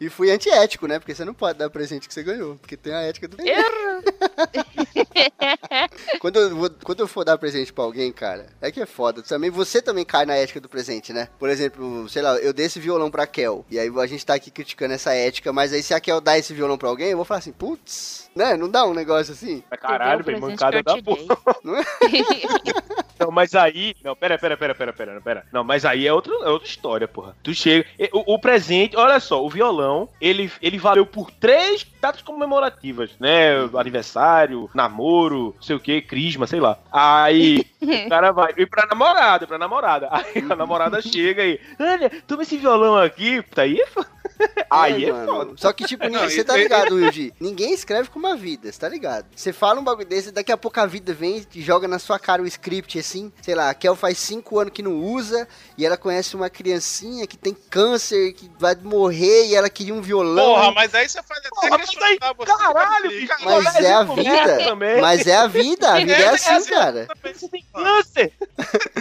[0.00, 0.98] E- fui antiético, né?
[0.98, 2.56] Porque você não pode dar presente que você ganhou.
[2.56, 3.36] Porque tem a ética do.
[3.40, 3.64] Erro.
[6.20, 9.22] Quando eu, vou- quando eu for dar presente pra alguém, cara, é que é foda.
[9.22, 11.28] Também, você também cai na ética do presente, né?
[11.38, 13.64] Por exemplo, sei lá, eu dei esse violão pra Kel.
[13.70, 16.38] E aí a gente tá aqui criticando essa ética, mas aí se a Kel dá
[16.38, 18.56] esse violão pra alguém, eu vou falar assim, putz, né?
[18.56, 19.62] Não dá um negócio assim?
[19.80, 21.36] Caralho, o mancada da porra.
[21.62, 21.84] Não é?
[23.18, 23.94] Não, mas aí.
[24.02, 25.46] Não, pera, pera, pera, pera, pera, pera.
[25.52, 27.36] Não, mas aí é, outro, é outra história, porra.
[27.42, 27.86] Tu chega.
[28.12, 33.52] O, o presente, olha só, o violão, ele, ele valeu por três datas comemorativas, né?
[33.78, 36.78] Aniversário, namoro, não sei o que, crisma, sei lá.
[36.92, 38.52] Aí o cara vai.
[38.58, 40.08] E pra namorada, pra namorada.
[40.12, 41.58] Aí a namorada chega e.
[41.80, 43.42] Olha, toma esse violão aqui.
[43.54, 44.08] Tá aí é foda.
[44.68, 45.26] Aí é mano.
[45.26, 45.52] foda.
[45.56, 47.32] Só que, tipo, ninguém- você tá ligado, Wilde?
[47.40, 49.26] Ninguém escreve com uma vida, você tá ligado?
[49.34, 52.18] Você fala um bagulho desse, daqui a pouco a vida vem e joga na sua
[52.18, 53.32] cara o script, assim.
[53.40, 55.46] Sei lá, a Kel faz cinco anos que não usa
[55.78, 60.02] e ela conhece uma criancinha que tem câncer, que vai morrer e ela queria um
[60.02, 60.54] violão.
[60.54, 61.68] Porra, mas aí você faz até Porra,
[62.00, 62.52] mas aí, questionar você.
[62.74, 63.44] caralho, cara.
[63.62, 64.30] Mas é a isso vida.
[64.32, 65.00] merda também.
[65.00, 67.08] Mas é a vida, a vida é É, assim, é, cara.
[67.34, 68.32] Você tem câncer.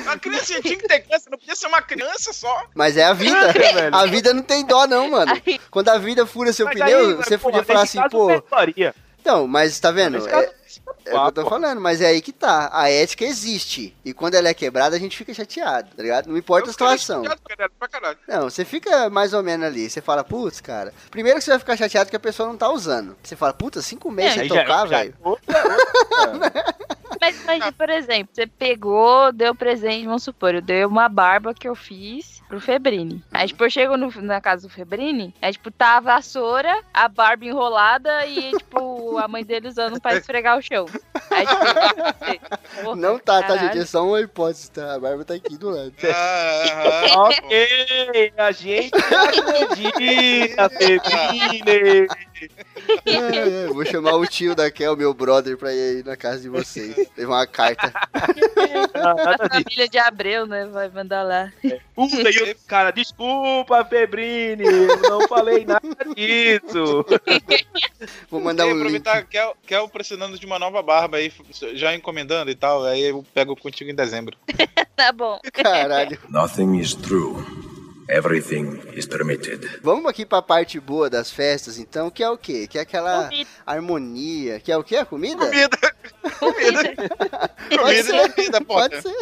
[0.07, 2.63] A criança tinha que ter câncer, não podia ser uma criança só.
[2.75, 3.51] Mas é a vida.
[3.51, 3.95] velho.
[3.95, 5.31] A vida não tem dó, não, mano.
[5.71, 8.29] Quando a vida fura seu pneu, você podia falar assim, pô.
[9.25, 10.15] Não, mas tá vendo?
[10.15, 10.47] Nesse É, caso,
[11.05, 12.69] É o que eu tô falando, mas é aí que tá.
[12.71, 13.95] A ética existe.
[14.05, 16.27] E quando ela é quebrada, a gente fica chateado, tá ligado?
[16.29, 17.23] Não importa a Eu ficaria situação.
[17.23, 18.17] chateado, caralho.
[18.27, 19.89] Não, você fica mais ou menos ali.
[19.89, 20.93] Você fala, putz, cara.
[21.11, 23.15] Primeiro que você vai ficar chateado que a pessoa não tá usando.
[23.23, 25.13] Você fala, puta, cinco meses É, sem já- tocar, velho.
[27.21, 31.67] Mas imagina, por exemplo, você pegou, deu presente, vamos supor, eu dei uma barba que
[31.67, 33.23] eu fiz pro Febrini.
[33.31, 37.07] Aí, tipo, eu chego no- na casa do Febrini, aí, tipo, tá a vassoura, a
[37.07, 40.85] barba enrolada e, tipo, a mãe dele usando pra esfregar o chão.
[41.31, 43.67] Aí, tipo, você- Porra, Não tá, tá, caralho.
[43.73, 43.79] gente?
[43.79, 44.95] É só uma hipótese, tá?
[44.95, 45.93] A barba tá aqui do lado.
[46.13, 52.07] Ah, Ok, a gente acredita, Febrine.
[53.05, 56.41] É, é, vou chamar o tio da Kel, meu brother, pra ir aí na casa
[56.41, 56.95] de vocês.
[57.17, 57.91] Levar uma carta.
[57.93, 60.65] A família de Abreu, né?
[60.67, 61.51] Vai mandar lá.
[61.95, 65.81] Puta, e eu, cara, desculpa, Febrine, eu não falei nada
[66.15, 67.05] disso.
[68.29, 68.77] Vou mandar um link.
[68.77, 71.31] aproveitar é, é o precisando de uma nova barba aí,
[71.73, 72.83] já encomendando e tal.
[72.83, 74.37] Aí eu pego contigo em dezembro.
[74.95, 75.39] Tá bom.
[75.51, 76.19] Caralho.
[76.29, 77.43] Nothing is true.
[78.09, 79.79] Everything is permitted.
[79.81, 82.67] Vamos aqui pra parte boa das festas, então, que é o quê?
[82.67, 83.49] Que é aquela Comida.
[83.65, 84.59] harmonia.
[84.59, 84.97] Que é o quê?
[84.97, 85.45] A comida?
[85.45, 85.77] Comida!
[86.39, 86.95] Comida!
[87.69, 88.15] Pode Comida ser.
[88.15, 89.15] é comida, Pode ser.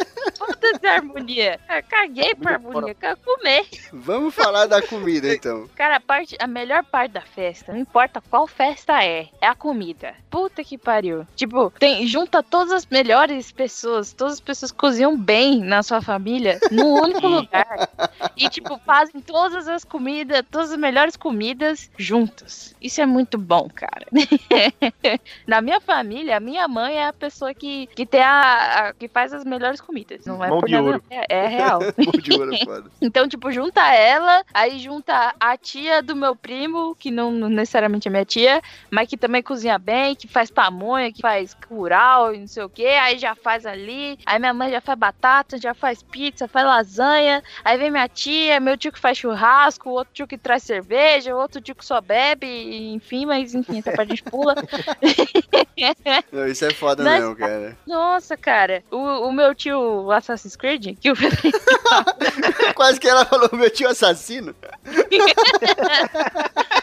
[0.46, 1.60] Foda-se a harmonia.
[1.68, 3.66] Eu caguei pra harmonia, quero comer.
[3.92, 5.68] Vamos falar da comida, então.
[5.76, 9.54] Cara, a, parte, a melhor parte da festa, não importa qual festa é, é a
[9.54, 10.14] comida.
[10.30, 11.26] Puta que pariu.
[11.36, 16.58] Tipo, tem, junta todas as melhores pessoas, todas as pessoas cozinham bem na sua família,
[16.70, 17.88] num único lugar.
[18.36, 22.74] E, tipo, fazem todas as comidas, todas as melhores comidas juntas.
[22.80, 24.06] Isso é muito bom, cara.
[25.46, 29.08] na minha família, a minha mãe é a pessoa que, que tem a, a- que
[29.08, 30.24] faz as melhores comidas.
[30.32, 31.02] Não é Mão por de nada, ouro.
[31.10, 31.80] É, é real.
[32.04, 32.90] Pô de ouro, é foda.
[33.02, 38.10] Então, tipo, junta ela, aí junta a tia do meu primo, que não necessariamente é
[38.10, 42.46] minha tia, mas que também cozinha bem, que faz pamonha, que faz curau e não
[42.46, 46.02] sei o que, aí já faz ali, aí minha mãe já faz batata, já faz
[46.02, 50.38] pizza, faz lasanha, aí vem minha tia, meu tio que faz churrasco, outro tio que
[50.38, 52.46] traz cerveja, outro tio que só bebe,
[52.94, 54.54] enfim, mas enfim, essa parte a gente pula.
[56.32, 57.76] Não, isso é foda Mas- mesmo, cara.
[57.86, 61.14] Nossa, cara, o, o meu tio Assassin's Creed, que o
[62.74, 64.54] Quase que ela falou meu tio assassino.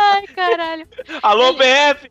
[0.00, 0.86] Ai, caralho.
[1.22, 2.10] Alô, BF!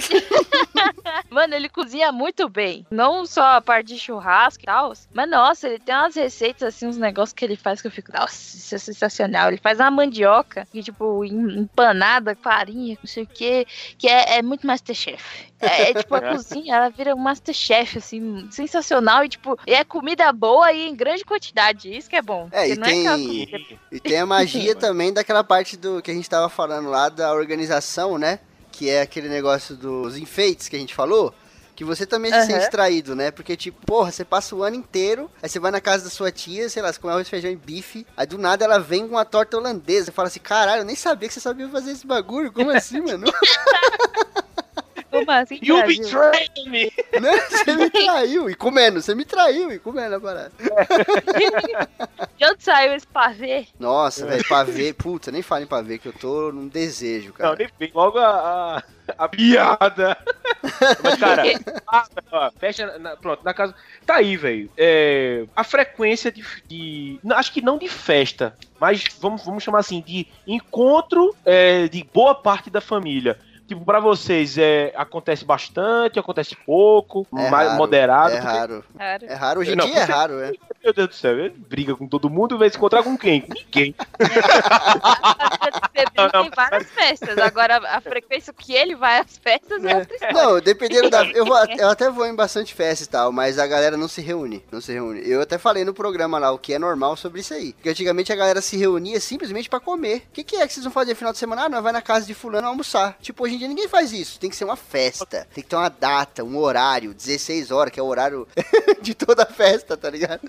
[1.30, 2.86] Mano, ele cozinha muito bem.
[2.90, 6.86] Não só a parte de churrasco e tal, mas nossa, ele tem umas receitas, assim,
[6.86, 9.48] uns negócios que ele faz que eu fico, nossa, isso é sensacional.
[9.48, 13.66] Ele faz uma mandioca, que, tipo, em- empanada, farinha, não sei o que,
[13.98, 15.50] que é, é muito Masterchef.
[15.60, 19.84] É, é, tipo, a cozinha, ela vira um Masterchef, assim, sensacional e, tipo, e é
[19.84, 21.94] comida boa e em grande quantidade.
[21.94, 22.48] Isso que é bom.
[22.52, 23.58] É, e não é tem- comida
[23.92, 27.32] E tem a magia também daquela parte do que a gente tava falando lá da
[27.34, 28.38] organização, né?
[28.72, 31.34] Que é aquele negócio dos enfeites que a gente falou.
[31.74, 32.46] Que você também se Aham.
[32.46, 33.30] sente traído, né?
[33.30, 36.30] Porque, tipo, porra, você passa o ano inteiro, aí você vai na casa da sua
[36.30, 39.14] tia, sei lá, você come arroz, feijão e bife, aí do nada ela vem com
[39.14, 40.06] uma torta holandesa.
[40.06, 42.52] Você fala assim, caralho, eu nem sabia que você sabia fazer esse bagulho.
[42.52, 43.26] Como assim, mano?
[45.10, 46.02] Como assim, You Brasil?
[46.04, 46.92] betrayed me!
[47.20, 47.36] Né?
[47.48, 48.48] Você me traiu.
[48.48, 50.52] E comendo, você me traiu e comendo a parada.
[52.38, 53.66] De onde saiu esse pavê?
[53.78, 57.56] Nossa, velho, pavê, puta, nem fala em pavê, que eu tô num desejo, Não, cara.
[57.56, 58.82] nem vem logo a, a,
[59.24, 60.16] a piada.
[61.02, 61.42] Mas, cara,
[61.88, 62.98] ah, ó, fecha.
[62.98, 63.74] na- pronto, na casa.
[64.06, 64.70] Tá aí, velho.
[64.76, 69.78] É, a frequência de, de- não, Acho que não de festa, mas vamos, vamos chamar
[69.80, 73.38] assim, de encontro é, de boa parte da família.
[73.70, 78.34] Tipo, pra vocês, é, acontece bastante, acontece pouco, É mais raro, moderado.
[78.34, 78.84] É raro.
[78.98, 80.52] É raro, hoje em Não, dia é raro, é.
[80.82, 83.42] Meu Deus do céu, ele briga com todo mundo e vai se encontrar com quem?
[83.42, 83.94] Com ninguém.
[86.00, 87.38] Você Não, não, tem várias festas.
[87.38, 90.34] Agora, a frequência que ele vai às festas é, outra história.
[90.34, 91.24] Não, dependendo da.
[91.26, 94.20] Eu, vou, eu até vou em bastante festa e tal, mas a galera não se
[94.20, 94.64] reúne.
[94.70, 95.22] Não se reúne.
[95.24, 97.72] Eu até falei no programa lá o que é normal sobre isso aí.
[97.72, 100.24] Porque antigamente a galera se reunia simplesmente pra comer.
[100.28, 101.64] O que, que é que vocês vão fazer no final de semana?
[101.64, 103.16] Ah, nós vai na casa de fulano almoçar.
[103.20, 104.38] Tipo, hoje em dia ninguém faz isso.
[104.38, 105.46] Tem que ser uma festa.
[105.52, 108.46] Tem que ter uma data, um horário, 16 horas, que é o horário
[109.02, 110.40] de toda a festa, tá ligado?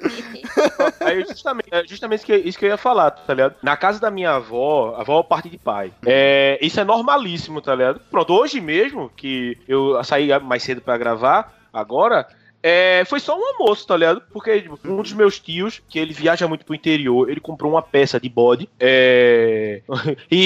[0.99, 3.55] Aí justamente, é justamente isso que, eu ia falar, tá ligado?
[3.61, 5.91] Na casa da minha avó, avó é parte de pai.
[6.05, 7.99] É, isso é normalíssimo, tá ligado?
[8.11, 12.27] Pronto, hoje mesmo, que eu saí mais cedo pra gravar, agora.
[12.63, 14.21] É, foi só um almoço, tá ligado?
[14.31, 17.81] Porque tipo, um dos meus tios, que ele viaja muito pro interior, ele comprou uma
[17.81, 18.69] peça de bode.
[18.79, 19.81] É...
[20.29, 20.37] e,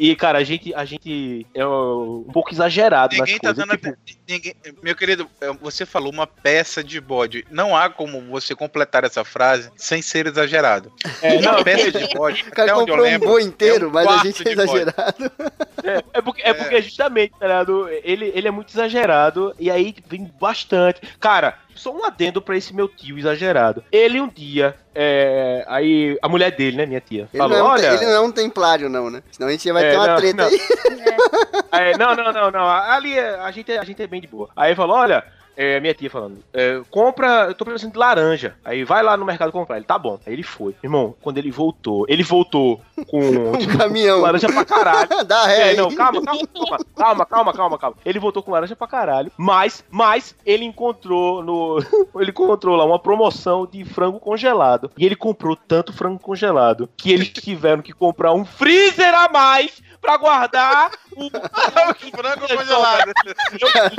[0.00, 3.66] e- e, cara, a gente, a gente é um pouco exagerado Ninguém nas tá coisas.
[3.66, 3.78] dando.
[3.78, 3.96] tipo,
[4.28, 7.44] Ninguém, meu querido, é, você falou uma peça de bode.
[7.50, 10.90] Não há como você completar essa frase sem ser exagerado.
[11.20, 13.28] é, Uma não, peça de bode, O cara até onde eu comprou um lembro.
[13.28, 15.30] boi inteiro, é um mas a gente é exagerado.
[15.84, 17.88] É, é porque, é porque justamente, tá ligado?
[18.04, 21.00] Ele, ele é muito exagerado e aí vem bastante.
[21.18, 21.41] Cara,
[21.74, 23.82] só um adendo pra esse meu tio exagerado.
[23.90, 27.62] Ele um dia, é, aí a mulher dele, né, minha tia, Ele, falou: não é
[27.62, 27.86] um, olha.
[27.94, 29.22] ele não é um templário, não, né?
[29.30, 30.46] Senão a gente vai É, ter uma não, treta não.
[30.48, 30.60] aí.
[31.72, 32.68] É, não, não, não, não.
[32.68, 34.50] Ali é- a gente, é- a gente é bem de boa.
[34.54, 35.24] Aí ele falou: olha,
[35.56, 38.54] é, minha tia falando, é, compra, eu tô precisando de laranja.
[38.64, 39.76] Aí vai lá no mercado comprar.
[39.76, 40.18] Ele, tá bom.
[40.26, 40.74] Aí ele foi.
[40.82, 43.20] Irmão, quando ele voltou, ele voltou com
[43.52, 44.20] Um caminhão.
[44.20, 45.08] laranja pra caralho.
[45.26, 47.96] Dá ré É, não, calma, calma, calma, calma, calma, calma, calma.
[48.04, 51.78] Ele voltou com laranja pra caralho, mas, mas ele encontrou no,
[52.20, 57.12] ele encontrou lá uma promoção de frango congelado e ele comprou tanto frango congelado que
[57.12, 61.30] eles tiveram que comprar um freezer a mais pra guardar o
[62.10, 63.12] Frango congelado.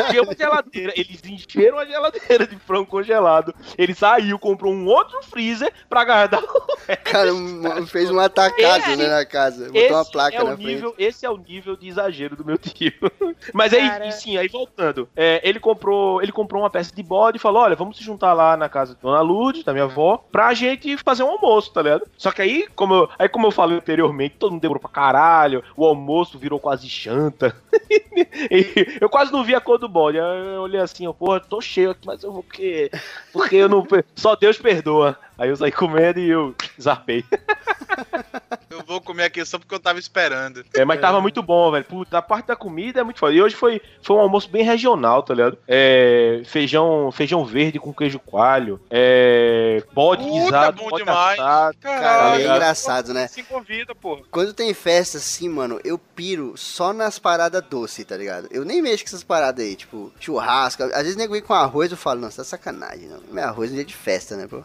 [0.10, 3.56] encheu a geladeira, eles encheram a geladeira de frango congelado.
[3.78, 6.64] Ele saiu, comprou um outro freezer pra guardar o
[7.04, 9.72] Cara, um- fez um atacado, Esse- né, na casa.
[9.72, 10.66] Botou uma placa é na o frente.
[10.68, 12.92] nível, Esse é o nível de exagero do meu tio.
[13.54, 14.08] Mas aí, Cara.
[14.08, 15.08] e sim, aí voltando.
[15.16, 18.34] é, ele comprou ele comprou uma peça de bode e falou: olha, vamos se juntar
[18.34, 21.82] lá na casa da Dona Lourdes, da minha avó, pra gente fazer um almoço, tá
[21.82, 22.06] ligado?
[22.18, 25.64] Só que aí, como eu, aí, como eu falei anteriormente, todo mundo demorou pra caralho,
[25.76, 27.56] o almoço virou quase janta.
[29.00, 30.18] Eu quase não vi a cor do bode.
[30.18, 32.92] Eu olhei assim, eu, porra, tô cheio aqui, mas eu vou que.
[33.32, 33.86] Porque eu não.
[34.16, 35.18] Só Deus perdoa.
[35.38, 37.24] Aí eu saí comendo e eu zarpei.
[38.94, 40.64] Eu vou comer aqui só porque eu tava esperando.
[40.76, 41.84] É, mas tava muito bom, velho.
[41.84, 43.34] Puta, a parte da comida é muito foda.
[43.34, 45.58] E hoje foi, foi um almoço bem regional, tá ligado?
[45.68, 48.80] É, feijão, feijão verde com queijo coalho.
[48.92, 51.40] É, bode Puta, guisado, bom bode demais.
[51.40, 51.78] assado.
[51.82, 52.42] Cara, Caralho.
[52.44, 53.28] é engraçado, né?
[53.28, 54.22] Se convida, porra.
[54.30, 58.48] Quando tem festa assim, mano, eu piro só nas paradas doces, tá ligado?
[58.52, 60.84] Eu nem mexo com essas paradas aí, tipo, churrasco.
[60.84, 63.20] Às vezes nego vem com arroz, eu falo, nossa, tá sacanagem, não.
[63.32, 64.64] Meu arroz é dia de festa, né, pô?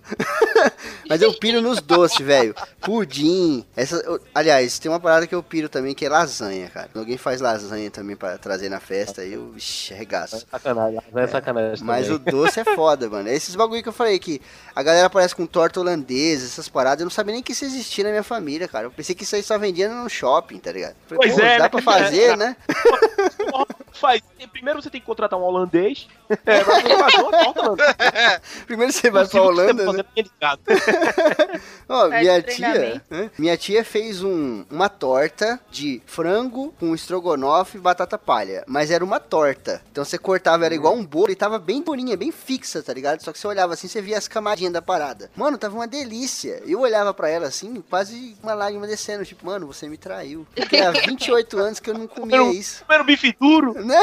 [1.08, 2.54] Mas eu piro nos doces, velho.
[2.80, 3.64] Pudim.
[3.74, 6.88] Essa, eu- aliás, tem uma parada que eu piro também, que é lasanha, cara.
[6.92, 10.46] Quando alguém faz lasanha também pra trazer na festa, aí eu, vixi, arregaço.
[10.50, 11.84] Sacanagem, não é sacanagem.
[11.84, 13.28] Mas o doce é foda, mano.
[13.28, 14.40] É Esses bagulho que eu falei que
[14.74, 17.00] a galera aparece com torta holandesa, essas paradas.
[17.00, 18.86] Eu não sabia nem que isso existia na minha família, cara.
[18.86, 20.94] Eu pensei que isso aí só vendia no shopping, tá ligado?
[21.06, 21.68] Falei, Pois é, dá né?
[21.68, 22.56] pra fazer, né?
[23.92, 24.22] Faz.
[24.52, 26.08] Primeiro você tem que contratar um holandês.
[26.46, 28.40] É, holandesa.
[28.66, 30.04] Primeiro você vai pra você Holanda, né?
[31.88, 33.30] Ó, minha tia, né?
[33.38, 39.04] minha tia fez um, uma torta de frango com estrogonofe e batata palha, mas era
[39.04, 39.82] uma torta.
[39.90, 43.22] Então você cortava, era igual um bolo e tava bem durinha, bem fixa, tá ligado?
[43.22, 45.30] Só que você olhava assim, você via as camadinhas da parada.
[45.34, 46.62] Mano, tava uma delícia.
[46.66, 50.46] Eu olhava pra ela assim, quase uma lágrima descendo, tipo, mano, você me traiu.
[50.54, 52.84] Porque há 28 anos que eu não comia isso.
[52.84, 53.98] Comendo bife duro, Né?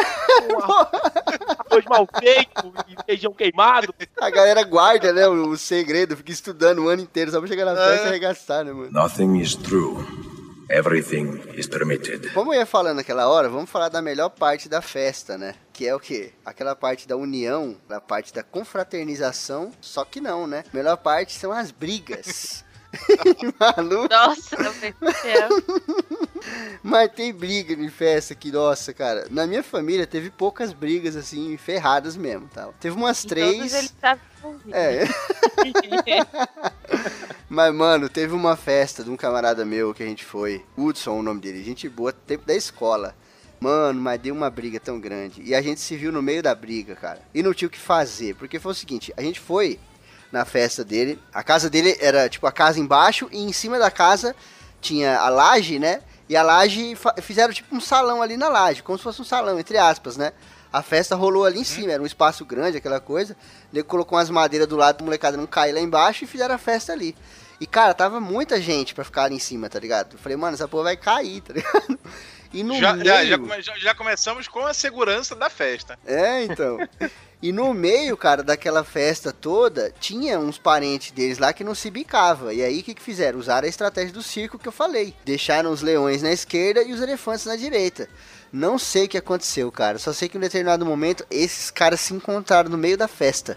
[1.70, 3.94] arroz mal feito e feijão queimado.
[4.20, 7.66] A galera guarda, né, o, o segredo, fica estudando o ano inteiro só pra chegar
[7.66, 8.92] na festa e arregaçar, né, mano?
[8.92, 10.06] Nothing is true.
[10.70, 12.34] Everything is permitted.
[12.34, 15.54] Como eu ia falando naquela hora, vamos falar da melhor parte da festa, né?
[15.72, 16.32] Que é o quê?
[16.44, 20.64] Aquela parte da união, da parte da confraternização, só que não, né?
[20.74, 22.65] A melhor parte são as brigas.
[23.60, 24.96] Maluco, Nossa, meu Deus
[26.84, 29.28] mas tem briga em festa que, nossa, cara.
[29.30, 32.74] Na minha família teve poucas brigas, assim, ferradas mesmo, tal.
[32.80, 33.94] Teve umas Em três.
[34.02, 34.74] Todos envolvidos.
[34.74, 35.06] É,
[37.50, 40.64] mas, mano, teve uma festa de um camarada meu que a gente foi.
[40.78, 41.64] Hudson, o nome dele.
[41.64, 43.16] Gente boa, tempo da escola.
[43.60, 45.42] Mano, mas deu uma briga tão grande.
[45.42, 47.22] E a gente se viu no meio da briga, cara.
[47.34, 48.36] E não tinha o que fazer.
[48.36, 49.80] Porque foi o seguinte: a gente foi
[50.36, 51.20] na festa dele.
[51.34, 53.28] A casa dele era, tipo, a casa embaixo.
[53.32, 54.36] E em cima da casa
[54.82, 56.02] tinha a laje, né?
[56.28, 58.84] E a laje fizeram, tipo, um salão ali na laje.
[58.84, 60.34] Como se fosse um salão, entre aspas, né?
[60.74, 63.36] A festa rolou ali em cima, era um espaço grande, aquela coisa.
[63.72, 66.58] Ele colocou umas madeiras do lado pra molecada não cair lá embaixo e fizeram a
[66.58, 67.16] festa ali.
[67.62, 70.14] E, cara, tava muita gente pra ficar ali em cima, tá ligado?
[70.16, 71.98] Eu falei, mano, essa porra vai cair, tá ligado?
[72.54, 73.06] E no Já, meio...
[73.06, 73.24] já,
[73.62, 75.98] já- já começamos com a segurança da festa.
[76.06, 76.78] É, então.
[77.46, 81.92] E no meio, cara, daquela festa toda, tinha uns parentes deles lá que não se
[81.92, 82.52] bicava.
[82.52, 83.38] E aí, o que, que fizeram?
[83.38, 85.14] Usaram a estratégia do circo que eu falei.
[85.24, 88.10] Deixaram os leões na esquerda e os elefantes na direita.
[88.52, 90.00] Não sei o que aconteceu, cara.
[90.00, 93.56] Só sei que em um determinado momento, esses caras se encontraram no meio da festa.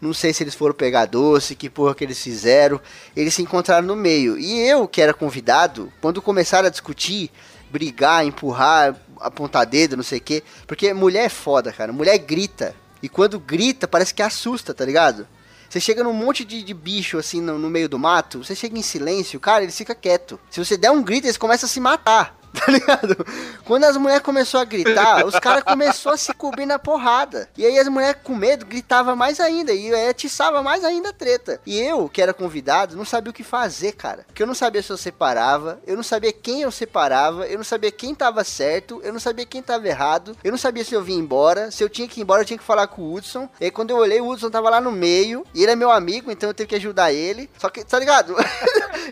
[0.00, 2.80] Não sei se eles foram pegar doce, que porra que eles fizeram.
[3.16, 4.38] Eles se encontraram no meio.
[4.38, 7.32] E eu, que era convidado, quando começaram a discutir,
[7.68, 10.44] brigar, empurrar, apontar dedo, não sei o quê.
[10.68, 11.92] Porque mulher é foda, cara.
[11.92, 12.76] Mulher grita.
[13.02, 15.26] E quando grita, parece que assusta, tá ligado?
[15.68, 18.78] Você chega num monte de, de bicho assim no, no meio do mato, você chega
[18.78, 20.40] em silêncio, cara, ele fica quieto.
[20.50, 22.38] Se você der um grito, eles começam a se matar.
[22.68, 23.26] Tá ligado?
[23.64, 27.48] Quando as mulheres começaram a gritar, os caras começaram a se cobrir na porrada.
[27.56, 29.72] E aí as mulheres com medo gritavam mais ainda.
[29.72, 31.60] E aí atiçava mais ainda a treta.
[31.64, 34.24] E eu, que era convidado, não sabia o que fazer, cara.
[34.26, 37.64] Porque eu não sabia se eu separava, eu não sabia quem eu separava, eu não
[37.64, 41.02] sabia quem tava certo, eu não sabia quem tava errado, eu não sabia se eu
[41.02, 41.70] vinha embora.
[41.70, 43.48] Se eu tinha que ir embora, eu tinha que falar com o Hudson.
[43.60, 45.44] E aí quando eu olhei, o Hudson tava lá no meio.
[45.54, 47.48] E ele é meu amigo, então eu tenho que ajudar ele.
[47.58, 48.34] Só que, tá ligado?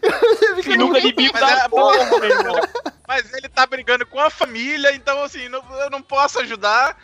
[0.02, 2.60] Eu Sinuca de bico da porra, meu irmão.
[3.06, 6.96] Mas ele tá brigando com a família, então assim, não- eu não posso ajudar.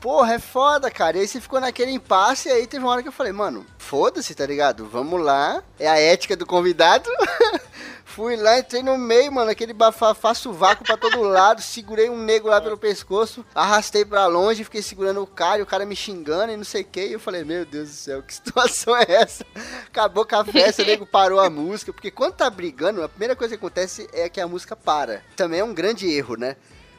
[0.00, 1.18] Porra, é foda, cara.
[1.18, 3.66] E aí você ficou naquele impasse e aí teve uma hora que eu falei, mano,
[3.78, 4.86] foda-se, tá ligado?
[4.86, 5.62] Vamos lá.
[5.78, 7.08] É a ética do convidado.
[8.16, 12.48] Fui lá, entrei no meio, mano, aquele bafafá vácuo pra todo lado, segurei um nego
[12.48, 16.50] lá pelo pescoço, arrastei pra longe, fiquei segurando o cara, e o cara me xingando
[16.50, 19.04] e não sei o que, e eu falei, meu Deus do céu, que situação é
[19.06, 19.44] essa?
[19.86, 23.36] Acabou com a festa, o nego parou a música, porque quando tá brigando, a primeira
[23.36, 25.22] coisa que acontece é que a música para.
[25.36, 26.56] Também é um grande erro, né?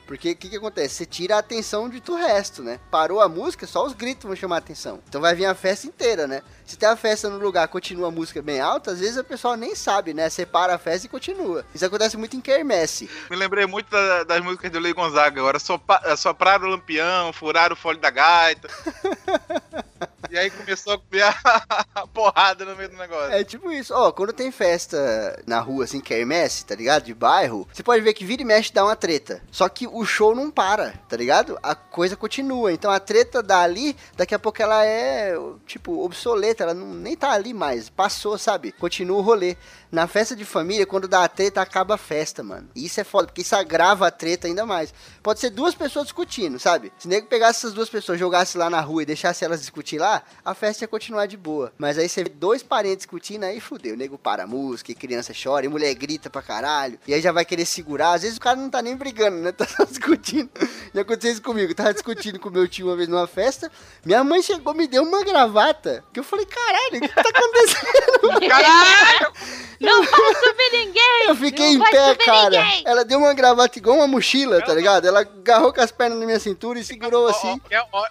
[0.07, 0.95] Porque o que, que acontece?
[0.95, 2.79] Você tira a atenção de tudo o resto, né?
[2.89, 4.99] Parou a música, só os gritos vão chamar a atenção.
[5.07, 6.41] Então vai vir a festa inteira, né?
[6.65, 9.57] Se tem a festa no lugar, continua a música bem alta, às vezes a pessoa
[9.57, 10.29] nem sabe, né?
[10.29, 11.65] Separa a festa e continua.
[11.75, 13.09] Isso acontece muito em quermesse.
[13.29, 15.59] Me lembrei muito da- das músicas do Lei Gonzaga agora.
[15.59, 18.69] Sopa, sopraram o lampião, furaram o folho da gaita.
[20.29, 21.23] e aí começou a comer
[21.95, 23.31] a, porrada no meio do negócio.
[23.31, 23.93] É tipo isso.
[23.93, 27.05] Ó, quando tem festa na rua, assim, quermesse, tá ligado?
[27.05, 29.41] De bairro, você pode ver que vira e mexe dá uma treta.
[29.51, 31.57] Só que o show não para, tá ligado?
[31.61, 32.71] A coisa continua.
[32.71, 35.35] Então a treta dali, daqui a pouco ela é,
[35.65, 36.63] tipo, obsoleta.
[36.63, 37.89] Ela não, nem tá ali mais.
[37.89, 38.71] Passou, sabe?
[38.71, 39.55] Continua o rolê.
[39.91, 42.69] Na festa de família, quando dá a treta, acaba a festa, mano.
[42.75, 44.93] E isso é foda, porque isso agrava a treta ainda mais.
[45.23, 46.91] Pode ser duas pessoas discutindo, sabe?
[46.97, 50.16] Se nego pegasse essas duas pessoas, jogasse lá na rua e deixasse elas discutir lá,
[50.43, 51.73] a festa ia continuar de boa.
[51.77, 53.95] Mas aí você vê dois parentes discutindo, aí fudeu.
[53.95, 56.99] O nego para a música, e criança chora, e mulher grita pra caralho.
[57.07, 58.13] E aí já vai querer segurar.
[58.13, 59.51] Às vezes o cara não tá nem brigando, né?
[59.57, 60.49] Tá só discutindo.
[60.93, 61.73] Já aconteceu isso comigo.
[61.73, 63.71] Tava discutindo com meu tio uma vez numa festa.
[64.05, 66.03] Minha mãe chegou, me deu uma gravata.
[66.13, 68.39] Que eu falei, caralho, o que tá acontecendo?
[68.47, 69.33] Caralho!
[69.79, 71.27] Não vai subir ninguém!
[71.27, 72.49] Eu fiquei não em pé, cara.
[72.49, 72.83] ninguém!
[72.85, 75.07] Ela deu uma gravata igual uma mochila, tá ligado?
[75.07, 77.61] Ela agarrou com as pernas na minha cintura e segurou assim.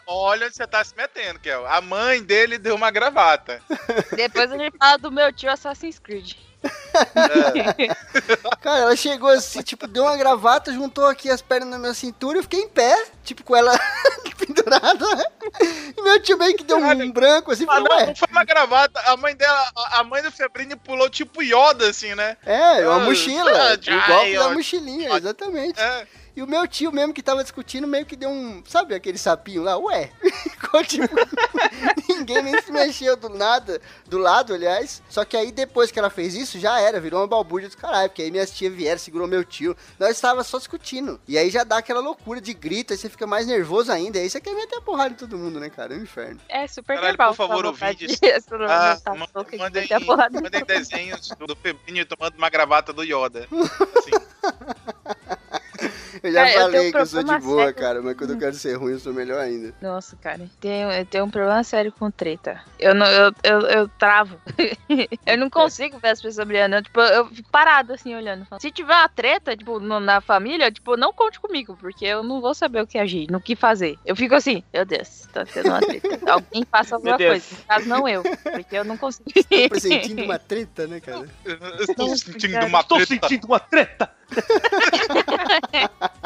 [0.06, 1.66] Olha onde você tá se metendo, Kel.
[1.66, 3.60] A mãe dele deu uma gravata.
[4.14, 6.34] Depois a gente fala do meu tio Assassin's Creed.
[8.60, 12.36] Cara, ela chegou assim, tipo, deu uma gravata, juntou aqui as pernas na minha cintura
[12.36, 13.78] e eu fiquei em pé, tipo, com ela
[14.38, 15.06] pendurada.
[15.96, 17.12] E meu tio meio que deu um Caralho.
[17.12, 19.00] branco assim, Ah, falou, não, não foi uma gravata.
[19.06, 22.36] A mãe dela, a mãe do Febrini pulou tipo Yoda, assim, né?
[22.44, 25.80] é, uma Ah, mochila, ah, o golpe da mochilinha, exatamente.
[25.80, 26.06] É.
[26.36, 29.62] E o meu tio mesmo que tava discutindo, meio que deu um, sabe aquele sapinho
[29.62, 29.78] lá?
[29.78, 30.10] Ué,
[30.52, 31.08] ficou tipo,
[32.06, 35.02] ninguém nem se mexeu do nada, do lado, aliás.
[35.08, 38.10] Só que aí depois que ela fez isso, já era, virou uma balbúrdia do caralho,
[38.10, 39.74] porque aí minhas tias vieram, segurou meu tio.
[39.98, 41.18] Nós estava só discutindo.
[41.26, 44.28] E aí já dá aquela loucura de grito, aí você fica mais nervoso ainda, aí
[44.28, 45.94] você quer meter a porrada em todo mundo, né, cara?
[45.94, 46.38] É um inferno.
[46.50, 47.34] É super Caralho, normal.
[47.34, 48.20] por favor, ouvintes.
[48.68, 51.56] Ah, tá mandem, desenhos do, do
[52.06, 53.48] tomando uma gravata do Yoda.
[53.96, 54.10] Assim,
[56.26, 57.74] Eu já Cara, eu tenho falei um que eu sou de boa, sério.
[57.74, 59.72] cara, mas quando eu quero ser ruim, eu sou melhor ainda.
[59.80, 62.60] Nossa, cara, tenho, eu tenho um problema sério com treta.
[62.78, 64.38] Eu não, eu, eu, eu travo.
[65.26, 66.76] eu não consigo ver as pessoas brigando.
[66.76, 68.46] Eu, Tipo, eu fico parado assim, olhando.
[68.60, 72.40] Se tiver uma treta, tipo, no- na família, tipo, não conte comigo, porque eu não
[72.40, 73.96] vou saber o que agir, no que fazer.
[74.04, 76.18] Eu fico assim, meu Deus, tá tendo uma treta.
[76.30, 77.46] Alguém faça alguma coisa.
[77.56, 79.24] No caso, não eu, porque eu não consigo.
[79.32, 81.26] Tô pressentindo uma treta, né, cara?
[81.44, 83.28] eu estou sentindo uma Estou treta.
[83.28, 84.10] sentindo uma treta!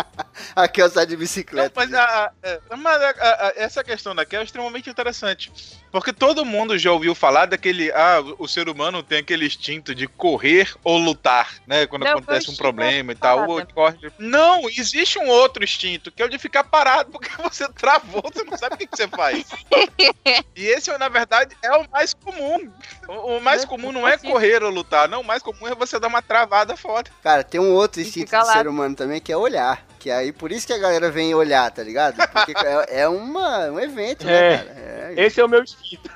[0.56, 1.72] Aqui é o sai de Não, bicicleta.
[1.76, 5.52] mas a- a- é, mas a- a- a- essa questão daqui é extremamente interessante.
[5.92, 7.90] Porque todo mundo já ouviu falar daquele.
[7.92, 11.86] Ah, o ser humano tem aquele instinto de correr ou lutar, né?
[11.86, 13.48] Quando Não, acontece um problema e tal.
[13.48, 17.68] ou corre- Não, existe um outro instinto, que é o de ficar parado, porque você
[17.72, 19.44] travou, você não sabe o que, que você faz.
[20.56, 22.70] e esse, na verdade, é o mais comum.
[23.08, 25.20] O, o mais comum não é correr ou lutar, não.
[25.22, 27.10] O mais comum é você dar uma travada foda.
[27.22, 29.84] Cara, tem um outro E instinto do ser humano também, que é olhar.
[29.98, 32.16] Que aí, por isso que a galera vem olhar, tá ligado?
[32.28, 34.56] Porque é, é uma, um evento, né, É.
[34.58, 34.70] cara?
[34.80, 36.08] É, Esse é o meu instinto.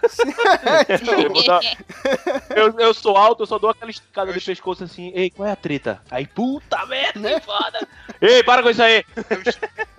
[1.34, 1.60] Eu, dar-
[2.56, 5.12] eu, eu sou alto, eu só dou aquela esticada de pescoço assim.
[5.14, 6.00] Ei, qual é a treta?
[6.10, 7.40] Aí, puta merda, Né?
[7.40, 7.88] que foda.
[8.20, 9.04] Ei, para com isso aí.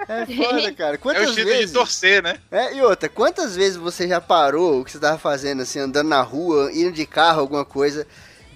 [0.08, 0.94] é foda, cara.
[0.94, 1.68] É o Quantas instinto vezes...
[1.68, 2.38] de torcer, né?
[2.52, 6.08] É, e outra, quantas vezes você já parou o que você tava fazendo, assim, andando
[6.10, 8.08] na rua, indo de carro, alguma coisa,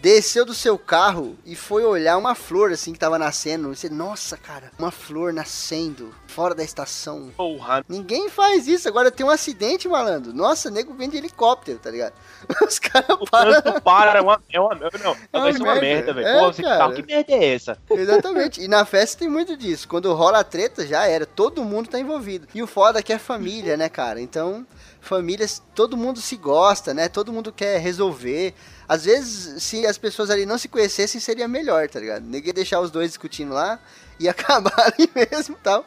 [0.02, 3.90] desceu do seu carro e foi olhar uma flor, assim, que tava nascendo, e você,
[3.90, 7.32] nossa, cara, uma flor nascendo, fora da estação.
[7.36, 7.84] Porra.
[7.88, 10.34] Ninguém faz isso, agora tem um acidente, malandro.
[10.34, 12.14] Nossa, nego vem de helicóptero, tá ligado?
[12.66, 13.82] Os caras param...
[13.82, 14.42] para, é uma.
[14.52, 16.14] É uma não, uma vai ser uma merda.
[16.14, 16.28] velho.
[16.28, 16.78] É, Pô, você que cara.
[16.78, 17.78] carro, que merda é essa?
[17.90, 18.62] Exatamente.
[18.62, 19.88] E na festa tem muito disso.
[19.88, 21.26] Quando rola a treta, já era.
[21.26, 22.48] Todo mundo tá envolvido.
[22.54, 24.22] E o foda é que é família, né, cara?
[24.22, 24.66] Então,
[25.02, 27.08] famílias, todo mundo se gosta, né?
[27.08, 28.54] Todo mundo quer resolver.
[28.88, 32.24] Às vezes, se as pessoas ali não se conhecessem, seria melhor, tá ligado?
[32.26, 33.80] Ninguém deixar os dois discutindo lá
[34.20, 35.86] e acabar ali mesmo tal.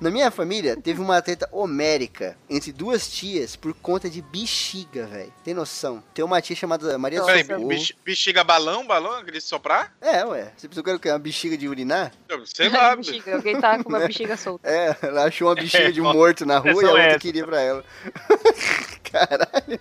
[0.00, 5.30] Na minha família, teve uma treta homérica entre duas tias por conta de bexiga, velho.
[5.44, 6.02] Tem noção?
[6.14, 9.94] Tem uma tia chamada Maria Peraí, bex- bexiga balão, balão, aquele soprar?
[10.00, 10.52] É, ué.
[10.56, 11.10] Você pensou que era o quê?
[11.10, 12.12] Uma bexiga de urinar?
[12.30, 12.96] Eu Sei lá.
[12.96, 14.66] bexiga, alguém tá com uma bexiga solta.
[14.66, 17.18] É, ela achou uma bexiga de um morto na rua e a só outra essa.
[17.18, 17.84] queria pra ela.
[19.12, 19.80] Caralho.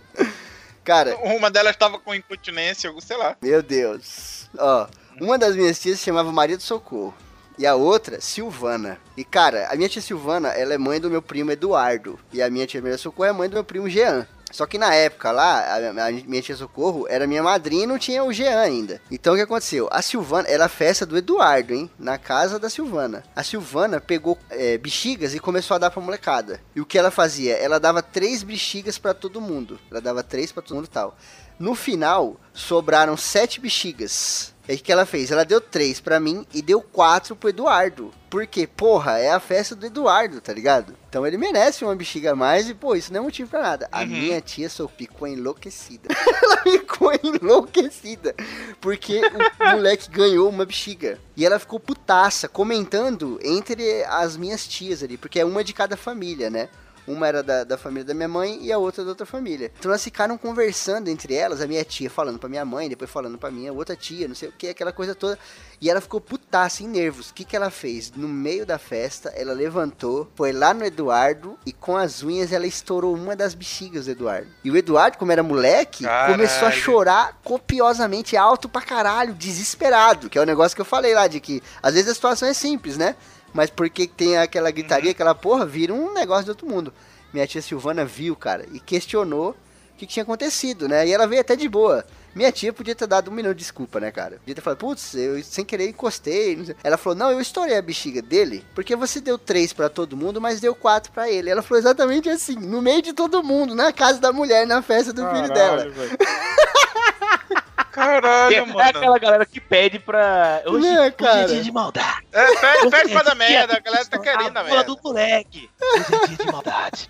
[0.83, 3.37] Cara, Uma delas tava com incontinência, sei lá.
[3.41, 4.49] Meu Deus.
[4.57, 4.87] Ó,
[5.21, 7.13] uma das minhas tias se chamava Maria do Socorro.
[7.60, 8.98] E a outra, Silvana.
[9.18, 12.18] E, cara, a minha tia Silvana, ela é mãe do meu primo Eduardo.
[12.31, 14.26] E a minha tia Maria Socorro é mãe do meu primo Jean.
[14.49, 18.23] Só que na época lá, a, minha tia Socorro era minha madrinha e não tinha
[18.23, 19.02] o Jean ainda.
[19.11, 19.90] Então o que aconteceu?
[19.91, 21.91] A Silvana, era a festa do Eduardo, hein?
[21.99, 23.26] Na casa da Silvana.
[23.36, 26.61] A Silvana pegou é, bexigas e começou a dar pra molecada.
[26.73, 27.56] E o que ela fazia?
[27.57, 29.77] Ela dava três bexigas pra todo mundo.
[29.91, 31.14] Ela dava três pra todo mundo e tal.
[31.60, 34.53] No final, sobraram sete bexigas.
[34.69, 35.31] E o que ela fez?
[35.31, 38.11] Ela deu três pra mim e deu quatro pro Eduardo.
[38.29, 40.93] Porque, porra, é a festa do Eduardo, tá ligado?
[41.09, 43.89] Então ele merece uma bexiga a mais e, pô, isso não é motivo pra nada.
[43.91, 44.05] A Uhum.
[44.07, 46.07] minha tia Sophie ficou enlouquecida.
[46.43, 48.35] ela ficou enlouquecida.
[48.79, 51.17] Porque o moleque ganhou uma bexiga.
[51.35, 55.17] E ela ficou putaça, comentando entre as minhas tias ali.
[55.17, 56.69] Porque é uma de cada família, né?
[57.10, 59.72] Uma era da, da família da minha mãe e a outra da outra família.
[59.80, 63.38] Então elas ficaram conversando entre elas, a minha tia falando pra minha mãe, depois falando
[63.38, 65.38] pra minha outra tia, não sei o que, aquela coisa toda.
[65.81, 67.30] E ela ficou putaça, em nervos.
[67.30, 68.11] O que, que ela fez?
[68.15, 72.68] No meio da festa, ela levantou, foi lá no Eduardo e com as unhas ela
[72.68, 74.48] estourou uma das bexigas do Eduardo.
[74.64, 76.34] E o Eduardo, como era moleque, Caralho.
[76.34, 80.30] começou a chorar copiosamente, alto pra caralho, desesperado.
[80.30, 82.53] Que é o negócio que eu falei lá, de que às vezes a situação é
[82.53, 83.15] simples, né?
[83.53, 86.93] Mas porque tem aquela gritaria, aquela porra, vira um negócio de outro mundo.
[87.34, 91.07] Minha tia Silvana viu, cara, e questionou o que, que tinha acontecido, né?
[91.07, 92.05] E ela veio até de boa.
[92.34, 94.38] Minha tia podia ter dado um minuto de desculpa, né, cara?
[94.38, 96.76] Podia ter falado, putz, eu sem querer encostei.
[96.84, 100.39] Ela falou, não, eu estourei a bexiga dele, porque você deu três pra todo mundo,
[100.39, 101.49] mas deu quatro pra ele.
[101.49, 105.11] Ela falou exatamente assim, no meio de todo mundo, na casa da mulher, na festa
[105.11, 105.88] do filho dela.
[107.91, 108.80] Caralho, É mano.
[108.80, 110.61] aquela galera que pede pra.
[110.66, 111.40] Hoje, Né, hoje cara?
[111.41, 112.28] é dia de maldade.
[112.32, 114.84] É, pede, pede pra dar Hoje é merda, a galera tá querendo a merda.
[114.84, 115.70] do moleque.
[115.82, 117.10] Hoje é dia de maldade.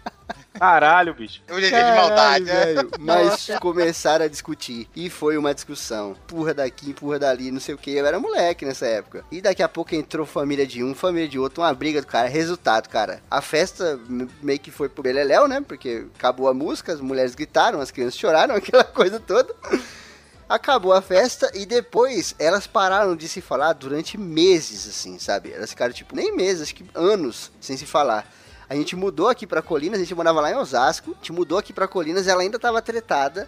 [0.53, 1.41] Caralho, bicho.
[1.49, 2.65] Hoje é dia de maldade, né?
[2.65, 2.91] velho.
[2.99, 4.89] Mas começaram a discutir.
[4.95, 6.11] E foi uma discussão.
[6.11, 7.91] Empurra daqui, empurra dali, não sei o que.
[7.95, 9.23] Eu era moleque nessa época.
[9.31, 12.27] E daqui a pouco entrou família de um, família de outro, uma briga do cara.
[12.27, 13.21] Resultado, cara.
[13.31, 13.97] A festa
[14.41, 15.63] meio que foi pro Beleléu, né?
[15.65, 19.53] Porque acabou a música, as mulheres gritaram, as crianças choraram, aquela coisa toda.
[20.49, 25.53] Acabou a festa e depois elas pararam de se falar durante meses, assim, sabe?
[25.53, 28.27] Elas ficaram, tipo, nem meses, acho que anos sem se falar.
[28.67, 31.59] A gente mudou aqui pra Colinas, a gente morava lá em Osasco, a gente mudou
[31.59, 33.47] aqui pra Colinas ela ainda tava tretada.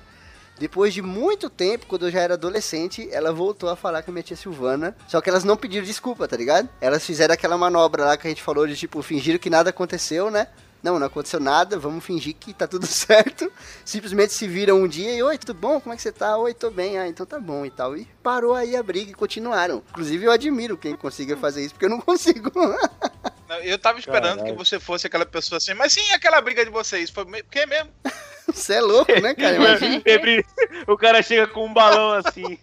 [0.60, 4.14] Depois de muito tempo, quando eu já era adolescente, ela voltou a falar com a
[4.14, 4.96] minha tia Silvana.
[5.08, 6.70] Só que elas não pediram desculpa, tá ligado?
[6.80, 10.30] Elas fizeram aquela manobra lá que a gente falou de tipo, fingiram que nada aconteceu,
[10.30, 10.48] né?
[10.84, 13.52] Não, não aconteceu nada, vamos fingir que tá tudo certo.
[13.86, 15.80] Simplesmente se viram um dia e, oi, tudo bom?
[15.80, 16.38] Como é que você tá?
[16.38, 16.98] Oi, tô bem.
[16.98, 17.96] Ah, então tá bom e tal.
[17.96, 19.84] E parou aí a briga e continuaram.
[19.92, 22.52] Inclusive, eu admiro quem consiga fazer isso, porque eu não consigo.
[23.64, 24.56] Eu tava esperando Caralho.
[24.56, 27.10] que você fosse aquela pessoa assim, mas sim, aquela briga de vocês.
[27.10, 27.90] Foi me- que mesmo?
[28.54, 29.56] Você é louco, né, cara?
[29.56, 30.02] Imagina.
[30.88, 32.58] O cara chega com um balão assim.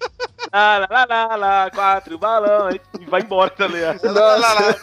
[0.53, 2.71] Lá, lá, lá, lá, lá, quatro balão.
[2.71, 4.01] E vai embora, tá ligado?
[4.13, 4.77] Lá, lá,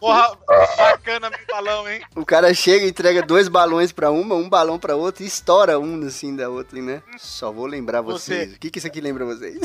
[0.00, 0.36] Porra,
[0.76, 2.00] bacana meu balão, hein?
[2.16, 5.78] o cara chega e entrega dois balões pra uma, um balão pra outra e estoura
[5.78, 7.02] um assim da outra, né?
[7.18, 8.34] Só vou lembrar Você.
[8.36, 8.54] vocês.
[8.54, 9.60] O que, que isso aqui lembra vocês?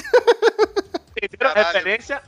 [1.21, 2.21] Entenderam referência?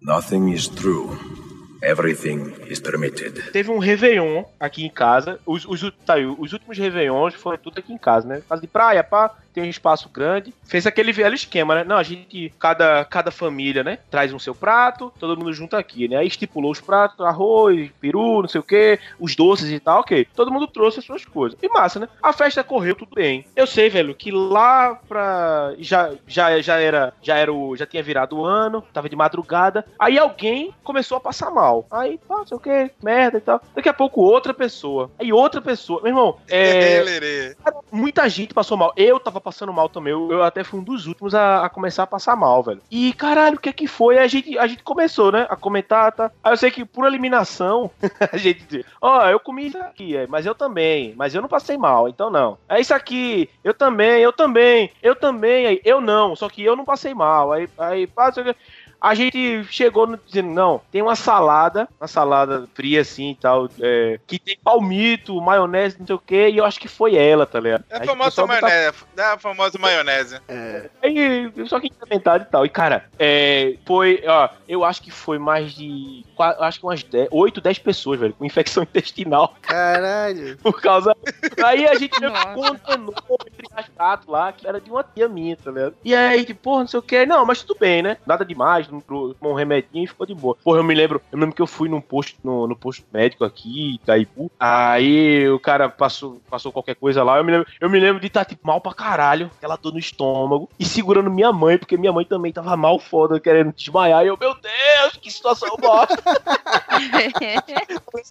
[0.00, 1.49] Nothing is true.
[1.82, 3.50] Everything is permitted.
[3.52, 5.38] Teve um Réveillon aqui em casa.
[5.46, 8.42] Os, os, tá os últimos Réveillons foram tudo aqui em casa, né?
[8.48, 10.52] Casa de praia, pá, tem um espaço grande.
[10.64, 11.84] Fez aquele velho esquema, né?
[11.84, 13.98] Não, a gente, cada, cada família, né?
[14.10, 16.16] Traz um seu prato, todo mundo junto aqui, né?
[16.16, 20.26] Aí estipulou os pratos, arroz, peru, não sei o que, os doces e tal, ok.
[20.34, 21.58] Todo mundo trouxe as suas coisas.
[21.62, 22.08] E massa, né?
[22.22, 23.44] A festa correu tudo bem.
[23.56, 25.74] Eu sei, velho, que lá pra.
[25.78, 27.12] Já, já, já era.
[27.22, 27.76] Já era o.
[27.76, 29.84] Já tinha virado o ano, tava de madrugada.
[29.98, 31.86] Aí alguém começou a passar mal.
[31.90, 33.60] Aí, pá, não sei o que, merda e tal.
[33.74, 35.10] Daqui a pouco outra pessoa.
[35.18, 36.00] Aí outra pessoa.
[36.02, 37.54] Meu irmão, é.
[37.90, 38.92] Muita gente passou mal.
[38.96, 40.12] Eu tava passando mal também.
[40.12, 42.80] Eu, até fui um dos últimos a, a começar a passar mal, velho.
[42.90, 44.18] E caralho, o que é que foi?
[44.18, 45.46] A gente, a gente começou, né?
[45.48, 46.30] A comentar, tá?
[46.42, 47.90] Aí eu sei que por eliminação,
[48.32, 51.14] a gente Ó, eu comi isso aqui, é, mas eu também.
[51.16, 52.58] Mas eu não passei mal, então não.
[52.68, 55.66] É isso aqui, eu também, eu também, eu também.
[55.66, 57.52] Aí, eu não, só que eu não passei mal.
[57.52, 58.54] Aí, aí passa.
[59.00, 63.68] A gente chegou no- dizendo, não, tem uma salada, uma salada fria assim e tal,
[63.80, 67.46] é, que tem palmito, maionese, não sei o que, e eu acho que foi ela,
[67.46, 67.84] tá ligado?
[67.90, 69.04] É a famosa botar- maionese.
[69.16, 70.40] É a famosa maionese.
[70.48, 70.90] É.
[71.02, 72.66] Aí, só que inventado e tal.
[72.66, 76.24] E, cara, é, foi, ó, eu acho que foi mais de,
[76.60, 80.56] acho que umas 10, 8, 10 pessoas, velho, com infecção intestinal Caralho.
[80.58, 81.14] por causa...
[81.64, 82.18] Aí a gente
[82.54, 83.14] condenou
[83.46, 85.94] entre as lá, que era de uma tia minha, tá ligado?
[86.04, 88.16] E aí, tipo, porra, não sei o que, não, mas tudo bem, né?
[88.26, 90.56] Nada demais, tomou um remedinho e ficou de boa.
[90.62, 93.04] Porra, eu me lembro, eu me lembro que eu fui num posto, no, no posto
[93.12, 97.90] médico aqui, Itaipu, aí o cara passou, passou qualquer coisa lá, eu me lembro, eu
[97.90, 101.52] me lembro de estar, tipo, mal pra caralho, aquela dor no estômago, e segurando minha
[101.52, 105.30] mãe, porque minha mãe também tava mal foda, querendo desmaiar, e eu, meu Deus, que
[105.30, 106.20] situação bosta.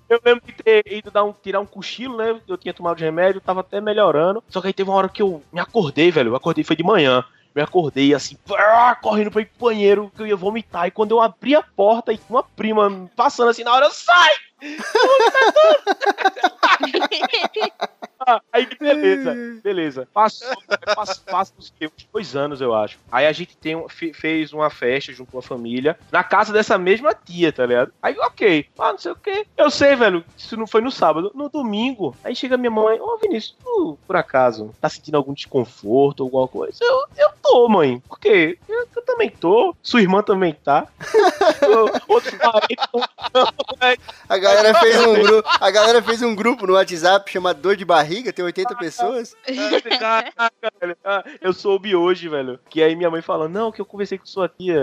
[0.09, 2.39] Eu lembro de ter ido dar um, tirar um cochilo, né?
[2.47, 4.43] Eu tinha tomado de remédio, tava até melhorando.
[4.49, 6.31] Só que aí teve uma hora que eu me acordei, velho.
[6.31, 7.23] Eu acordei, foi de manhã.
[7.55, 8.37] Me acordei assim,
[9.01, 10.87] correndo pro banheiro, que eu ia vomitar.
[10.87, 14.31] E quando eu abri a porta e uma prima passando assim na hora, sai!
[16.61, 16.77] Ah,
[18.51, 20.07] aí beleza, beleza.
[20.13, 20.47] Passou,
[20.95, 21.73] passou, passou uns
[22.13, 22.97] dois anos, eu acho.
[23.11, 26.77] Aí a gente tem, fe- fez uma festa junto com a família, na casa dessa
[26.77, 27.91] mesma tia, tá ligado?
[28.01, 28.65] Aí, ok.
[28.77, 29.45] Ah, não sei o quê.
[29.57, 31.31] Eu sei, velho, isso não foi no sábado.
[31.33, 36.23] No domingo, aí chega minha mãe, ô Vinícius, tu, por acaso, tá sentindo algum desconforto,
[36.23, 36.77] alguma coisa?
[36.81, 37.99] Eu, eu tô, mãe.
[38.07, 38.57] Por quê?
[38.67, 39.75] Eu, eu também tô.
[39.81, 40.87] Sua irmã também tá.
[42.07, 42.79] Outro parente
[44.27, 47.85] A galera fez um grupo, a galera fez um grupo no WhatsApp chamado Dor de
[47.85, 49.35] Barriga, tem 80 pessoas.
[49.99, 50.97] Caraca, velho.
[51.41, 52.59] Eu soube hoje, velho.
[52.69, 54.79] Que aí minha mãe falando, não, que eu conversei com sua tia.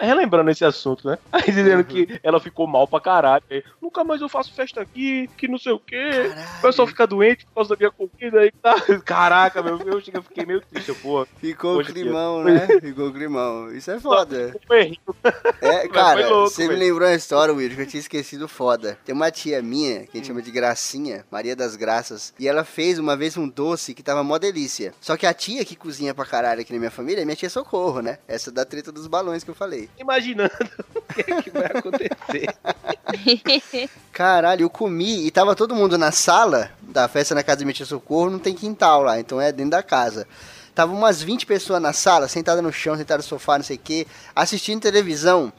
[0.00, 1.18] Relembrando esse assunto, né?
[1.32, 3.42] Aí dizendo que ela ficou mal pra caralho.
[3.50, 6.30] Aí, Nunca mais eu faço festa aqui, que não sei o quê.
[6.58, 8.74] O pessoal fica doente por causa da minha comida aí tá.
[9.04, 11.26] Caraca, meu, eu fiquei meio triste, pô.
[11.38, 12.02] Ficou o Hoje em dia.
[12.04, 12.66] climão, né?
[12.80, 13.72] Ficou o climão.
[13.72, 14.54] Isso é foda.
[15.60, 18.98] É, cara, louco, você me lembrou uma história, Will, que eu tinha esquecido foda.
[19.04, 22.64] Tem uma tia minha, que a gente chama de Gracinha, Maria das Graças, e ela
[22.64, 24.92] fez uma vez um doce que tava mó delícia.
[25.00, 27.48] Só que a tia que cozinha pra caralho aqui na minha família é minha tia
[27.48, 28.18] Socorro, né?
[28.28, 29.88] Essa da treta dos balões que eu falei.
[29.98, 30.50] imaginando
[30.94, 32.54] o que, é que vai acontecer.
[34.12, 37.74] Caralho, eu comi e tava todo mundo na sala da festa na casa da minha
[37.74, 40.26] tia Socorro, não tem quintal lá, então é dentro da casa.
[40.74, 43.80] Tava umas 20 pessoas na sala, sentada no chão, sentada no sofá, não sei o
[43.80, 45.52] que, assistindo televisão.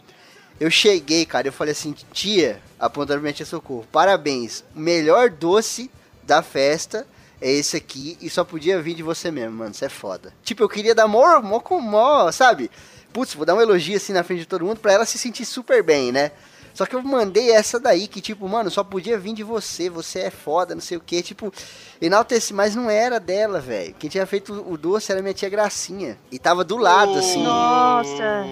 [0.60, 5.90] Eu cheguei, cara, eu falei assim, tia, apontando pra minha tia Socorro, parabéns, melhor doce
[6.32, 7.06] da festa
[7.42, 10.34] é esse aqui e só podia vir de você mesmo, mano, isso é foda.
[10.46, 12.72] Tipo, eu queria dar mó, mó com mó, sabe?
[13.12, 15.44] Putz, vou dar um elogio assim na frente de todo mundo pra ela se sentir
[15.44, 16.32] super bem, né?
[16.74, 20.20] Só que eu mandei essa daí, que tipo, mano, só podia vir de você, você
[20.20, 21.54] é foda, não sei o que, tipo,
[22.02, 23.96] enalteci, mas não era dela, velho.
[24.00, 26.18] Quem tinha feito o doce era minha tia Gracinha.
[26.32, 27.44] E tava do lado, assim.
[27.44, 28.46] Nossa.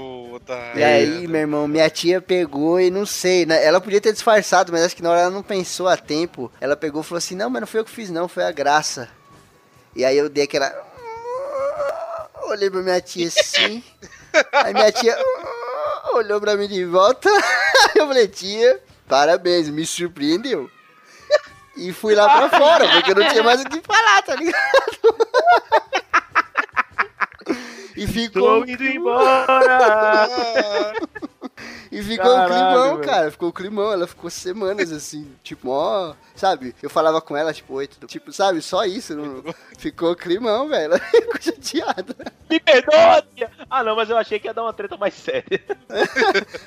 [0.75, 3.63] E aí, meu irmão, minha tia pegou e não sei, né?
[3.63, 6.51] Ela podia ter disfarçado, mas acho que na hora ela não pensou a tempo.
[6.59, 8.51] Ela pegou e falou assim: Não, mas não foi eu que fiz, não, foi a
[8.51, 9.09] graça.
[9.95, 10.73] E aí eu dei aquela.
[12.43, 13.83] Olhei pra minha tia assim.
[14.53, 15.15] aí minha tia
[16.13, 17.29] olhou pra mim de volta.
[17.95, 20.69] eu falei: Tia, parabéns, me surpreendeu.
[21.77, 24.59] E fui lá pra fora, porque eu não tinha mais o que falar, tá ligado?
[27.99, 28.63] E ficou.
[28.63, 29.57] Tô indo embora!
[31.99, 33.09] E ficou Caralho, um climão, velho.
[33.09, 33.31] cara.
[33.31, 33.91] Ficou um climão.
[33.91, 36.13] Ela ficou semanas assim, tipo, ó.
[36.35, 36.73] Sabe?
[36.81, 38.07] Eu falava com ela, tipo, oi, tudo.
[38.07, 38.61] Tipo, sabe?
[38.61, 39.15] Só isso.
[39.15, 39.43] Não...
[39.77, 40.93] Ficou climão, velho.
[40.93, 42.15] Ela ficou chateada.
[42.49, 43.49] Me perdoa, tia!
[43.69, 45.61] Ah, não, mas eu achei que ia dar uma treta mais séria.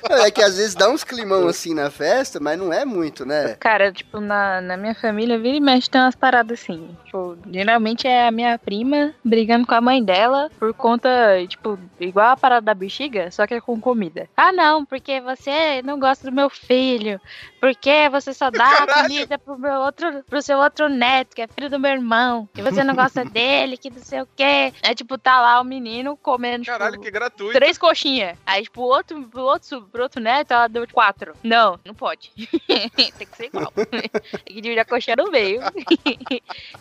[0.09, 3.55] É que às vezes dá uns climão assim na festa, mas não é muito, né?
[3.59, 6.95] Cara, tipo, na, na minha família, vira e mexe tem umas paradas assim.
[7.05, 11.09] Tipo, geralmente é a minha prima brigando com a mãe dela por conta,
[11.47, 14.29] tipo, igual a parada da bexiga, só que é com comida.
[14.37, 17.19] Ah, não, porque você não gosta do meu filho.
[17.63, 19.07] Porque você só dá a Caralho.
[19.07, 22.49] comida pro, meu outro, pro seu outro neto, que é filho do meu irmão.
[22.57, 24.73] E você não gosta dele, que não sei o quê.
[24.81, 27.53] É tipo, tá lá o menino comendo, tipo, Caralho, que gratuito.
[27.53, 28.37] três coxinhas.
[28.45, 31.33] Aí, tipo, outro, pro outro, pro outro neto, ela deu quatro.
[31.41, 32.33] Não, não pode.
[32.67, 33.71] Tem que ser igual.
[33.71, 34.09] Tem
[34.45, 35.61] que dividir a coxinha no meio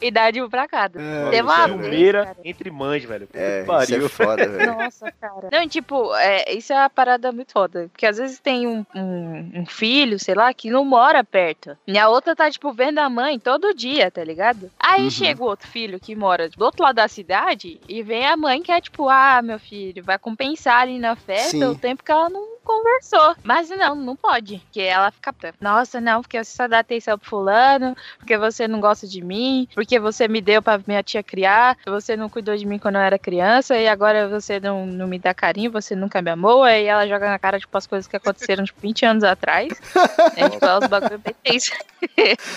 [0.00, 0.98] e dar de um pra cada.
[1.30, 2.36] Teve uma vez, cara.
[2.44, 3.28] entre mães, velho.
[3.32, 3.98] É, que pariu.
[3.98, 4.74] isso é foda, velho.
[4.74, 5.48] Nossa, cara.
[5.52, 7.88] Não, tipo, é, isso é uma parada muito foda.
[7.92, 11.76] Porque às vezes tem um, um, um filho, sei lá, que não mora perto.
[11.86, 14.70] E a outra tá, tipo, vendo a mãe todo dia, tá ligado?
[14.78, 15.10] Aí Uhum.
[15.10, 18.62] chega o outro filho que mora do outro lado da cidade e vem a mãe
[18.62, 21.64] que é, tipo, ah, meu filho, vai compensar ali na festa Sim.
[21.64, 23.36] o tempo que ela não conversou.
[23.42, 24.58] Mas não, não pode.
[24.58, 25.32] Porque ela fica.
[25.60, 29.68] Nossa, não, porque você só dá atenção pro fulano, porque você não gosta de mim,
[29.74, 33.00] porque você me deu pra minha tia criar, você não cuidou de mim quando eu
[33.00, 36.62] era criança, e agora você não, não me dá carinho, você nunca me amou.
[36.62, 39.68] Aí ela joga na cara, tipo, as coisas que aconteceram, tipo, 20 anos atrás.
[40.36, 41.72] é, tipo, é os bagulho bem tenso.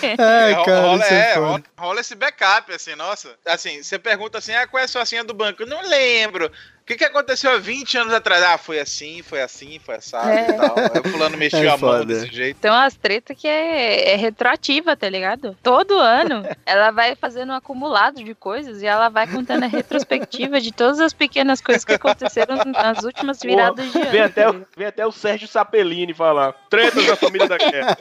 [0.02, 3.36] É, cara, rola, é é, rola, rola esse backup, assim, nossa.
[3.45, 5.65] Assim, você pergunta assim, ah, qual é a sua senha do banco?
[5.65, 6.52] Não lembro.
[6.85, 8.43] O que, que aconteceu há 20 anos atrás?
[8.43, 10.49] Ah, foi assim, foi assim, foi assado É.
[10.51, 10.75] e tal.
[10.77, 12.57] Aí o fulano mexeu É a mão desse jeito.
[12.59, 15.57] Então as tretas que é, é retroativa, tá ligado?
[15.63, 20.61] Todo ano ela vai fazendo um acumulado de coisas e ela vai contando a retrospectiva
[20.61, 24.11] de todas as pequenas coisas que aconteceram nas últimas viradas de ano.
[24.11, 26.53] Vem até, o, vem até o Sérgio Sapelini falar.
[26.69, 27.97] Tretas da família da Cat.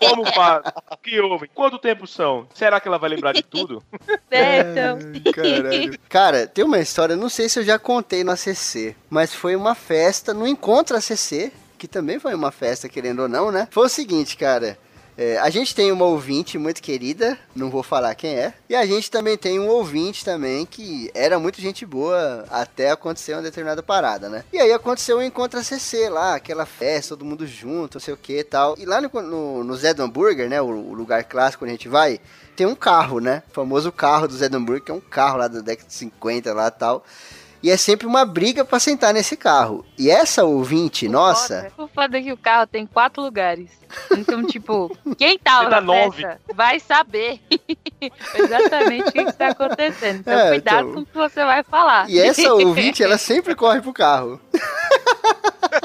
[0.00, 0.64] Como faz?
[0.90, 1.46] O que houve?
[1.54, 2.48] Quanto tempo são?
[2.52, 3.80] Será que ela vai lembrar de tudo?
[4.28, 4.98] É, então.
[5.32, 5.98] Caralho.
[6.08, 7.91] Cara, tem uma história, não sei se eu já contei
[8.24, 13.22] no ACC, mas foi uma festa no Encontro ACC, que também foi uma festa, querendo
[13.22, 13.68] ou não, né?
[13.70, 14.78] Foi o seguinte, cara.
[15.16, 18.86] é, a gente tem uma ouvinte muito querida, não vou falar quem é, e a
[18.86, 23.82] gente também tem um ouvinte também que era muito gente boa até acontecer uma determinada
[23.82, 24.44] parada, né?
[24.52, 28.16] E aí aconteceu o Encontro ACC lá, aquela festa, todo mundo junto, não sei o
[28.16, 28.74] que e tal.
[28.78, 31.76] E lá no, no, no Zé do Hambúrguer, né, o, o lugar clássico onde a
[31.76, 32.20] gente vai,
[32.56, 33.42] tem um carro, né?
[33.50, 35.94] O famoso carro do Zé do Hambúrguer, que é um carro lá da década de
[35.94, 37.04] 50 lá e tal.
[37.62, 39.84] E é sempre uma briga pra sentar nesse carro.
[39.96, 43.70] E essa ouvinte, nossa, O foda é que o carro tem quatro lugares.
[44.16, 47.40] Então, tipo, quem tava Senta na festa vai saber
[48.34, 50.20] exatamente o que está acontecendo.
[50.20, 50.94] Então, É, cuidado então.
[50.94, 52.10] com o que você vai falar.
[52.10, 54.40] e essa ouvinte, ela sempre corre pro carro.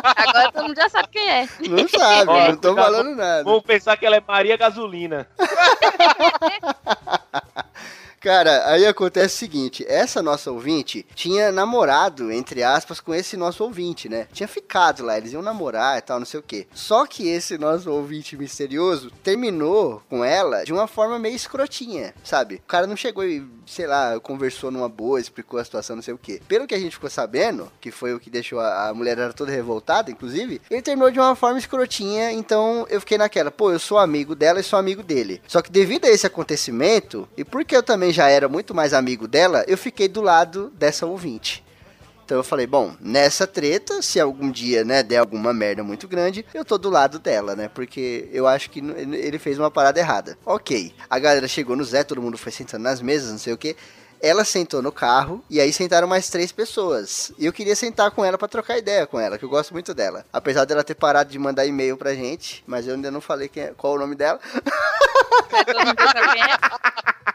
[0.03, 1.47] Agora todo mundo já sabe quem é.
[1.69, 2.75] Não sabe, Ó, não tô cuidado.
[2.75, 3.43] falando nada.
[3.43, 5.27] Vamos pensar que ela é Maria Gasolina.
[8.19, 13.63] Cara, aí acontece o seguinte, essa nossa ouvinte tinha namorado, entre aspas, com esse nosso
[13.63, 14.27] ouvinte, né?
[14.33, 16.65] Tinha ficado lá, eles iam namorar e tal, não sei o quê.
[16.73, 22.55] Só que esse nosso ouvinte misterioso terminou com ela de uma forma meio escrotinha, sabe?
[22.55, 26.15] O cara não chegou e, sei lá, conversou numa boa, explicou a situação, não sei
[26.15, 26.41] o quê.
[26.47, 29.31] Pelo que a gente ficou sabendo, que foi o que deixou a, a mulher era
[29.31, 33.79] toda revoltada, inclusive, ele terminou de uma forma escrotinha, então eu fiquei naquela, pô, eu
[33.79, 35.39] sou amigo dela e sou amigo dele.
[35.47, 39.27] Só que devido a esse acontecimento, e porque eu também já era muito mais amigo
[39.27, 41.63] dela, eu fiquei do lado dessa ouvinte.
[42.27, 46.45] Então eu falei, bom, nessa treta, se algum dia, né, der alguma merda muito grande,
[46.53, 47.69] eu tô do lado dela, né?
[47.73, 50.37] Porque eu acho que ele fez uma parada errada.
[50.45, 50.93] Ok.
[51.09, 53.77] A galera chegou no Zé, todo mundo foi sentando nas mesas, não sei o que.
[54.21, 57.31] Ela sentou no carro e aí sentaram mais três pessoas.
[57.37, 59.93] E eu queria sentar com ela pra trocar ideia com ela, que eu gosto muito
[59.93, 60.25] dela.
[60.33, 63.63] Apesar dela ter parado de mandar e-mail pra gente, mas eu ainda não falei quem
[63.63, 64.39] é- qual o nome dela.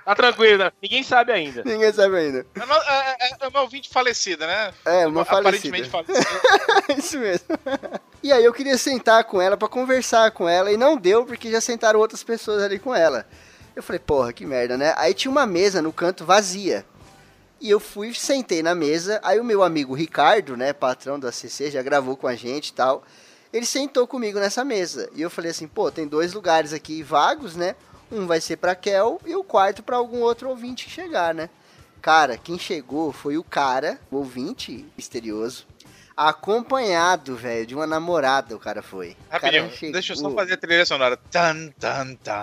[0.05, 0.73] Tá tranquilo, né?
[0.83, 1.63] ninguém sabe ainda.
[1.65, 2.45] Ninguém sabe ainda.
[2.57, 4.75] É uma, é, é- é uma ouvinte falecida, né?
[4.85, 5.77] É, uma falecida.
[5.77, 6.41] Aparentemente falecida.
[6.99, 7.47] Isso mesmo.
[8.23, 11.51] E aí eu queria sentar com ela pra conversar com ela e não deu porque
[11.51, 13.25] já sentaram outras pessoas ali com ela.
[13.75, 14.95] Eu falei, porra, que merda, né?
[14.97, 16.85] Aí tinha uma mesa no canto vazia.
[17.61, 21.71] E eu fui, sentei na mesa, aí o meu amigo Ricardo, né, patrão do ACC,
[21.71, 23.05] já gravou com a gente e tal.
[23.53, 25.09] Ele sentou comigo nessa mesa.
[25.15, 27.77] E eu falei assim, pô, tem dois lugares aqui vagos, né?
[28.11, 31.49] Um vai ser pra Kel e o quarto pra algum outro ouvinte que chegar, né?
[32.03, 35.65] Cara, quem chegou foi o cara, o ouvinte misterioso,
[36.17, 39.11] acompanhado, velho, de uma namorada o cara foi.
[39.27, 41.17] O cara Rapidinho, chegou- deixa eu só fazer a trilha sonora.
[41.17, 42.43] Tan, tan, tan.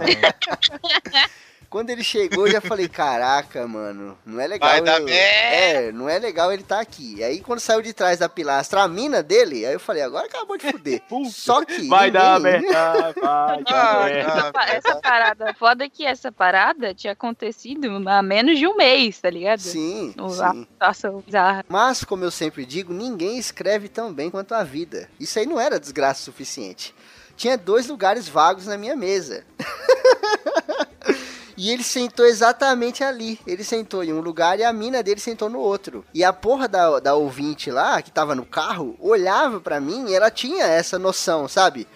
[1.70, 4.68] Quando ele chegou, eu já falei, caraca, mano, não é legal.
[4.70, 5.20] Vai dar eu- merda.
[5.56, 7.22] É, não é legal ele tá aqui.
[7.22, 10.58] Aí quando saiu de trás da pilastra a mina dele, aí eu falei, agora acabou
[10.58, 11.00] de fuder.
[11.30, 14.30] Só que Vai ninguém- dar merda, vai dar Vai merda.
[14.32, 18.74] Essa, pa- essa parada, foda é que essa parada tinha acontecido há menos de um
[18.76, 19.60] mês, tá ligado?
[19.60, 20.42] Sim, O- sim.
[20.42, 21.64] A situação bizarra.
[21.68, 25.08] Mas, como eu sempre digo, ninguém escreve tão bem quanto a vida.
[25.20, 26.92] Isso aí não era desgraça suficiente.
[27.36, 29.44] Tinha dois lugares vagos na minha mesa.
[31.62, 33.38] E ele sentou exatamente ali.
[33.46, 36.02] Ele sentou em um lugar e a mina dele sentou no outro.
[36.14, 40.14] E a porra da, da ouvinte lá, que tava no carro, olhava pra mim e
[40.14, 41.86] ela tinha essa noção, sabe?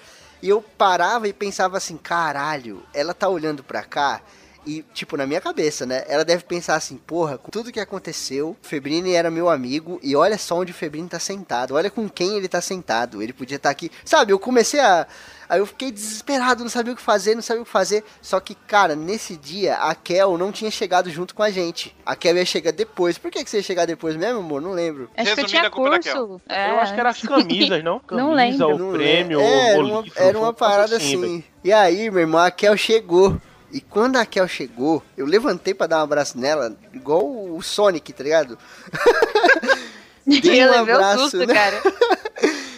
[0.43, 4.21] E eu parava e pensava assim, caralho, ela tá olhando pra cá
[4.67, 6.05] e, tipo, na minha cabeça, né?
[6.09, 10.39] Ela deve pensar assim, porra, com tudo que aconteceu, Febrini era meu amigo e olha
[10.39, 11.75] só onde o Febrini tá sentado.
[11.75, 13.23] Olha com quem ele tá sentado.
[13.23, 13.91] Ele podia estar aqui.
[14.05, 15.07] Sabe, eu comecei a.
[15.49, 18.05] Aí eu fiquei desesperado, não sabia o que fazer, não sabia o que fazer.
[18.23, 21.95] Só que, cara, nesse dia, a Kel não tinha chegado junto com a gente.
[22.05, 23.19] A Kel ia chegar depois.
[23.19, 24.61] Por que, que você ia chegar depois mesmo, amor?
[24.63, 25.11] Não lembro.
[25.17, 26.41] Acho que eu tinha a culpa é da curso.
[26.49, 26.71] É.
[26.71, 27.99] Eu acho que era as camisas, não?
[28.01, 28.75] Camisa, Não lembro.
[28.75, 29.53] o Não prêmio, lembro.
[29.55, 31.21] É, o era uma, era uma um parada assim.
[31.21, 31.45] velho.
[31.63, 33.41] E aí, meu irmão, a Kel chegou.
[33.73, 38.13] E quando a Kel chegou, eu levantei pra dar um abraço nela, igual o Sonic,
[38.13, 38.57] tá ligado?
[40.27, 41.53] Dei um um abraço, susto, né?
[41.55, 41.83] cara.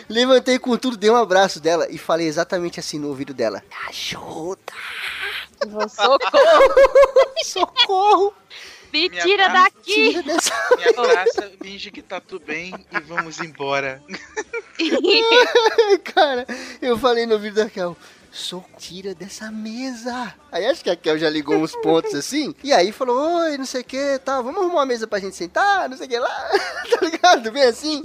[0.08, 3.62] Levantei com tudo, dei um abraço dela e falei exatamente assim no ouvido dela.
[3.88, 4.72] Ajuda!
[5.88, 6.24] Socorro!
[7.42, 8.34] Socorro!
[8.92, 10.08] Me Me tira abraça, daqui!
[10.10, 10.54] Tira dessa...
[10.76, 14.02] Me abraça, finge que tá tudo bem e vamos embora.
[16.04, 16.46] Cara,
[16.80, 17.96] eu falei no ouvido da Kel.
[18.36, 20.34] Sou tira dessa mesa.
[20.52, 22.54] Aí acho que a Kel já ligou uns pontos assim.
[22.62, 24.44] E aí falou: Oi, não sei o que, tal.
[24.44, 26.50] Vamos arrumar uma mesa pra gente sentar, não sei o que lá.
[26.92, 27.50] tá ligado?
[27.50, 28.02] Bem assim.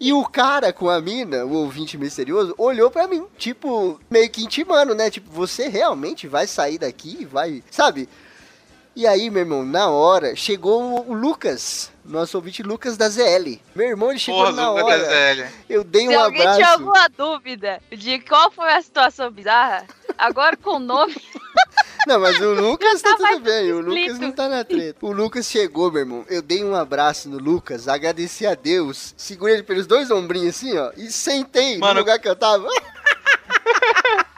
[0.00, 4.42] E o cara com a mina, o ouvinte misterioso, olhou pra mim, tipo, meio que
[4.42, 5.08] intimando, né?
[5.08, 7.24] Tipo, você realmente vai sair daqui?
[7.24, 7.62] Vai.
[7.70, 8.08] Sabe?
[8.94, 13.58] E aí, meu irmão, na hora, chegou o Lucas, nosso ouvinte Lucas da ZL.
[13.74, 15.52] Meu irmão, ele chegou Porra, na hora.
[15.68, 16.58] Eu dei um Se alguém abraço.
[16.58, 19.86] tinha alguma dúvida de qual foi a situação bizarra,
[20.18, 21.14] agora com o nome.
[22.06, 25.04] Não, mas o Lucas tá tava tudo bem, o Lucas não tá na treta.
[25.04, 26.24] O Lucas chegou, meu irmão.
[26.30, 30.76] Eu dei um abraço no Lucas, agradeci a Deus, segurei ele pelos dois ombrinhos assim,
[30.78, 32.66] ó, e sentei Mano, no lugar que eu tava.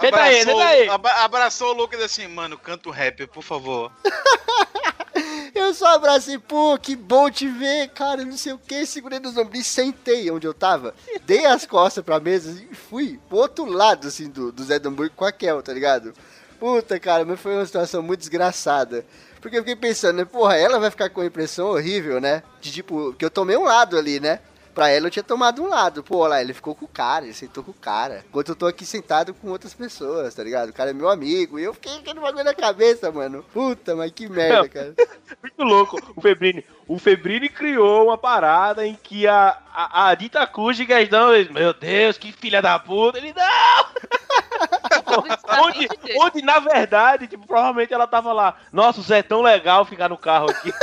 [0.00, 0.88] Senta aí, Abraçou- senta aí.
[0.88, 3.90] abra- abraçou o Lucas assim, mano, canta o rap, por favor.
[5.54, 9.36] Eu só abracei, pô, que bom te ver, cara, não sei o que, segurei nos
[9.36, 10.94] ombrinhos, sentei onde eu tava,
[11.26, 14.88] dei as costas pra mesa e fui pro outro lado, assim, do, do Zé do
[14.88, 16.14] Hambúrguer com a Kel, tá ligado?
[16.58, 19.04] Puta, cara, mas foi uma situação muito desgraçada.
[19.40, 22.42] Porque eu fiquei pensando, né, porra, ela vai ficar com a impressão horrível, né?
[22.60, 24.40] De tipo, que eu tomei um lado ali, né?
[24.80, 26.02] Pra ela eu tinha tomado um lado.
[26.02, 28.24] Pô, lá, ele ficou com o cara, ele sentou com o cara.
[28.26, 30.70] Enquanto eu tô aqui sentado com outras pessoas, tá ligado?
[30.70, 31.58] O cara é meu amigo.
[31.58, 33.44] E eu fiquei com aquele bagulho na cabeça, mano.
[33.52, 34.94] Puta, mas que merda, cara.
[35.42, 36.14] Muito louco.
[36.16, 36.64] O Febrini.
[36.88, 41.28] O Febrini criou uma parada em que a, a, a Dita Kujigas não.
[41.52, 43.18] Meu Deus, que filha da puta.
[43.18, 44.80] Ele não!
[45.18, 45.88] onde,
[46.18, 48.56] onde, na verdade, tipo, provavelmente ela tava lá.
[48.72, 50.72] Nossa, o Zé é tão legal ficar no carro aqui.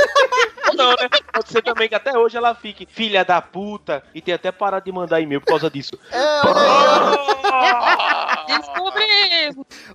[0.78, 1.08] não, né?
[1.32, 4.84] Pode ser também que até hoje ela fique filha da puta e tem até parado
[4.84, 5.98] de mandar e-mail por causa disso.
[6.10, 6.40] É!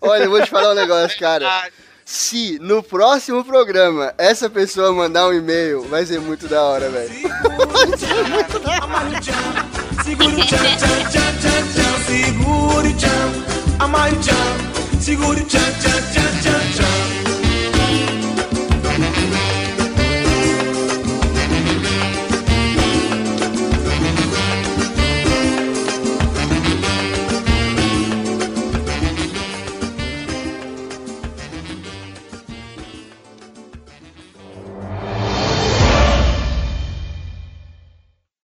[0.01, 1.69] Olha, eu vou te falar um negócio, cara.
[2.05, 7.09] Se no próximo programa essa pessoa mandar um e-mail, vai ser muito da hora, velho.
[7.73, 9.82] Vai ser muito da hora.
[10.03, 11.95] Segure o tchan, tchan, tchan, tchan, tchan.
[12.05, 13.29] Segure o tchan,
[13.79, 14.99] amai o tchan.
[14.99, 17.32] Segure o tchan, tchan, tchan, tchan, tchan.